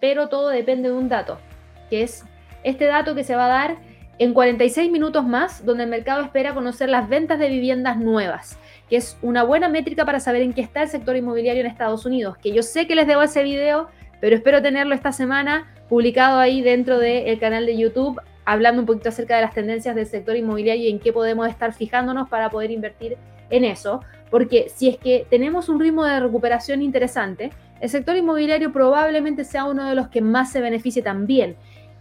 pero 0.00 0.28
todo 0.28 0.48
depende 0.48 0.88
de 0.88 0.94
un 0.94 1.08
dato, 1.08 1.38
que 1.90 2.02
es 2.02 2.24
este 2.62 2.86
dato 2.86 3.14
que 3.14 3.24
se 3.24 3.36
va 3.36 3.46
a 3.46 3.48
dar 3.48 3.76
en 4.18 4.32
46 4.32 4.90
minutos 4.90 5.26
más, 5.26 5.64
donde 5.64 5.84
el 5.84 5.90
mercado 5.90 6.22
espera 6.22 6.54
conocer 6.54 6.88
las 6.88 7.08
ventas 7.08 7.38
de 7.38 7.48
viviendas 7.48 7.98
nuevas, 7.98 8.58
que 8.88 8.96
es 8.96 9.18
una 9.22 9.42
buena 9.42 9.68
métrica 9.68 10.04
para 10.04 10.20
saber 10.20 10.42
en 10.42 10.52
qué 10.52 10.62
está 10.62 10.82
el 10.82 10.88
sector 10.88 11.16
inmobiliario 11.16 11.60
en 11.60 11.66
Estados 11.66 12.06
Unidos, 12.06 12.36
que 12.38 12.52
yo 12.52 12.62
sé 12.62 12.86
que 12.86 12.94
les 12.94 13.06
debo 13.06 13.22
ese 13.22 13.42
video, 13.42 13.88
pero 14.20 14.36
espero 14.36 14.62
tenerlo 14.62 14.94
esta 14.94 15.12
semana 15.12 15.74
publicado 15.88 16.38
ahí 16.38 16.62
dentro 16.62 16.98
del 16.98 17.38
canal 17.38 17.66
de 17.66 17.76
YouTube, 17.76 18.20
hablando 18.44 18.80
un 18.80 18.86
poquito 18.86 19.10
acerca 19.10 19.36
de 19.36 19.42
las 19.42 19.54
tendencias 19.54 19.94
del 19.94 20.06
sector 20.06 20.36
inmobiliario 20.36 20.84
y 20.84 20.90
en 20.90 20.98
qué 20.98 21.12
podemos 21.12 21.48
estar 21.48 21.74
fijándonos 21.74 22.28
para 22.28 22.48
poder 22.48 22.70
invertir 22.70 23.18
en 23.50 23.64
eso, 23.64 24.00
porque 24.30 24.68
si 24.74 24.88
es 24.88 24.96
que 24.96 25.26
tenemos 25.28 25.68
un 25.68 25.78
ritmo 25.78 26.04
de 26.04 26.20
recuperación 26.20 26.80
interesante, 26.82 27.50
el 27.80 27.90
sector 27.90 28.16
inmobiliario 28.16 28.72
probablemente 28.72 29.44
sea 29.44 29.66
uno 29.66 29.84
de 29.84 29.94
los 29.94 30.08
que 30.08 30.22
más 30.22 30.50
se 30.50 30.60
beneficie 30.60 31.02
también. 31.02 31.56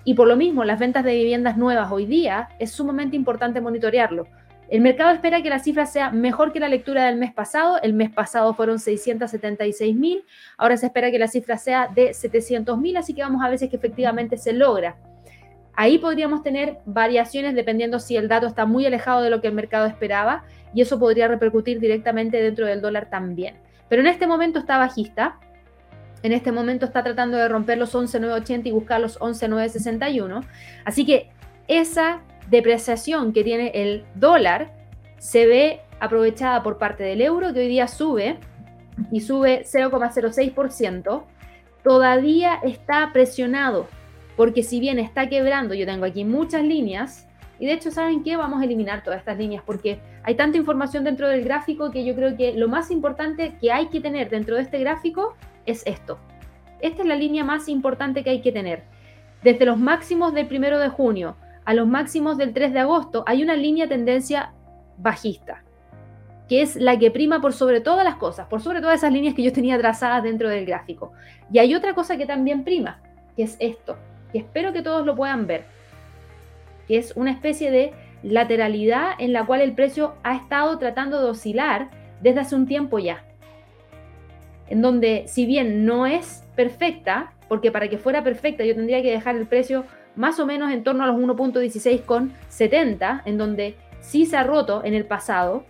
Y 0.06 0.14
por 0.14 0.28
lo 0.28 0.38
mismo, 0.38 0.64
las 0.64 0.80
ventas 0.80 1.04
de 1.04 1.16
viviendas 1.16 1.58
nuevas 1.58 1.92
hoy 1.92 2.06
día 2.06 2.50
es 2.60 2.72
sumamente 2.72 3.16
importante 3.16 3.60
monitorearlo. 3.60 4.28
El 4.70 4.82
mercado 4.82 5.12
espera 5.12 5.42
que 5.42 5.50
la 5.50 5.60
cifra 5.60 5.86
sea 5.86 6.12
mejor 6.12 6.54
que 6.54 6.60
la 6.60 6.70
lectura 6.70 7.06
del 7.06 7.18
mes 7.18 7.34
pasado. 7.34 7.80
El 7.82 7.94
mes 7.94 8.12
pasado 8.12 8.54
fueron 8.54 8.80
676 8.80 9.96
mil. 9.96 10.24
Ahora 10.58 10.78
se 10.78 10.86
espera 10.86 11.12
que 11.12 11.20
la 11.20 11.28
cifra 11.28 11.58
sea 11.58 11.88
de 11.88 12.14
700 12.14 12.78
mil, 12.78 12.98
así 12.98 13.14
que 13.14 13.22
vamos 13.22 13.44
a 13.44 13.50
ver 13.50 13.60
si 13.60 13.66
es 13.66 13.72
que 13.72 13.78
efectivamente 13.78 14.38
se 14.38 14.54
logra. 14.54 14.96
Ahí 15.76 15.98
podríamos 15.98 16.42
tener 16.42 16.78
variaciones 16.86 17.54
dependiendo 17.54 18.00
si 18.00 18.16
el 18.16 18.28
dato 18.28 18.48
está 18.48 18.66
muy 18.66 18.86
alejado 18.86 19.22
de 19.22 19.30
lo 19.30 19.42
que 19.42 19.48
el 19.48 19.54
mercado 19.54 19.88
esperaba 19.88 20.46
y 20.74 20.82
eso 20.82 21.00
podría 21.00 21.28
repercutir 21.28 21.80
directamente 21.80 22.42
dentro 22.42 22.66
del 22.66 22.82
dólar 22.82 23.10
también. 23.10 23.58
Pero 23.90 24.02
en 24.02 24.08
este 24.08 24.26
momento 24.26 24.60
está 24.60 24.78
bajista 24.78 25.40
en 26.26 26.34
este 26.34 26.52
momento 26.52 26.86
está 26.86 27.04
tratando 27.04 27.38
de 27.38 27.48
romper 27.48 27.78
los 27.78 27.94
11.980 27.94 28.66
y 28.66 28.72
buscar 28.72 29.00
los 29.00 29.20
11.961. 29.20 30.44
Así 30.84 31.06
que 31.06 31.30
esa 31.68 32.22
depreciación 32.50 33.32
que 33.32 33.44
tiene 33.44 33.72
el 33.76 34.04
dólar 34.16 34.74
se 35.20 35.46
ve 35.46 35.82
aprovechada 36.00 36.64
por 36.64 36.80
parte 36.80 37.04
del 37.04 37.22
euro, 37.22 37.54
que 37.54 37.60
hoy 37.60 37.68
día 37.68 37.88
sube 37.88 38.38
y 39.12 39.22
sube 39.22 39.66
0,06%, 39.66 41.24
todavía 41.84 42.56
está 42.64 43.12
presionado, 43.14 43.88
porque 44.36 44.64
si 44.64 44.80
bien 44.80 44.98
está 44.98 45.30
quebrando, 45.30 45.76
yo 45.76 45.86
tengo 45.86 46.06
aquí 46.06 46.26
muchas 46.26 46.64
líneas, 46.64 47.28
y 47.60 47.68
de 47.68 47.74
hecho, 47.74 47.92
¿saben 47.92 48.24
qué? 48.24 48.36
Vamos 48.36 48.62
a 48.62 48.66
eliminar 48.66 49.04
todas 49.04 49.20
estas 49.20 49.38
líneas, 49.38 49.64
porque 49.66 50.00
hay 50.24 50.36
tanta 50.36 50.58
información 50.58 51.04
dentro 51.04 51.30
del 51.30 51.44
gráfico 51.44 51.92
que 51.92 52.04
yo 52.04 52.16
creo 52.16 52.36
que 52.36 52.54
lo 52.54 52.68
más 52.68 52.90
importante 52.92 53.56
que 53.62 53.72
hay 53.72 53.88
que 53.88 54.02
tener 54.02 54.30
dentro 54.30 54.56
de 54.56 54.64
este 54.64 54.80
gráfico 54.80 55.36
es 55.66 55.84
esto. 55.86 56.20
Esta 56.80 57.02
es 57.02 57.08
la 57.08 57.16
línea 57.16 57.44
más 57.44 57.68
importante 57.70 58.24
que 58.24 58.30
hay 58.30 58.42
que 58.42 58.52
tener. 58.52 58.84
Desde 59.44 59.66
los 59.66 59.78
máximos 59.78 60.34
del 60.34 60.48
primero 60.48 60.80
de 60.80 60.90
junio 60.90 61.36
a 61.66 61.74
los 61.74 61.88
máximos 61.88 62.38
del 62.38 62.54
3 62.54 62.74
de 62.74 62.80
agosto 62.80 63.24
hay 63.28 63.42
una 63.44 63.56
línea 63.56 63.88
tendencia 63.88 64.54
bajista, 64.98 65.64
que 66.48 66.62
es 66.62 66.76
la 66.76 66.98
que 66.98 67.12
prima 67.12 67.42
por 67.42 67.54
sobre 67.54 67.82
todas 67.82 68.06
las 68.06 68.16
cosas, 68.16 68.48
por 68.48 68.62
sobre 68.62 68.82
todas 68.82 68.98
esas 68.98 69.12
líneas 69.12 69.34
que 69.34 69.44
yo 69.44 69.52
tenía 69.52 69.78
trazadas 69.78 70.24
dentro 70.24 70.50
del 70.50 70.66
gráfico. 70.66 71.12
Y 71.52 71.60
hay 71.60 71.74
otra 71.74 71.96
cosa 71.96 72.18
que 72.18 72.26
también 72.26 72.64
prima, 72.64 73.02
que 73.36 73.44
es 73.44 73.58
esto, 73.60 73.98
que 74.32 74.40
espero 74.40 74.74
que 74.74 74.84
todos 74.84 75.06
lo 75.06 75.16
puedan 75.16 75.48
ver, 75.48 75.66
que 76.88 76.98
es 76.98 77.14
una 77.16 77.32
especie 77.32 77.72
de 77.72 77.94
lateralidad 78.22 79.14
en 79.20 79.34
la 79.34 79.46
cual 79.46 79.62
el 79.62 79.74
precio 79.74 80.16
ha 80.24 80.36
estado 80.36 80.78
tratando 80.78 81.22
de 81.22 81.30
oscilar 81.30 81.90
desde 82.22 82.42
hace 82.42 82.56
un 82.56 82.68
tiempo 82.68 83.00
ya. 83.00 83.24
En 84.68 84.82
donde, 84.82 85.26
si 85.28 85.46
bien 85.46 85.86
no 85.86 86.06
es 86.06 86.44
perfecta, 86.56 87.34
porque 87.48 87.72
para 87.72 87.88
que 87.90 87.98
fuera 87.98 88.24
perfecta 88.24 88.64
yo 88.64 88.76
tendría 88.76 89.02
que 89.02 89.12
dejar 89.12 89.36
el 89.36 89.46
precio 89.46 89.86
más 90.16 90.40
o 90.40 90.46
menos 90.46 90.72
en 90.72 90.84
torno 90.84 91.04
a 91.04 91.08
los 91.08 91.18
1.16 91.18 92.04
con 92.04 92.34
70, 92.50 93.24
en 93.26 93.38
donde 93.38 93.76
sí 94.00 94.26
se 94.26 94.38
ha 94.38 94.44
roto 94.44 94.84
en 94.84 94.94
el 94.94 95.06
pasado, 95.06 95.66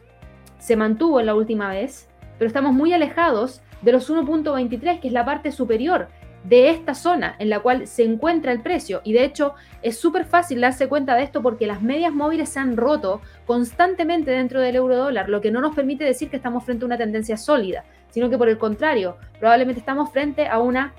se 0.60 0.76
mantuvo 0.76 1.20
en 1.20 1.26
la 1.26 1.36
última 1.36 1.70
vez, 1.70 2.08
pero 2.38 2.48
estamos 2.48 2.74
muy 2.74 2.94
alejados 2.94 3.62
de 3.82 3.92
los 3.92 4.10
1.23, 4.10 5.00
que 5.00 5.08
es 5.08 5.14
la 5.14 5.26
parte 5.26 5.52
superior 5.52 6.08
de 6.44 6.70
esta 6.70 6.94
zona 6.94 7.36
en 7.40 7.50
la 7.50 7.60
cual 7.60 7.88
se 7.88 8.04
encuentra 8.04 8.52
el 8.52 8.62
precio. 8.62 9.02
Y 9.04 9.14
de 9.14 9.26
hecho 9.26 9.54
es 9.82 9.98
súper 9.98 10.26
fácil 10.26 10.62
darse 10.62 10.88
cuenta 10.88 11.16
de 11.16 11.24
esto 11.24 11.42
porque 11.42 11.68
las 11.68 11.82
medias 11.82 12.14
móviles 12.14 12.50
se 12.50 12.60
han 12.60 12.78
roto 12.78 13.22
constantemente 13.46 14.32
dentro 14.32 14.62
del 14.62 14.76
euro 14.76 14.96
dólar, 14.96 15.30
lo 15.30 15.42
que 15.42 15.52
no 15.52 15.62
nos 15.62 15.76
permite 15.76 16.04
decir 16.04 16.30
que 16.30 16.36
estamos 16.36 16.64
frente 16.64 16.86
a 16.86 16.88
una 16.88 16.98
tendencia 16.98 17.38
sólida, 17.38 17.84
sino 18.16 18.30
que 18.30 18.38
por 18.38 18.48
el 18.48 18.58
contrario, 18.58 19.18
probablemente 19.42 19.82
estamos 19.82 20.10
frente 20.10 20.48
a 20.48 20.60
una 20.60 20.94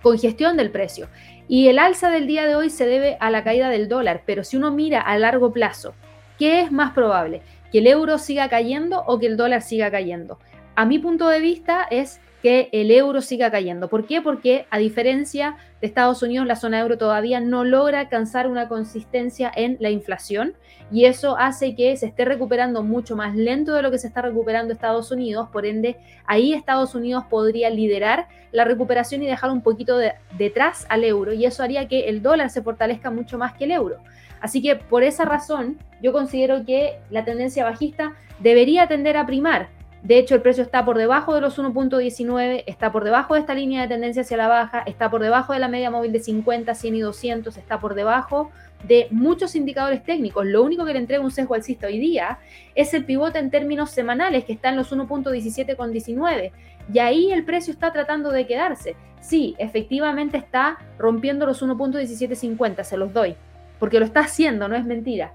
congestión 0.00 0.56
del 0.56 0.70
precio. 0.70 1.08
Y 1.48 1.66
el 1.66 1.80
alza 1.80 2.08
del 2.08 2.28
día 2.28 2.46
de 2.46 2.54
hoy 2.54 2.70
se 2.70 2.86
debe 2.86 3.16
a 3.18 3.32
la 3.32 3.42
caída 3.42 3.68
del 3.68 3.88
dólar, 3.88 4.22
pero 4.24 4.44
si 4.44 4.56
uno 4.56 4.70
mira 4.70 5.00
a 5.00 5.18
largo 5.18 5.52
plazo, 5.52 5.94
¿qué 6.38 6.60
es 6.60 6.70
más 6.70 6.92
probable? 6.92 7.42
¿Que 7.72 7.78
el 7.78 7.88
euro 7.88 8.18
siga 8.18 8.48
cayendo 8.48 9.02
o 9.08 9.18
que 9.18 9.26
el 9.26 9.36
dólar 9.36 9.60
siga 9.60 9.90
cayendo? 9.90 10.38
A 10.76 10.84
mi 10.84 11.00
punto 11.00 11.26
de 11.26 11.40
vista 11.40 11.84
es 11.90 12.20
que 12.46 12.68
el 12.70 12.92
euro 12.92 13.22
siga 13.22 13.50
cayendo. 13.50 13.88
¿Por 13.88 14.06
qué? 14.06 14.22
Porque 14.22 14.66
a 14.70 14.78
diferencia 14.78 15.56
de 15.80 15.88
Estados 15.88 16.22
Unidos, 16.22 16.46
la 16.46 16.54
zona 16.54 16.78
euro 16.78 16.96
todavía 16.96 17.40
no 17.40 17.64
logra 17.64 17.98
alcanzar 17.98 18.46
una 18.46 18.68
consistencia 18.68 19.50
en 19.52 19.76
la 19.80 19.90
inflación 19.90 20.54
y 20.92 21.06
eso 21.06 21.36
hace 21.36 21.74
que 21.74 21.96
se 21.96 22.06
esté 22.06 22.24
recuperando 22.24 22.84
mucho 22.84 23.16
más 23.16 23.34
lento 23.34 23.74
de 23.74 23.82
lo 23.82 23.90
que 23.90 23.98
se 23.98 24.06
está 24.06 24.22
recuperando 24.22 24.72
Estados 24.72 25.10
Unidos. 25.10 25.48
Por 25.52 25.66
ende, 25.66 25.96
ahí 26.24 26.52
Estados 26.52 26.94
Unidos 26.94 27.24
podría 27.28 27.68
liderar 27.68 28.28
la 28.52 28.64
recuperación 28.64 29.24
y 29.24 29.26
dejar 29.26 29.50
un 29.50 29.62
poquito 29.62 29.98
de, 29.98 30.12
detrás 30.38 30.86
al 30.88 31.02
euro 31.02 31.32
y 31.32 31.46
eso 31.46 31.64
haría 31.64 31.88
que 31.88 32.08
el 32.08 32.22
dólar 32.22 32.50
se 32.50 32.62
fortalezca 32.62 33.10
mucho 33.10 33.38
más 33.38 33.54
que 33.54 33.64
el 33.64 33.72
euro. 33.72 33.96
Así 34.40 34.62
que 34.62 34.76
por 34.76 35.02
esa 35.02 35.24
razón 35.24 35.78
yo 36.00 36.12
considero 36.12 36.64
que 36.64 37.00
la 37.10 37.24
tendencia 37.24 37.64
bajista 37.64 38.14
debería 38.38 38.86
tender 38.86 39.16
a 39.16 39.26
primar 39.26 39.74
de 40.06 40.18
hecho, 40.18 40.36
el 40.36 40.40
precio 40.40 40.62
está 40.62 40.84
por 40.84 40.98
debajo 40.98 41.34
de 41.34 41.40
los 41.40 41.58
1.19, 41.58 42.62
está 42.68 42.92
por 42.92 43.02
debajo 43.02 43.34
de 43.34 43.40
esta 43.40 43.54
línea 43.54 43.82
de 43.82 43.88
tendencia 43.88 44.22
hacia 44.22 44.36
la 44.36 44.46
baja, 44.46 44.84
está 44.86 45.10
por 45.10 45.20
debajo 45.20 45.52
de 45.52 45.58
la 45.58 45.66
media 45.66 45.90
móvil 45.90 46.12
de 46.12 46.20
50, 46.20 46.76
100 46.76 46.94
y 46.94 47.00
200, 47.00 47.56
está 47.56 47.80
por 47.80 47.96
debajo 47.96 48.52
de 48.86 49.08
muchos 49.10 49.56
indicadores 49.56 50.04
técnicos. 50.04 50.46
Lo 50.46 50.62
único 50.62 50.84
que 50.84 50.92
le 50.92 51.00
entrega 51.00 51.24
un 51.24 51.32
sesgo 51.32 51.56
alcista 51.56 51.88
hoy 51.88 51.98
día 51.98 52.38
es 52.76 52.94
el 52.94 53.04
pivote 53.04 53.40
en 53.40 53.50
términos 53.50 53.90
semanales, 53.90 54.44
que 54.44 54.52
está 54.52 54.68
en 54.68 54.76
los 54.76 54.92
1.17 54.92 55.74
con 55.74 55.90
19. 55.90 56.52
Y 56.92 56.98
ahí 57.00 57.32
el 57.32 57.44
precio 57.44 57.72
está 57.72 57.92
tratando 57.92 58.30
de 58.30 58.46
quedarse. 58.46 58.94
Sí, 59.20 59.56
efectivamente 59.58 60.36
está 60.36 60.78
rompiendo 60.98 61.46
los 61.46 61.64
1.1750, 61.64 62.84
se 62.84 62.96
los 62.96 63.12
doy, 63.12 63.34
porque 63.80 63.98
lo 63.98 64.04
está 64.04 64.20
haciendo, 64.20 64.68
no 64.68 64.76
es 64.76 64.84
mentira. 64.84 65.32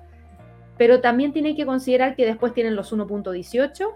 Pero 0.77 1.01
también 1.01 1.33
tiene 1.33 1.57
que 1.57 1.65
considerar 1.65 2.15
que 2.15 2.25
después 2.25 2.53
tienen 2.53 2.77
los 2.77 2.93
1.18 2.93 3.95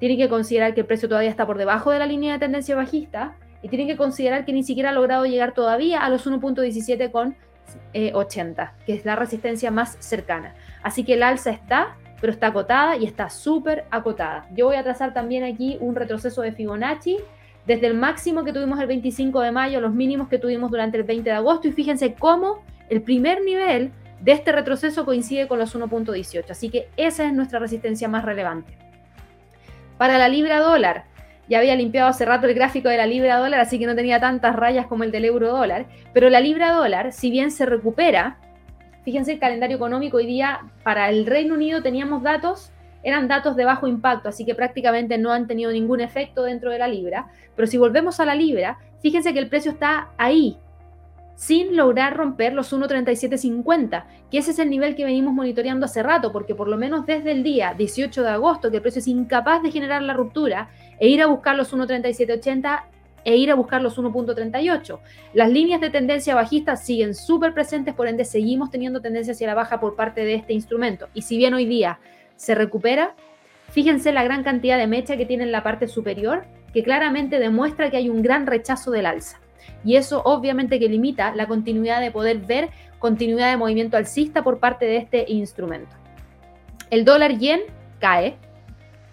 tienen 0.00 0.18
que 0.18 0.28
considerar 0.28 0.74
que 0.74 0.80
el 0.80 0.86
precio 0.86 1.08
todavía 1.08 1.30
está 1.30 1.46
por 1.46 1.58
debajo 1.58 1.92
de 1.92 2.00
la 2.00 2.06
línea 2.06 2.32
de 2.32 2.38
tendencia 2.40 2.74
bajista 2.74 3.36
y 3.62 3.68
tienen 3.68 3.86
que 3.86 3.96
considerar 3.96 4.44
que 4.44 4.52
ni 4.52 4.64
siquiera 4.64 4.90
ha 4.90 4.92
logrado 4.92 5.26
llegar 5.26 5.52
todavía 5.52 6.00
a 6.00 6.10
los 6.10 6.26
1.17 6.26 7.10
con 7.12 7.36
80, 7.94 8.62
eh, 8.62 8.82
que 8.86 8.94
es 8.94 9.04
la 9.04 9.14
resistencia 9.14 9.70
más 9.70 9.96
cercana. 10.00 10.54
Así 10.82 11.04
que 11.04 11.14
el 11.14 11.22
alza 11.22 11.50
está, 11.50 11.96
pero 12.20 12.32
está 12.32 12.48
acotada 12.48 12.96
y 12.96 13.04
está 13.04 13.28
súper 13.28 13.84
acotada. 13.90 14.48
Yo 14.54 14.66
voy 14.66 14.76
a 14.76 14.82
trazar 14.82 15.12
también 15.12 15.44
aquí 15.44 15.76
un 15.80 15.94
retroceso 15.94 16.42
de 16.42 16.52
Fibonacci 16.52 17.18
desde 17.66 17.86
el 17.86 17.94
máximo 17.94 18.42
que 18.42 18.52
tuvimos 18.52 18.80
el 18.80 18.86
25 18.86 19.40
de 19.42 19.52
mayo, 19.52 19.80
los 19.80 19.92
mínimos 19.92 20.28
que 20.28 20.38
tuvimos 20.38 20.70
durante 20.70 20.96
el 20.96 21.04
20 21.04 21.28
de 21.28 21.36
agosto 21.36 21.68
y 21.68 21.72
fíjense 21.72 22.14
cómo 22.14 22.64
el 22.88 23.02
primer 23.02 23.44
nivel 23.44 23.92
de 24.20 24.32
este 24.32 24.52
retroceso 24.52 25.04
coincide 25.04 25.46
con 25.46 25.58
los 25.58 25.76
1.18. 25.76 26.50
Así 26.50 26.70
que 26.70 26.88
esa 26.96 27.26
es 27.26 27.32
nuestra 27.32 27.58
resistencia 27.58 28.08
más 28.08 28.24
relevante. 28.24 28.89
Para 30.00 30.16
la 30.16 30.30
libra 30.30 30.60
dólar, 30.60 31.04
ya 31.46 31.58
había 31.58 31.76
limpiado 31.76 32.08
hace 32.08 32.24
rato 32.24 32.46
el 32.46 32.54
gráfico 32.54 32.88
de 32.88 32.96
la 32.96 33.04
libra 33.04 33.36
dólar, 33.36 33.60
así 33.60 33.78
que 33.78 33.84
no 33.84 33.94
tenía 33.94 34.18
tantas 34.18 34.56
rayas 34.56 34.86
como 34.86 35.04
el 35.04 35.12
del 35.12 35.26
euro 35.26 35.50
dólar, 35.50 35.84
pero 36.14 36.30
la 36.30 36.40
libra 36.40 36.72
dólar, 36.72 37.12
si 37.12 37.30
bien 37.30 37.50
se 37.50 37.66
recupera, 37.66 38.38
fíjense 39.04 39.32
el 39.32 39.38
calendario 39.38 39.76
económico 39.76 40.16
hoy 40.16 40.24
día 40.24 40.60
para 40.84 41.10
el 41.10 41.26
Reino 41.26 41.52
Unido 41.52 41.82
teníamos 41.82 42.22
datos, 42.22 42.72
eran 43.02 43.28
datos 43.28 43.56
de 43.56 43.66
bajo 43.66 43.88
impacto, 43.88 44.30
así 44.30 44.46
que 44.46 44.54
prácticamente 44.54 45.18
no 45.18 45.32
han 45.32 45.46
tenido 45.46 45.70
ningún 45.70 46.00
efecto 46.00 46.44
dentro 46.44 46.70
de 46.70 46.78
la 46.78 46.88
libra, 46.88 47.26
pero 47.54 47.68
si 47.68 47.76
volvemos 47.76 48.20
a 48.20 48.24
la 48.24 48.34
libra, 48.34 48.78
fíjense 49.02 49.34
que 49.34 49.38
el 49.38 49.50
precio 49.50 49.72
está 49.72 50.12
ahí, 50.16 50.56
sin 51.40 51.74
lograr 51.74 52.18
romper 52.18 52.52
los 52.52 52.70
1.3750, 52.70 54.04
que 54.30 54.36
ese 54.36 54.50
es 54.50 54.58
el 54.58 54.68
nivel 54.68 54.94
que 54.94 55.06
venimos 55.06 55.32
monitoreando 55.32 55.86
hace 55.86 56.02
rato, 56.02 56.32
porque 56.32 56.54
por 56.54 56.68
lo 56.68 56.76
menos 56.76 57.06
desde 57.06 57.32
el 57.32 57.42
día 57.42 57.72
18 57.72 58.22
de 58.22 58.28
agosto, 58.28 58.70
que 58.70 58.76
el 58.76 58.82
precio 58.82 58.98
es 58.98 59.08
incapaz 59.08 59.62
de 59.62 59.70
generar 59.70 60.02
la 60.02 60.12
ruptura 60.12 60.68
e 60.98 61.08
ir 61.08 61.22
a 61.22 61.28
buscar 61.28 61.56
los 61.56 61.72
1.3780 61.72 62.82
e 63.24 63.36
ir 63.36 63.50
a 63.50 63.54
buscar 63.54 63.80
los 63.80 63.96
1.38. 63.96 64.98
Las 65.32 65.48
líneas 65.48 65.80
de 65.80 65.88
tendencia 65.88 66.34
bajista 66.34 66.76
siguen 66.76 67.14
súper 67.14 67.54
presentes, 67.54 67.94
por 67.94 68.06
ende 68.06 68.26
seguimos 68.26 68.70
teniendo 68.70 69.00
tendencia 69.00 69.32
hacia 69.32 69.46
la 69.46 69.54
baja 69.54 69.80
por 69.80 69.96
parte 69.96 70.26
de 70.26 70.34
este 70.34 70.52
instrumento. 70.52 71.08
Y 71.14 71.22
si 71.22 71.38
bien 71.38 71.54
hoy 71.54 71.64
día 71.64 72.00
se 72.36 72.54
recupera, 72.54 73.14
fíjense 73.70 74.12
la 74.12 74.24
gran 74.24 74.44
cantidad 74.44 74.76
de 74.76 74.86
mecha 74.86 75.16
que 75.16 75.24
tiene 75.24 75.44
en 75.44 75.52
la 75.52 75.62
parte 75.62 75.88
superior, 75.88 76.44
que 76.74 76.82
claramente 76.82 77.38
demuestra 77.38 77.90
que 77.90 77.96
hay 77.96 78.10
un 78.10 78.20
gran 78.20 78.46
rechazo 78.46 78.90
del 78.90 79.06
alza 79.06 79.40
y 79.84 79.96
eso 79.96 80.22
obviamente 80.24 80.78
que 80.78 80.88
limita 80.88 81.34
la 81.34 81.46
continuidad 81.46 82.00
de 82.00 82.10
poder 82.10 82.38
ver 82.38 82.70
continuidad 82.98 83.50
de 83.50 83.56
movimiento 83.56 83.96
alcista 83.96 84.42
por 84.42 84.58
parte 84.58 84.84
de 84.86 84.98
este 84.98 85.24
instrumento. 85.28 85.96
El 86.90 87.04
dólar 87.04 87.38
yen 87.38 87.60
cae. 87.98 88.36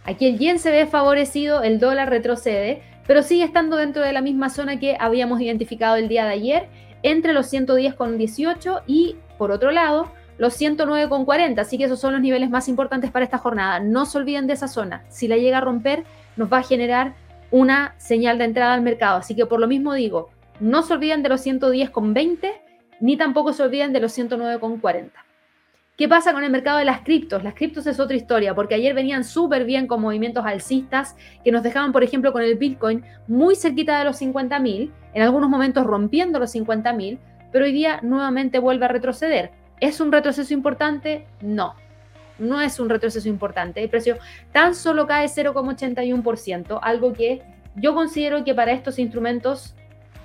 Aquí 0.04 0.28
el 0.28 0.38
yen 0.38 0.60
se 0.60 0.72
ve 0.72 0.86
favorecido, 0.86 1.64
el 1.64 1.80
dólar 1.80 2.10
retrocede, 2.10 2.82
pero 3.06 3.24
sigue 3.24 3.44
estando 3.44 3.78
dentro 3.78 4.02
de 4.02 4.14
la 4.14 4.22
misma 4.22 4.50
zona 4.50 4.80
que 4.80 4.98
habíamos 5.00 5.42
identificado 5.42 5.96
el 5.96 6.08
día 6.08 6.26
de 6.26 6.32
ayer, 6.32 6.70
entre 7.04 7.34
los 7.34 7.52
110,18 7.52 8.84
y 8.88 9.16
por 9.38 9.52
otro 9.52 9.72
lado 9.72 10.12
los 10.38 10.60
109,40. 10.60 11.60
Así 11.60 11.78
que 11.78 11.86
esos 11.86 12.00
son 12.00 12.14
los 12.14 12.22
niveles 12.22 12.50
más 12.50 12.68
importantes 12.68 13.12
para 13.12 13.26
esta 13.26 13.38
jornada. 13.38 13.80
No 13.80 14.06
se 14.06 14.18
olviden 14.18 14.48
de 14.48 14.54
esa 14.54 14.68
zona. 14.68 15.04
Si 15.10 15.28
la 15.28 15.38
llega 15.38 15.58
a 15.58 15.62
romper, 15.62 16.04
nos 16.36 16.52
va 16.52 16.60
a 16.60 16.64
generar 16.64 17.16
una 17.52 17.96
señal 17.98 18.38
de 18.38 18.46
entrada 18.46 18.74
al 18.74 18.82
mercado. 18.82 19.18
Así 19.18 19.36
que 19.36 19.46
por 19.46 19.60
lo 19.60 19.68
mismo 19.68 19.94
digo, 19.94 20.30
no 20.60 20.84
se 20.84 20.94
olviden 20.94 21.24
de 21.24 21.30
los 21.30 21.46
110,20 21.46 22.52
ni 23.00 23.18
tampoco 23.18 23.54
se 23.54 23.64
olviden 23.64 23.94
de 23.94 24.00
los 24.00 24.18
109,40. 24.18 25.12
¿Qué 25.98 26.08
pasa 26.08 26.32
con 26.32 26.44
el 26.44 26.52
mercado 26.52 26.78
de 26.78 26.86
las 26.86 27.02
criptos? 27.02 27.44
Las 27.44 27.56
criptos 27.56 27.88
es 27.88 28.00
otra 28.00 28.16
historia, 28.16 28.54
porque 28.54 28.76
ayer 28.76 28.94
venían 28.94 29.24
súper 29.24 29.66
bien 29.66 29.88
con 29.88 30.00
movimientos 30.00 30.46
alcistas 30.46 31.16
que 31.44 31.52
nos 31.52 31.64
dejaban, 31.64 31.92
por 31.92 32.04
ejemplo, 32.04 32.32
con 32.32 32.44
el 32.44 32.56
Bitcoin 32.56 33.04
muy 33.28 33.56
cerquita 33.56 33.98
de 33.98 34.06
los 34.06 34.22
50.000, 34.22 34.92
en 35.14 35.22
algunos 35.24 35.50
momentos 35.50 35.86
rompiendo 35.88 36.38
los 36.38 36.54
50.000, 36.54 37.18
pero 37.52 37.66
hoy 37.66 37.72
día 37.72 38.00
nuevamente 38.04 38.60
vuelve 38.60 38.86
a 38.86 38.90
retroceder. 38.90 39.52
¿Es 39.80 40.00
un 40.00 40.12
retroceso 40.12 40.54
importante? 40.54 41.26
No, 41.42 41.74
no 42.38 42.62
es 42.62 42.80
un 42.80 42.90
retroceso 42.90 43.28
importante. 43.28 43.82
El 43.82 43.90
precio 43.90 44.18
tan 44.52 44.76
solo 44.76 45.08
cae 45.08 45.26
0,81%, 45.26 46.80
algo 46.80 47.14
que 47.14 47.42
yo 47.76 47.96
considero 47.96 48.44
que 48.44 48.54
para 48.54 48.72
estos 48.72 49.00
instrumentos 49.00 49.76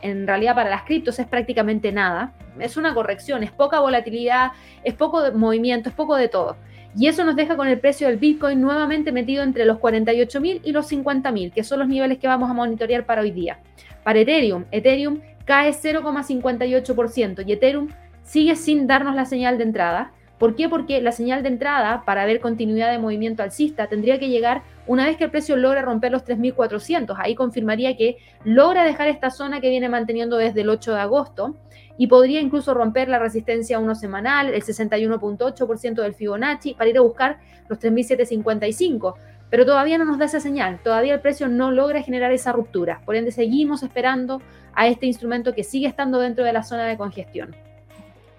en 0.03 0.27
realidad 0.27 0.55
para 0.55 0.71
las 0.71 0.83
criptos 0.83 1.19
es 1.19 1.27
prácticamente 1.27 1.93
nada. 1.93 2.33
Es 2.59 2.77
una 2.77 2.95
corrección, 2.95 3.43
es 3.43 3.51
poca 3.51 3.81
volatilidad, 3.81 4.53
es 4.85 4.95
poco 4.95 5.33
movimiento, 5.33 5.89
es 5.89 5.95
poco 5.95 6.17
de 6.17 6.29
todo. 6.29 6.57
Y 6.95 7.07
eso 7.07 7.25
nos 7.25 7.37
deja 7.37 7.57
con 7.57 7.69
el 7.69 7.81
precio 7.81 8.09
del 8.09 8.19
Bitcoin 8.19 8.61
nuevamente 8.61 9.13
metido 9.13 9.43
entre 9.43 9.65
los 9.65 9.79
48.000 9.79 10.61
y 10.63 10.73
los 10.73 10.93
50.000, 10.93 11.53
que 11.53 11.65
son 11.65 11.79
los 11.79 11.89
niveles 11.89 12.19
que 12.19 12.29
vamos 12.29 12.51
a 12.51 12.53
monitorear 12.53 13.07
para 13.07 13.23
hoy 13.23 13.31
día. 13.31 13.59
Para 14.03 14.19
Ethereum, 14.19 14.65
Ethereum 14.71 15.21
cae 15.47 15.71
0,58% 15.71 17.45
y 17.47 17.53
Ethereum 17.53 17.89
sigue 18.23 18.57
sin 18.57 18.87
darnos 18.87 19.15
la 19.15 19.25
señal 19.25 19.57
de 19.57 19.65
entrada 19.65 20.13
¿Por 20.43 20.57
qué? 20.57 20.69
Porque 20.69 21.01
la 21.01 21.13
señal 21.13 21.45
de 21.45 21.51
entrada 21.51 22.03
para 22.05 22.27
ver 22.27 22.41
continuidad 22.41 22.91
de 22.91 22.99
movimiento 22.99 23.45
alcista 23.45 23.87
tendría 23.87 24.19
que 24.19 24.29
llegar 24.29 24.63
una 24.89 25.07
vez 25.07 25.17
que 25.17 25.23
el 25.23 25.31
precio 25.31 25.55
logra 25.55 25.83
romper 25.83 26.11
los 26.11 26.25
3.400. 26.25 27.15
Ahí 27.17 27.37
confirmaría 27.37 27.97
que 27.97 28.17
logra 28.43 28.83
dejar 28.83 29.07
esta 29.07 29.31
zona 29.31 29.61
que 29.61 29.71
viene 29.71 29.89
manteniendo 29.89 30.37
desde 30.37 30.63
el 30.63 30.71
8 30.71 30.95
de 30.95 31.01
agosto 31.01 31.55
y 31.97 32.09
podría 32.09 32.41
incluso 32.41 32.75
romper 32.75 33.09
la 33.09 33.21
resistencia 33.21 33.79
1 33.79 33.95
semanal, 33.95 34.53
el 34.53 34.65
61.8% 34.65 36.03
del 36.03 36.15
Fibonacci, 36.15 36.75
para 36.75 36.91
ir 36.91 36.99
a 36.99 37.03
buscar 37.03 37.39
los 37.69 37.79
3.755. 37.79 39.15
Pero 39.49 39.65
todavía 39.65 39.97
no 39.97 40.05
nos 40.05 40.19
da 40.19 40.25
esa 40.25 40.41
señal, 40.41 40.81
todavía 40.83 41.15
el 41.15 41.21
precio 41.21 41.47
no 41.47 41.71
logra 41.71 42.03
generar 42.03 42.33
esa 42.33 42.51
ruptura. 42.51 43.01
Por 43.05 43.15
ende, 43.15 43.31
seguimos 43.31 43.85
esperando 43.85 44.43
a 44.75 44.89
este 44.89 45.07
instrumento 45.07 45.55
que 45.55 45.63
sigue 45.63 45.87
estando 45.87 46.19
dentro 46.19 46.45
de 46.45 46.53
la 46.53 46.65
zona 46.65 46.89
de 46.89 46.97
congestión. 46.97 47.55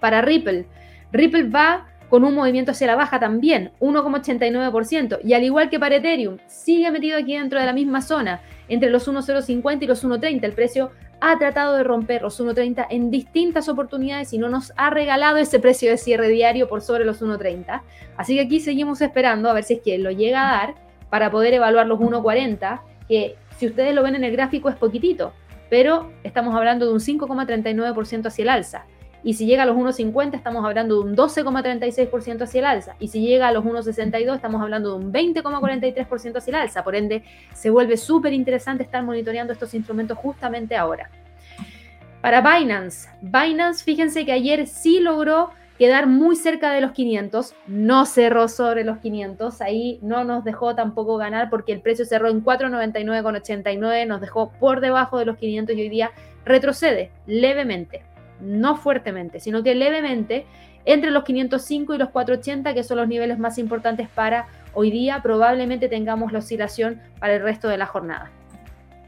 Para 0.02 0.22
Ripple, 0.22 0.66
Ripple 1.14 1.44
va 1.44 1.93
con 2.14 2.24
un 2.24 2.36
movimiento 2.36 2.74
hacia 2.74 2.86
la 2.86 2.96
baja 2.96 3.20
también, 3.20 3.72
1,89%. 3.80 5.18
Y 5.24 5.34
al 5.34 5.44
igual 5.44 5.72
que 5.72 5.80
para 5.80 5.96
Ethereum, 5.96 6.38
sigue 6.46 6.92
metido 6.92 7.18
aquí 7.18 7.36
dentro 7.36 7.60
de 7.60 7.66
la 7.66 7.74
misma 7.74 8.04
zona, 8.04 8.40
entre 8.68 8.92
los 8.92 9.08
1,050 9.08 9.84
y 9.84 9.88
los 9.88 10.06
1,30. 10.06 10.44
El 10.44 10.54
precio 10.54 10.92
ha 11.22 11.40
tratado 11.40 11.76
de 11.76 11.84
romper 11.84 12.22
los 12.22 12.40
1,30 12.40 12.86
en 12.92 13.10
distintas 13.10 13.68
oportunidades 13.68 14.32
y 14.32 14.38
no 14.38 14.48
nos 14.48 14.74
ha 14.78 14.92
regalado 14.92 15.38
ese 15.38 15.60
precio 15.60 15.90
de 15.90 15.98
cierre 15.98 16.28
diario 16.28 16.70
por 16.70 16.84
sobre 16.84 17.04
los 17.04 17.20
1,30. 17.24 17.82
Así 18.16 18.36
que 18.36 18.42
aquí 18.42 18.60
seguimos 18.60 19.02
esperando 19.02 19.50
a 19.50 19.54
ver 19.54 19.64
si 19.64 19.74
es 19.74 19.82
que 19.82 19.98
lo 19.98 20.12
llega 20.12 20.48
a 20.48 20.58
dar 20.60 20.76
para 21.10 21.32
poder 21.32 21.56
evaluar 21.56 21.88
los 21.88 22.00
1,40, 22.00 22.82
que 23.10 23.38
si 23.58 23.66
ustedes 23.66 23.96
lo 23.96 24.04
ven 24.04 24.14
en 24.14 24.24
el 24.24 24.34
gráfico 24.34 24.70
es 24.70 24.76
poquitito, 24.76 25.34
pero 25.68 26.12
estamos 26.24 26.54
hablando 26.54 26.86
de 26.86 26.94
un 26.94 27.00
5,39% 27.00 28.28
hacia 28.28 28.44
el 28.44 28.50
alza. 28.50 28.86
Y 29.24 29.36
si 29.36 29.46
llega 29.46 29.64
a 29.64 29.66
los 29.66 29.78
1,50 29.78 30.36
estamos 30.36 30.66
hablando 30.66 30.96
de 30.96 31.10
un 31.10 31.16
12,36% 31.16 32.42
hacia 32.42 32.60
el 32.60 32.66
alza. 32.66 32.96
Y 33.00 33.08
si 33.08 33.22
llega 33.22 33.48
a 33.48 33.52
los 33.52 33.64
1,62 33.64 34.36
estamos 34.36 34.62
hablando 34.62 34.90
de 34.98 35.06
un 35.06 35.14
20,43% 35.14 36.38
hacia 36.38 36.52
el 36.52 36.56
alza. 36.56 36.84
Por 36.84 36.96
ende, 36.96 37.24
se 37.54 37.70
vuelve 37.70 37.96
súper 37.98 38.34
interesante 38.34 38.84
estar 38.84 39.04
monitoreando 39.04 39.54
estos 39.54 39.74
instrumentos 39.74 40.18
justamente 40.18 40.76
ahora. 40.76 41.10
Para 42.22 42.42
Binance, 42.42 43.10
Binance, 43.22 43.84
fíjense 43.84 44.26
que 44.26 44.32
ayer 44.32 44.68
sí 44.68 45.00
logró 45.00 45.50
quedar 45.78 46.08
muy 46.08 46.36
cerca 46.36 46.72
de 46.72 46.80
los 46.80 46.92
500, 46.92 47.54
no 47.68 48.06
cerró 48.06 48.48
sobre 48.48 48.84
los 48.84 49.00
500, 49.00 49.60
ahí 49.62 50.00
no 50.02 50.24
nos 50.24 50.44
dejó 50.44 50.76
tampoco 50.76 51.18
ganar 51.18 51.50
porque 51.50 51.74
el 51.74 51.82
precio 51.82 52.06
cerró 52.06 52.30
en 52.30 52.44
499,89, 52.44 54.08
nos 54.08 54.22
dejó 54.22 54.52
por 54.54 54.80
debajo 54.80 55.18
de 55.18 55.26
los 55.26 55.38
500 55.38 55.76
y 55.76 55.82
hoy 55.82 55.90
día 55.90 56.12
retrocede 56.46 57.12
levemente 57.26 58.04
no 58.42 58.76
fuertemente, 58.76 59.40
sino 59.40 59.64
que 59.64 59.76
levemente 59.76 60.46
entre 60.86 61.12
los 61.12 61.24
505 61.24 61.96
y 61.96 61.98
los 61.98 62.10
480, 62.10 62.74
que 62.74 62.84
son 62.84 62.98
los 62.98 63.08
niveles 63.08 63.40
más 63.40 63.58
importantes 63.58 64.10
para 64.10 64.48
hoy 64.74 64.92
día. 64.92 65.22
Probablemente 65.22 65.88
tengamos 65.88 66.32
la 66.32 66.40
oscilación 66.40 67.02
para 67.20 67.36
el 67.36 67.42
resto 67.42 67.68
de 67.70 67.78
la 67.78 67.86
jornada. 67.86 68.32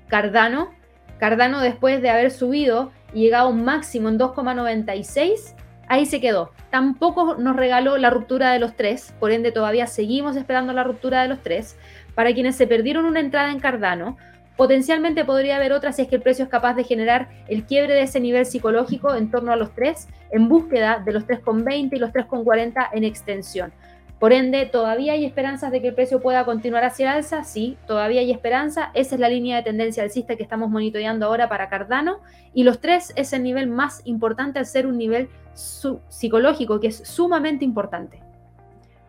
Cardano, 0.07 0.69
Cardano 1.17 1.61
después 1.61 2.01
de 2.01 2.09
haber 2.09 2.31
subido 2.31 2.91
y 3.13 3.21
llegado 3.21 3.47
a 3.47 3.51
un 3.51 3.63
máximo 3.63 4.09
en 4.09 4.19
2,96, 4.19 5.55
ahí 5.87 6.05
se 6.05 6.19
quedó. 6.19 6.51
Tampoco 6.69 7.35
nos 7.35 7.55
regaló 7.55 7.97
la 7.97 8.09
ruptura 8.09 8.51
de 8.51 8.59
los 8.59 8.75
3, 8.75 9.15
por 9.19 9.31
ende 9.31 9.51
todavía 9.51 9.87
seguimos 9.87 10.35
esperando 10.35 10.73
la 10.73 10.83
ruptura 10.83 11.21
de 11.21 11.29
los 11.29 11.41
3. 11.41 11.77
Para 12.13 12.33
quienes 12.33 12.55
se 12.55 12.67
perdieron 12.67 13.05
una 13.05 13.19
entrada 13.19 13.51
en 13.51 13.59
Cardano, 13.59 14.17
Potencialmente 14.57 15.25
podría 15.25 15.57
haber 15.57 15.73
otra 15.73 15.91
si 15.91 16.03
es 16.03 16.07
que 16.07 16.15
el 16.15 16.21
precio 16.21 16.45
es 16.45 16.49
capaz 16.49 16.75
de 16.75 16.85
generar 16.85 17.29
el 17.47 17.65
quiebre 17.65 17.93
de 17.93 18.03
ese 18.03 18.19
nivel 18.19 18.45
psicológico 18.45 19.13
en 19.13 19.29
torno 19.29 19.51
a 19.51 19.57
los 19.57 19.73
3, 19.75 20.07
en 20.31 20.47
búsqueda 20.47 21.01
de 21.03 21.11
los 21.11 21.27
3,20 21.27 21.89
y 21.93 21.99
los 21.99 22.11
3,40 22.11 22.89
en 22.93 23.03
extensión. 23.03 23.73
Por 24.19 24.31
ende, 24.31 24.65
¿todavía 24.65 25.11
hay 25.11 25.25
esperanzas 25.25 25.71
de 25.71 25.81
que 25.81 25.89
el 25.89 25.93
precio 25.93 26.21
pueda 26.21 26.45
continuar 26.45 26.85
hacia 26.85 27.11
alza? 27.11 27.43
Sí, 27.43 27.77
todavía 27.85 28.21
hay 28.21 28.31
esperanza. 28.31 28.91
Esa 28.93 29.15
es 29.15 29.21
la 29.21 29.27
línea 29.27 29.57
de 29.57 29.63
tendencia 29.63 30.03
alcista 30.03 30.37
que 30.37 30.43
estamos 30.43 30.69
monitoreando 30.69 31.25
ahora 31.25 31.49
para 31.49 31.67
Cardano. 31.67 32.19
Y 32.53 32.63
los 32.63 32.79
3 32.79 33.11
es 33.17 33.33
el 33.33 33.43
nivel 33.43 33.67
más 33.67 34.01
importante 34.05 34.57
al 34.57 34.65
ser 34.65 34.87
un 34.87 34.97
nivel 34.97 35.27
psicológico, 35.53 36.79
que 36.79 36.87
es 36.87 36.97
sumamente 36.97 37.65
importante. 37.65 38.21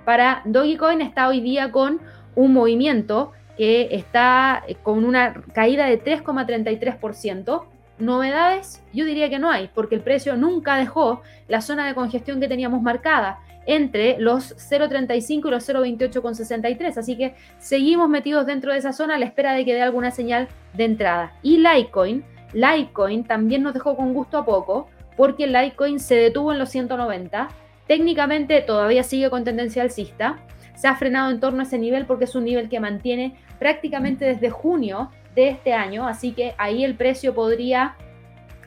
Para 0.05 0.42
Dogecoin 0.44 1.01
está 1.01 1.28
hoy 1.28 1.40
día 1.40 1.70
con 1.70 2.01
un 2.34 2.53
movimiento 2.53 3.32
que 3.57 3.89
está 3.93 4.63
eh, 4.67 4.77
con 4.83 5.05
una 5.05 5.35
caída 5.53 5.87
de 5.87 6.03
3,33%. 6.03 7.65
Novedades, 7.99 8.83
yo 8.93 9.07
diría 9.07 9.31
que 9.31 9.39
no 9.39 9.51
hay, 9.51 9.71
porque 9.75 9.95
el 9.95 10.03
precio 10.03 10.37
nunca 10.37 10.77
dejó 10.77 11.23
la 11.49 11.63
zona 11.63 11.87
de 11.87 11.95
congestión 11.95 12.41
que 12.41 12.49
teníamos 12.49 12.83
marcada 12.83 13.39
entre 13.67 14.19
los 14.19 14.55
0,35 14.57 15.49
y 15.49 15.51
los 15.51 15.69
0,28,63. 15.69 16.97
Así 16.97 17.17
que 17.17 17.35
seguimos 17.59 18.09
metidos 18.09 18.47
dentro 18.47 18.73
de 18.73 18.79
esa 18.79 18.93
zona 18.93 19.17
a 19.17 19.19
la 19.19 19.27
espera 19.27 19.53
de 19.55 19.65
que 19.65 19.75
dé 19.75 19.83
alguna 19.83 20.11
señal 20.11 20.49
de 20.75 20.85
entrada. 20.85 21.33
Y 21.43 21.59
Litecoin, 21.59 22.25
Litecoin 22.53 23.25
también 23.25 23.63
nos 23.63 23.75
dejó 23.75 23.97
con 23.97 24.15
gusto 24.15 24.39
a 24.39 24.45
poco, 24.45 24.89
porque 25.17 25.47
Litecoin 25.47 25.99
se 25.99 26.17
detuvo 26.17 26.53
en 26.53 26.59
los 26.59 26.71
190. 26.71 27.49
Técnicamente 27.87 28.61
todavía 28.63 29.03
sigue 29.03 29.31
con 29.31 29.45
tendencia 29.45 29.83
alcista. 29.83 30.39
Se 30.77 30.87
ha 30.87 30.95
frenado 30.95 31.31
en 31.31 31.41
torno 31.41 31.61
a 31.61 31.62
ese 31.64 31.79
nivel 31.79 32.07
porque 32.07 32.24
es 32.24 32.35
un 32.37 32.45
nivel 32.45 32.68
que 32.68 32.79
mantiene 32.79 33.35
prácticamente 33.59 34.24
desde 34.24 34.51
junio 34.51 35.11
de 35.35 35.49
este 35.49 35.72
año, 35.72 36.07
así 36.07 36.33
que 36.33 36.55
ahí 36.59 36.85
el 36.85 36.95
precio 36.95 37.35
podría 37.35 37.97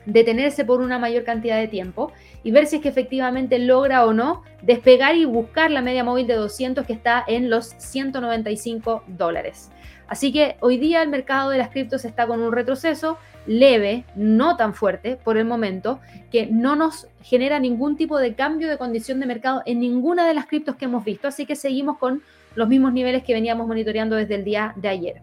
detenerse 0.06 0.64
por 0.64 0.80
una 0.80 0.98
mayor 0.98 1.24
cantidad 1.24 1.58
de 1.58 1.68
tiempo 1.68 2.12
y 2.42 2.50
ver 2.50 2.66
si 2.66 2.76
es 2.76 2.82
que 2.82 2.88
efectivamente 2.88 3.58
logra 3.58 4.04
o 4.06 4.12
no 4.12 4.42
despegar 4.62 5.14
y 5.16 5.24
buscar 5.24 5.70
la 5.70 5.82
media 5.82 6.04
móvil 6.04 6.26
de 6.26 6.34
200 6.34 6.86
que 6.86 6.92
está 6.92 7.24
en 7.26 7.50
los 7.50 7.74
195 7.78 9.04
dólares. 9.06 9.70
Así 10.10 10.32
que 10.32 10.56
hoy 10.58 10.76
día 10.76 11.02
el 11.02 11.08
mercado 11.08 11.50
de 11.50 11.58
las 11.58 11.70
criptos 11.70 12.04
está 12.04 12.26
con 12.26 12.40
un 12.40 12.50
retroceso 12.50 13.16
leve, 13.46 14.04
no 14.16 14.56
tan 14.56 14.74
fuerte 14.74 15.14
por 15.14 15.36
el 15.36 15.44
momento, 15.44 16.00
que 16.32 16.46
no 16.46 16.74
nos 16.74 17.06
genera 17.22 17.60
ningún 17.60 17.96
tipo 17.96 18.18
de 18.18 18.34
cambio 18.34 18.68
de 18.68 18.76
condición 18.76 19.20
de 19.20 19.26
mercado 19.26 19.62
en 19.66 19.78
ninguna 19.78 20.26
de 20.26 20.34
las 20.34 20.46
criptos 20.46 20.74
que 20.74 20.86
hemos 20.86 21.04
visto. 21.04 21.28
Así 21.28 21.46
que 21.46 21.54
seguimos 21.54 21.96
con 21.98 22.24
los 22.56 22.66
mismos 22.66 22.92
niveles 22.92 23.22
que 23.22 23.34
veníamos 23.34 23.68
monitoreando 23.68 24.16
desde 24.16 24.34
el 24.34 24.42
día 24.42 24.72
de 24.74 24.88
ayer. 24.88 25.22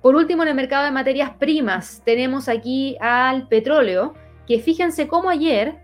Por 0.00 0.14
último, 0.14 0.44
en 0.44 0.50
el 0.50 0.54
mercado 0.54 0.84
de 0.84 0.92
materias 0.92 1.32
primas 1.36 2.00
tenemos 2.04 2.48
aquí 2.48 2.96
al 3.00 3.48
petróleo, 3.48 4.14
que 4.46 4.60
fíjense 4.60 5.08
cómo 5.08 5.30
ayer 5.30 5.78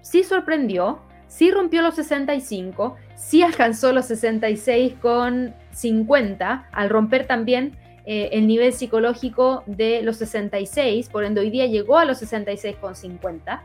sí 0.00 0.24
sorprendió, 0.24 1.02
sí 1.26 1.50
rompió 1.50 1.82
los 1.82 1.94
65, 1.96 2.96
sí 3.22 3.42
alcanzó 3.42 3.92
los 3.92 4.10
66,50 4.10 6.64
al 6.72 6.90
romper 6.90 7.26
también 7.26 7.76
eh, 8.04 8.30
el 8.32 8.48
nivel 8.48 8.72
psicológico 8.72 9.62
de 9.66 10.02
los 10.02 10.16
66, 10.16 11.08
por 11.08 11.22
ende 11.24 11.40
hoy 11.40 11.50
día 11.50 11.66
llegó 11.66 11.98
a 11.98 12.04
los 12.04 12.20
66,50. 12.20 13.60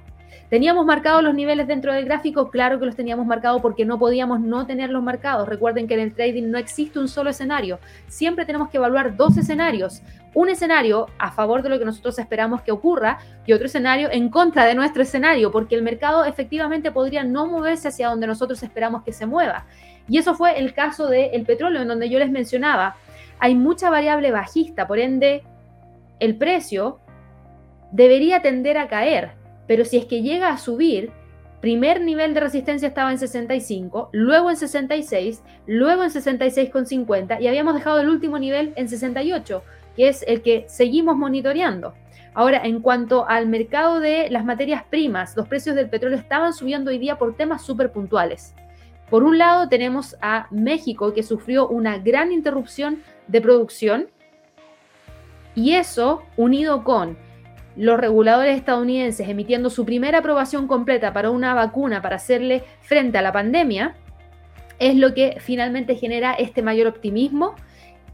¿Teníamos 0.49 0.85
marcados 0.85 1.23
los 1.23 1.33
niveles 1.33 1.67
dentro 1.67 1.91
del 1.91 2.05
gráfico? 2.05 2.49
Claro 2.49 2.79
que 2.79 2.85
los 2.85 2.95
teníamos 2.95 3.25
marcados 3.25 3.61
porque 3.61 3.83
no 3.83 3.99
podíamos 3.99 4.39
no 4.39 4.65
tenerlos 4.65 5.03
marcados. 5.03 5.49
Recuerden 5.49 5.87
que 5.87 5.95
en 5.95 5.99
el 5.99 6.13
trading 6.13 6.49
no 6.49 6.57
existe 6.57 6.99
un 6.99 7.09
solo 7.09 7.31
escenario. 7.31 7.79
Siempre 8.07 8.45
tenemos 8.45 8.69
que 8.69 8.77
evaluar 8.77 9.17
dos 9.17 9.35
escenarios. 9.35 10.01
Un 10.37 10.49
escenario 10.49 11.07
a 11.17 11.31
favor 11.31 11.63
de 11.63 11.69
lo 11.69 11.79
que 11.79 11.85
nosotros 11.85 12.19
esperamos 12.19 12.61
que 12.61 12.71
ocurra 12.71 13.17
y 13.45 13.53
otro 13.53 13.65
escenario 13.65 14.09
en 14.11 14.29
contra 14.29 14.65
de 14.65 14.75
nuestro 14.75 15.01
escenario, 15.01 15.51
porque 15.51 15.75
el 15.75 15.81
mercado 15.81 16.25
efectivamente 16.25 16.91
podría 16.91 17.23
no 17.23 17.47
moverse 17.47 17.87
hacia 17.87 18.09
donde 18.09 18.27
nosotros 18.27 18.61
esperamos 18.61 19.03
que 19.03 19.13
se 19.13 19.25
mueva. 19.25 19.65
Y 20.07 20.17
eso 20.17 20.35
fue 20.35 20.59
el 20.59 20.73
caso 20.73 21.07
del 21.07 21.43
petróleo, 21.45 21.81
en 21.81 21.87
donde 21.87 22.09
yo 22.09 22.19
les 22.19 22.29
mencionaba, 22.29 22.95
hay 23.39 23.55
mucha 23.55 23.89
variable 23.89 24.31
bajista, 24.31 24.87
por 24.87 24.99
ende, 24.99 25.43
el 26.19 26.37
precio 26.37 26.99
debería 27.91 28.41
tender 28.41 28.77
a 28.77 28.87
caer 28.87 29.31
pero 29.67 29.83
si 29.85 29.97
es 29.97 30.05
que 30.05 30.21
llega 30.21 30.49
a 30.49 30.57
subir, 30.57 31.11
primer 31.61 32.01
nivel 32.01 32.33
de 32.33 32.39
resistencia 32.39 32.87
estaba 32.87 33.11
en 33.11 33.19
65, 33.19 34.09
luego 34.13 34.49
en 34.49 34.57
66, 34.57 35.43
luego 35.67 36.03
en 36.03 36.09
66,50 36.09 37.41
y 37.41 37.47
habíamos 37.47 37.75
dejado 37.75 37.99
el 37.99 38.09
último 38.09 38.39
nivel 38.39 38.73
en 38.77 38.87
68, 38.87 39.61
que 39.97 40.07
es 40.07 40.23
el 40.27 40.41
que 40.41 40.63
seguimos 40.69 41.17
monitoreando. 41.17 41.93
Ahora, 42.33 42.61
en 42.63 42.81
cuanto 42.81 43.27
al 43.27 43.47
mercado 43.47 43.99
de 43.99 44.29
las 44.29 44.45
materias 44.45 44.83
primas, 44.83 45.35
los 45.35 45.47
precios 45.47 45.75
del 45.75 45.89
petróleo 45.89 46.19
estaban 46.19 46.53
subiendo 46.53 46.91
hoy 46.91 46.99
día 46.99 47.17
por 47.17 47.35
temas 47.35 47.63
súper 47.63 47.91
puntuales. 47.91 48.53
Por 49.09 49.23
un 49.23 49.39
lado 49.39 49.67
tenemos 49.69 50.15
a 50.21 50.47
México 50.51 51.13
que 51.13 51.23
sufrió 51.23 51.67
una 51.67 51.97
gran 51.97 52.31
interrupción 52.31 53.01
de 53.27 53.41
producción 53.41 54.07
y 55.55 55.73
eso 55.73 56.21
unido 56.35 56.83
con 56.83 57.17
los 57.75 57.99
reguladores 57.99 58.57
estadounidenses 58.57 59.27
emitiendo 59.27 59.69
su 59.69 59.85
primera 59.85 60.19
aprobación 60.19 60.67
completa 60.67 61.13
para 61.13 61.31
una 61.31 61.53
vacuna 61.53 62.01
para 62.01 62.17
hacerle 62.17 62.63
frente 62.81 63.17
a 63.17 63.21
la 63.21 63.31
pandemia, 63.31 63.95
es 64.77 64.95
lo 64.95 65.13
que 65.13 65.37
finalmente 65.39 65.95
genera 65.95 66.33
este 66.33 66.61
mayor 66.61 66.87
optimismo 66.87 67.55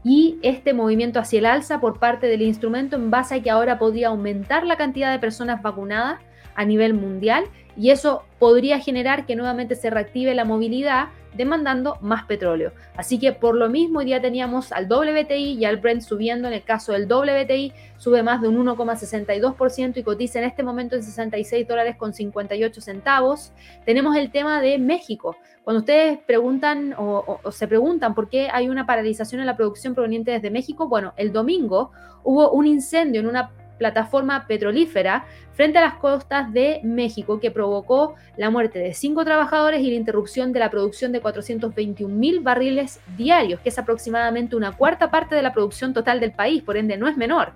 y 0.04 0.38
este 0.42 0.74
movimiento 0.74 1.18
hacia 1.18 1.38
el 1.38 1.46
alza 1.46 1.80
por 1.80 1.98
parte 1.98 2.26
del 2.26 2.42
instrumento 2.42 2.96
en 2.96 3.10
base 3.10 3.36
a 3.36 3.42
que 3.42 3.50
ahora 3.50 3.78
podría 3.78 4.08
aumentar 4.08 4.66
la 4.66 4.76
cantidad 4.76 5.10
de 5.10 5.18
personas 5.18 5.62
vacunadas 5.62 6.20
a 6.54 6.64
nivel 6.64 6.94
mundial 6.94 7.44
y 7.76 7.90
eso 7.90 8.22
podría 8.38 8.78
generar 8.78 9.26
que 9.26 9.36
nuevamente 9.36 9.74
se 9.74 9.90
reactive 9.90 10.34
la 10.34 10.44
movilidad 10.44 11.08
demandando 11.36 11.98
más 12.00 12.24
petróleo. 12.24 12.72
Así 12.96 13.18
que 13.18 13.32
por 13.32 13.56
lo 13.56 13.68
mismo 13.68 13.98
hoy 13.98 14.06
día 14.06 14.20
teníamos 14.20 14.72
al 14.72 14.86
WTI 14.86 15.54
y 15.54 15.64
al 15.64 15.78
Brent 15.78 16.02
subiendo. 16.02 16.48
En 16.48 16.54
el 16.54 16.62
caso 16.62 16.92
del 16.92 17.06
WTI 17.06 17.72
sube 17.96 18.22
más 18.22 18.40
de 18.40 18.48
un 18.48 18.64
1,62% 18.64 19.96
y 19.96 20.02
cotiza 20.02 20.38
en 20.38 20.44
este 20.44 20.62
momento 20.62 20.94
en 20.94 21.02
66 21.02 21.66
dólares 21.66 21.96
con 21.96 22.14
58 22.14 22.80
centavos. 22.80 23.52
Tenemos 23.84 24.16
el 24.16 24.30
tema 24.30 24.60
de 24.60 24.78
México. 24.78 25.36
Cuando 25.64 25.80
ustedes 25.80 26.18
preguntan 26.18 26.94
o, 26.96 27.40
o 27.42 27.50
se 27.50 27.66
preguntan 27.66 28.14
por 28.14 28.28
qué 28.28 28.48
hay 28.52 28.68
una 28.68 28.86
paralización 28.86 29.40
en 29.40 29.46
la 29.46 29.56
producción 29.56 29.94
proveniente 29.94 30.30
desde 30.30 30.50
México, 30.50 30.88
bueno, 30.88 31.14
el 31.16 31.32
domingo 31.32 31.90
hubo 32.22 32.50
un 32.52 32.66
incendio 32.66 33.20
en 33.20 33.26
una 33.26 33.50
plataforma 33.78 34.46
petrolífera 34.46 35.26
frente 35.52 35.78
a 35.78 35.82
las 35.82 35.94
costas 35.94 36.52
de 36.52 36.80
México 36.82 37.40
que 37.40 37.50
provocó 37.50 38.14
la 38.36 38.50
muerte 38.50 38.78
de 38.78 38.94
cinco 38.94 39.24
trabajadores 39.24 39.80
y 39.80 39.90
la 39.90 39.96
interrupción 39.96 40.52
de 40.52 40.60
la 40.60 40.70
producción 40.70 41.12
de 41.12 41.20
421 41.20 42.14
mil 42.14 42.40
barriles 42.40 43.00
diarios, 43.16 43.60
que 43.60 43.68
es 43.68 43.78
aproximadamente 43.78 44.56
una 44.56 44.72
cuarta 44.72 45.10
parte 45.10 45.34
de 45.34 45.42
la 45.42 45.52
producción 45.52 45.92
total 45.92 46.20
del 46.20 46.32
país, 46.32 46.62
por 46.62 46.76
ende 46.76 46.96
no 46.96 47.08
es 47.08 47.16
menor. 47.16 47.52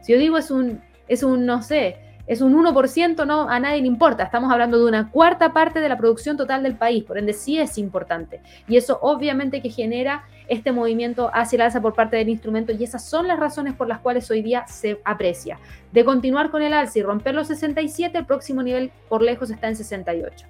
Si 0.00 0.12
yo 0.12 0.18
digo 0.18 0.38
es 0.38 0.50
un, 0.50 0.82
es 1.08 1.22
un 1.22 1.46
no 1.46 1.62
sé, 1.62 2.11
es 2.26 2.40
un 2.40 2.54
1%, 2.54 3.26
no, 3.26 3.48
a 3.48 3.58
nadie 3.58 3.80
le 3.80 3.86
importa. 3.86 4.24
Estamos 4.24 4.52
hablando 4.52 4.78
de 4.78 4.86
una 4.86 5.10
cuarta 5.10 5.52
parte 5.52 5.80
de 5.80 5.88
la 5.88 5.98
producción 5.98 6.36
total 6.36 6.62
del 6.62 6.76
país, 6.76 7.04
por 7.04 7.18
ende 7.18 7.32
sí 7.32 7.58
es 7.58 7.78
importante. 7.78 8.40
Y 8.68 8.76
eso 8.76 8.98
obviamente 9.02 9.60
que 9.60 9.70
genera 9.70 10.24
este 10.48 10.72
movimiento 10.72 11.30
hacia 11.32 11.56
el 11.56 11.62
alza 11.62 11.80
por 11.80 11.94
parte 11.94 12.16
del 12.16 12.28
instrumento 12.28 12.72
y 12.72 12.84
esas 12.84 13.04
son 13.04 13.26
las 13.26 13.38
razones 13.38 13.74
por 13.74 13.88
las 13.88 14.00
cuales 14.00 14.30
hoy 14.30 14.42
día 14.42 14.66
se 14.66 15.00
aprecia. 15.04 15.58
De 15.92 16.04
continuar 16.04 16.50
con 16.50 16.62
el 16.62 16.72
alza 16.74 16.98
y 16.98 17.02
romper 17.02 17.34
los 17.34 17.48
67, 17.48 18.18
el 18.18 18.26
próximo 18.26 18.62
nivel 18.62 18.92
por 19.08 19.22
lejos 19.22 19.50
está 19.50 19.68
en 19.68 19.76
68. 19.76 20.46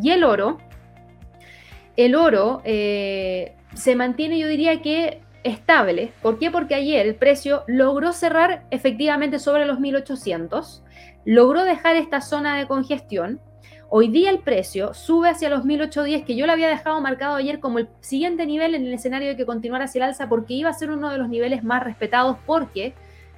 Y 0.00 0.10
el 0.10 0.24
oro, 0.24 0.58
el 1.96 2.14
oro 2.16 2.60
eh, 2.64 3.54
se 3.74 3.94
mantiene, 3.96 4.38
yo 4.38 4.48
diría 4.48 4.82
que 4.82 5.22
estable. 5.44 6.12
¿Por 6.22 6.38
qué? 6.38 6.50
Porque 6.50 6.74
ayer 6.74 7.06
el 7.06 7.14
precio 7.14 7.62
logró 7.66 8.12
cerrar 8.12 8.64
efectivamente 8.70 9.38
sobre 9.38 9.66
los 9.66 9.78
1800, 9.78 10.82
logró 11.24 11.64
dejar 11.64 11.96
esta 11.96 12.20
zona 12.20 12.56
de 12.56 12.66
congestión 12.66 13.40
Hoy 13.96 14.08
día 14.08 14.30
el 14.30 14.40
precio 14.40 14.92
sube 14.92 15.28
hacia 15.28 15.48
los 15.48 15.64
1810, 15.64 16.24
que 16.24 16.34
yo 16.34 16.46
lo 16.46 16.52
había 16.52 16.66
dejado 16.66 17.00
marcado 17.00 17.36
ayer 17.36 17.60
como 17.60 17.78
el 17.78 17.88
siguiente 18.00 18.44
nivel 18.44 18.74
en 18.74 18.84
el 18.86 18.94
escenario 18.94 19.28
de 19.28 19.36
que 19.36 19.46
continuara 19.46 19.84
hacia 19.84 20.00
el 20.00 20.08
alza, 20.08 20.28
porque 20.28 20.54
iba 20.54 20.68
a 20.68 20.72
ser 20.72 20.90
uno 20.90 21.10
de 21.10 21.18
los 21.18 21.28
niveles 21.28 21.62
más 21.62 21.80
respetados, 21.84 22.36
porque 22.44 22.94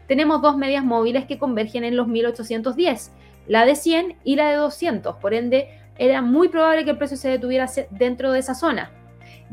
tenemos 0.07 0.41
dos 0.41 0.57
medias 0.57 0.82
móviles 0.82 1.26
que 1.26 1.39
convergen 1.39 1.84
en 1.84 1.95
los 1.95 2.09
1810, 2.09 3.12
la 3.49 3.66
de 3.66 3.74
100 3.74 4.16
y 4.24 4.37
la 4.37 4.49
de 4.49 4.57
200. 4.57 5.16
Por 5.16 5.34
ende, 5.34 5.68
era 5.99 6.22
muy 6.22 6.49
probable 6.49 6.84
que 6.84 6.93
el 6.93 6.97
precio 6.97 7.18
se 7.18 7.28
detuviera 7.28 7.68
dentro 7.91 8.32
de 8.32 8.39
esa 8.39 8.55
zona. 8.55 8.91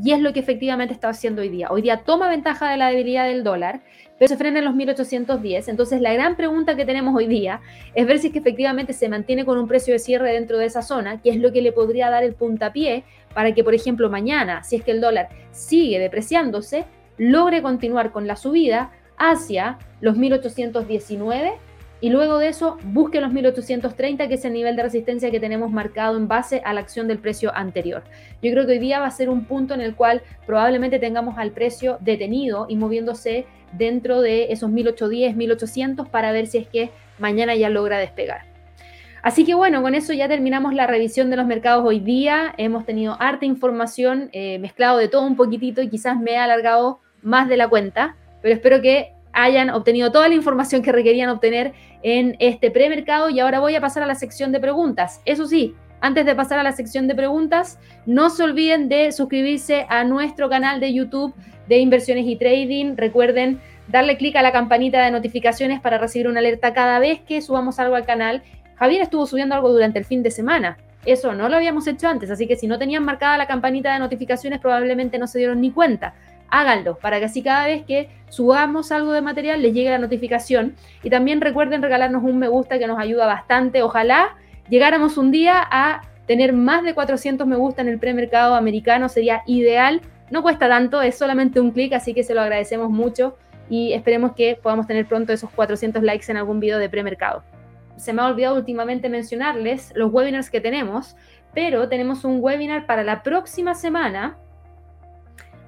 Y 0.01 0.13
es 0.13 0.21
lo 0.21 0.31
que 0.31 0.39
efectivamente 0.39 0.93
está 0.93 1.09
haciendo 1.09 1.41
hoy 1.41 1.49
día. 1.49 1.67
Hoy 1.69 1.81
día 1.81 1.97
toma 2.05 2.29
ventaja 2.29 2.69
de 2.69 2.77
la 2.77 2.87
debilidad 2.87 3.25
del 3.25 3.43
dólar 3.43 3.81
pero 4.23 4.29
se 4.29 4.37
frena 4.37 4.59
en 4.59 4.63
los 4.63 4.73
1810. 4.73 5.67
Entonces, 5.67 5.99
la 5.99 6.13
gran 6.13 6.37
pregunta 6.37 6.77
que 6.77 6.85
tenemos 6.85 7.13
hoy 7.13 7.27
día 7.27 7.59
es 7.93 8.07
ver 8.07 8.19
si 8.19 8.27
es 8.27 8.33
que 8.33 8.39
efectivamente 8.39 8.93
se 8.93 9.09
mantiene 9.09 9.43
con 9.43 9.57
un 9.57 9.67
precio 9.67 9.91
de 9.91 9.99
cierre 9.99 10.31
dentro 10.31 10.57
de 10.57 10.65
esa 10.65 10.81
zona, 10.81 11.21
que 11.21 11.29
es 11.29 11.35
lo 11.35 11.51
que 11.51 11.61
le 11.61 11.73
podría 11.73 12.09
dar 12.09 12.23
el 12.23 12.33
puntapié 12.33 13.03
para 13.33 13.53
que, 13.53 13.65
por 13.65 13.73
ejemplo, 13.73 14.09
mañana, 14.09 14.63
si 14.63 14.77
es 14.77 14.81
que 14.81 14.91
el 14.91 15.01
dólar 15.01 15.27
sigue 15.51 15.99
depreciándose, 15.99 16.85
logre 17.17 17.61
continuar 17.61 18.13
con 18.13 18.25
la 18.25 18.37
subida 18.37 18.93
hacia 19.17 19.77
los 19.99 20.15
1819 20.15 21.55
y 22.03 22.09
luego 22.09 22.37
de 22.37 22.49
eso 22.49 22.77
busque 22.83 23.21
los 23.21 23.31
1830, 23.31 24.27
que 24.27 24.33
es 24.33 24.43
el 24.43 24.51
nivel 24.51 24.75
de 24.75 24.83
resistencia 24.83 25.31
que 25.31 25.39
tenemos 25.39 25.71
marcado 25.71 26.17
en 26.17 26.27
base 26.27 26.61
a 26.65 26.73
la 26.73 26.81
acción 26.81 27.07
del 27.07 27.17
precio 27.17 27.55
anterior. 27.55 28.03
Yo 28.41 28.51
creo 28.51 28.65
que 28.65 28.73
hoy 28.73 28.79
día 28.79 28.99
va 28.99 29.05
a 29.05 29.11
ser 29.11 29.29
un 29.29 29.45
punto 29.45 29.73
en 29.73 29.79
el 29.79 29.95
cual 29.95 30.21
probablemente 30.45 30.99
tengamos 30.99 31.37
al 31.37 31.51
precio 31.51 31.99
detenido 32.01 32.65
y 32.67 32.75
moviéndose 32.75 33.45
dentro 33.71 34.19
de 34.19 34.51
esos 34.51 34.69
1810, 34.69 35.33
1800 35.37 36.09
para 36.09 36.33
ver 36.33 36.47
si 36.47 36.57
es 36.57 36.67
que 36.67 36.91
mañana 37.19 37.55
ya 37.55 37.69
logra 37.69 37.99
despegar. 37.99 38.41
Así 39.21 39.45
que 39.45 39.53
bueno, 39.53 39.81
con 39.81 39.95
eso 39.95 40.11
ya 40.11 40.27
terminamos 40.27 40.73
la 40.73 40.87
revisión 40.87 41.29
de 41.29 41.37
los 41.37 41.45
mercados 41.45 41.85
hoy 41.87 42.01
día. 42.01 42.53
Hemos 42.57 42.85
tenido 42.85 43.15
harta 43.21 43.45
información, 43.45 44.27
eh, 44.33 44.59
mezclado 44.59 44.97
de 44.97 45.07
todo 45.07 45.25
un 45.25 45.37
poquitito 45.37 45.81
y 45.81 45.87
quizás 45.87 46.19
me 46.19 46.31
he 46.31 46.37
alargado 46.37 46.99
más 47.21 47.47
de 47.47 47.55
la 47.55 47.69
cuenta, 47.69 48.17
pero 48.41 48.53
espero 48.53 48.81
que 48.81 49.12
hayan 49.33 49.69
obtenido 49.71 50.11
toda 50.11 50.29
la 50.29 50.35
información 50.35 50.81
que 50.81 50.91
requerían 50.91 51.29
obtener 51.29 51.73
en 52.03 52.35
este 52.39 52.71
premercado 52.71 53.29
y 53.29 53.39
ahora 53.39 53.59
voy 53.59 53.75
a 53.75 53.81
pasar 53.81 54.03
a 54.03 54.07
la 54.07 54.15
sección 54.15 54.51
de 54.51 54.59
preguntas. 54.59 55.21
Eso 55.25 55.45
sí, 55.47 55.75
antes 55.99 56.25
de 56.25 56.35
pasar 56.35 56.59
a 56.59 56.63
la 56.63 56.71
sección 56.71 57.07
de 57.07 57.15
preguntas, 57.15 57.79
no 58.05 58.29
se 58.29 58.43
olviden 58.43 58.89
de 58.89 59.11
suscribirse 59.11 59.85
a 59.89 60.03
nuestro 60.03 60.49
canal 60.49 60.79
de 60.79 60.93
YouTube 60.93 61.33
de 61.67 61.79
inversiones 61.79 62.25
y 62.27 62.35
trading. 62.35 62.95
Recuerden 62.95 63.59
darle 63.87 64.17
clic 64.17 64.35
a 64.35 64.41
la 64.41 64.51
campanita 64.51 65.03
de 65.03 65.11
notificaciones 65.11 65.81
para 65.81 65.97
recibir 65.97 66.27
una 66.27 66.39
alerta 66.39 66.73
cada 66.73 66.99
vez 66.99 67.21
que 67.21 67.41
subamos 67.41 67.79
algo 67.79 67.95
al 67.95 68.05
canal. 68.05 68.43
Javier 68.75 69.01
estuvo 69.01 69.25
subiendo 69.25 69.55
algo 69.55 69.71
durante 69.71 69.99
el 69.99 70.05
fin 70.05 70.23
de 70.23 70.31
semana. 70.31 70.77
Eso 71.05 71.33
no 71.33 71.49
lo 71.49 71.55
habíamos 71.57 71.87
hecho 71.87 72.07
antes, 72.07 72.31
así 72.31 72.47
que 72.47 72.55
si 72.55 72.67
no 72.67 72.79
tenían 72.79 73.03
marcada 73.03 73.37
la 73.37 73.47
campanita 73.47 73.93
de 73.93 73.99
notificaciones 73.99 74.59
probablemente 74.59 75.17
no 75.19 75.27
se 75.27 75.37
dieron 75.37 75.59
ni 75.59 75.71
cuenta 75.71 76.13
háganlo 76.49 76.97
para 76.97 77.19
que 77.19 77.25
así 77.25 77.41
cada 77.41 77.65
vez 77.65 77.83
que 77.83 78.09
subamos 78.29 78.91
algo 78.91 79.11
de 79.11 79.21
material 79.21 79.61
les 79.61 79.73
llegue 79.73 79.89
la 79.89 79.97
notificación. 79.97 80.75
Y 81.03 81.09
también 81.09 81.41
recuerden 81.41 81.81
regalarnos 81.81 82.23
un 82.23 82.39
me 82.39 82.47
gusta 82.47 82.79
que 82.79 82.87
nos 82.87 82.99
ayuda 82.99 83.25
bastante. 83.25 83.81
Ojalá 83.83 84.35
llegáramos 84.69 85.17
un 85.17 85.31
día 85.31 85.65
a 85.69 86.01
tener 86.25 86.53
más 86.53 86.83
de 86.83 86.93
400 86.93 87.45
me 87.47 87.55
gusta 87.55 87.81
en 87.81 87.89
el 87.89 87.99
premercado 87.99 88.55
americano, 88.55 89.09
sería 89.09 89.43
ideal. 89.45 90.01
No 90.31 90.41
cuesta 90.41 90.67
tanto, 90.67 91.01
es 91.01 91.17
solamente 91.17 91.59
un 91.59 91.71
clic, 91.71 91.93
así 91.93 92.13
que 92.13 92.23
se 92.23 92.33
lo 92.33 92.41
agradecemos 92.41 92.89
mucho 92.89 93.37
y 93.69 93.93
esperemos 93.93 94.33
que 94.33 94.57
podamos 94.61 94.87
tener 94.87 95.05
pronto 95.05 95.33
esos 95.33 95.49
400 95.51 96.03
likes 96.03 96.31
en 96.31 96.37
algún 96.37 96.59
video 96.59 96.79
de 96.79 96.89
premercado. 96.89 97.43
Se 97.97 98.13
me 98.13 98.21
ha 98.21 98.27
olvidado 98.27 98.55
últimamente 98.55 99.09
mencionarles 99.09 99.91
los 99.95 100.11
webinars 100.11 100.49
que 100.49 100.61
tenemos, 100.61 101.15
pero 101.53 101.87
tenemos 101.87 102.25
un 102.25 102.37
webinar 102.41 102.85
para 102.85 103.03
la 103.03 103.21
próxima 103.21 103.75
semana 103.75 104.37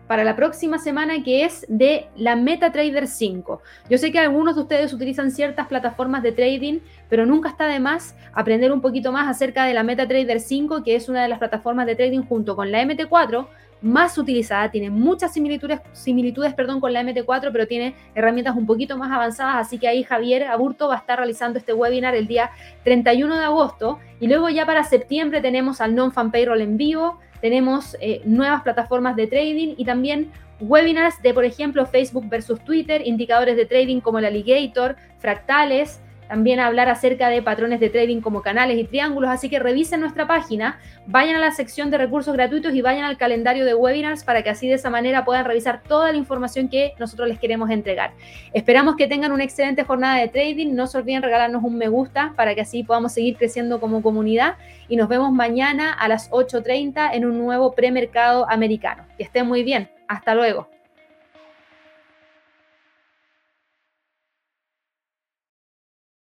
para 0.08 0.24
la 0.24 0.36
próxima 0.36 0.78
semana 0.78 1.24
que 1.24 1.46
es 1.46 1.66
de 1.68 2.08
la 2.16 2.36
MetaTrader 2.36 3.08
5. 3.08 3.62
Yo 3.90 3.98
sé 3.98 4.12
que 4.12 4.20
algunos 4.20 4.56
de 4.56 4.62
ustedes 4.62 4.94
utilizan 4.94 5.32
ciertas 5.32 5.68
plataformas 5.68 6.24
de 6.24 6.32
trading, 6.32 6.80
pero 7.10 7.26
nunca 7.26 7.50
está 7.50 7.68
de 7.68 7.80
más 7.80 8.16
aprender 8.34 8.72
un 8.72 8.82
poquito 8.82 9.12
más 9.12 9.28
acerca 9.28 9.66
de 9.66 9.74
la 9.74 9.84
MetaTrader 9.84 10.40
5, 10.40 10.84
que 10.84 10.96
es 10.96 11.10
una 11.10 11.24
de 11.24 11.30
las 11.30 11.40
plataformas 11.40 11.86
de 11.86 11.96
trading 11.96 12.22
junto 12.22 12.56
con 12.56 12.72
la 12.72 12.84
MT4 12.84 13.48
más 13.82 14.18
utilizada, 14.18 14.72
tiene 14.72 14.90
muchas 14.90 15.34
similitudes, 15.34 15.80
similitudes 15.94 16.56
perdón, 16.56 16.80
con 16.80 16.92
la 16.92 17.04
MT4, 17.04 17.52
pero 17.52 17.68
tiene 17.68 17.94
herramientas 18.16 18.56
un 18.56 18.66
poquito 18.66 18.98
más 18.98 19.12
avanzadas, 19.12 19.58
así 19.58 19.78
que 19.78 19.88
ahí 19.88 20.04
Javier 20.04 20.46
Aburto 20.46 20.88
va 20.88 20.96
a 20.96 20.98
estar 20.98 21.20
realizando 21.20 21.60
este 21.60 21.74
webinar 21.74 22.16
el 22.16 22.26
día 22.26 22.50
31 22.84 23.38
de 23.38 23.46
agosto 23.46 24.00
y 24.20 24.28
luego 24.28 24.50
ya 24.50 24.66
para 24.66 24.84
septiembre 24.84 25.40
tenemos 25.42 25.82
al 25.82 25.94
Non-Fan 25.94 26.32
Payroll 26.32 26.62
en 26.62 26.78
vivo, 26.78 27.20
tenemos 27.46 27.96
eh, 28.02 28.24
nuevas 28.26 28.64
plataformas 28.64 29.16
de 29.16 29.28
trading 29.28 29.76
y 29.78 29.86
también 29.86 30.32
webinars 30.60 31.22
de, 31.22 31.32
por 31.32 31.46
ejemplo, 31.46 31.86
Facebook 31.86 32.28
versus 32.28 32.60
Twitter, 32.62 33.06
indicadores 33.06 33.56
de 33.56 33.68
trading 33.68 34.00
como 34.00 34.18
el 34.18 34.26
alligator, 34.26 34.96
fractales, 35.20 36.02
también 36.28 36.60
hablar 36.60 36.90
acerca 36.90 37.30
de 37.30 37.42
patrones 37.42 37.80
de 37.80 37.90
trading 37.90 38.22
como 38.22 38.42
canales 38.42 38.78
y 38.78 38.84
triángulos, 38.84 39.30
así 39.30 39.50
que 39.50 39.60
revisen 39.60 40.00
nuestra 40.02 40.28
página, 40.28 40.80
vayan 41.06 41.36
a 41.36 41.40
la 41.40 41.52
sección 41.52 41.92
de 41.92 41.98
recursos 41.98 42.34
gratuitos 42.34 42.74
y 42.74 42.82
vayan 42.82 43.06
al 43.06 43.18
calendario 43.18 43.66
de 43.66 43.76
webinars 43.76 44.24
para 44.24 44.44
que 44.44 44.50
así 44.50 44.68
de 44.68 44.76
esa 44.76 44.90
manera 44.90 45.26
puedan 45.26 45.46
revisar 45.46 45.82
toda 45.84 46.12
la 46.12 46.18
información 46.18 46.68
que 46.68 46.94
nosotros 47.00 47.28
les 47.28 47.40
queremos 47.40 47.70
entregar. 47.70 48.12
Esperamos 48.54 48.96
que 48.96 49.08
tengan 49.08 49.32
una 49.32 49.44
excelente 49.44 49.84
jornada 49.84 50.18
de 50.18 50.28
trading, 50.28 50.74
no 50.74 50.88
se 50.88 50.98
olviden 50.98 51.22
regalarnos 51.22 51.64
un 51.64 51.78
me 51.78 51.88
gusta 51.88 52.34
para 52.36 52.56
que 52.56 52.62
así 52.62 52.84
podamos 52.84 53.14
seguir 53.14 53.38
creciendo 53.38 53.80
como 53.80 54.02
comunidad 54.02 54.56
y 54.88 54.96
nos 54.96 55.10
vemos 55.10 55.32
mañana 55.32 55.94
a 55.94 56.08
las 56.08 56.30
8.30 56.32 57.12
en 57.14 57.26
un 57.26 57.38
nuevo 57.38 57.74
premercado 57.74 58.50
americano. 58.50 59.04
Que 59.18 59.24
estén 59.24 59.48
muy 59.48 59.64
bien, 59.64 59.90
hasta 60.08 60.36
luego. 60.36 60.75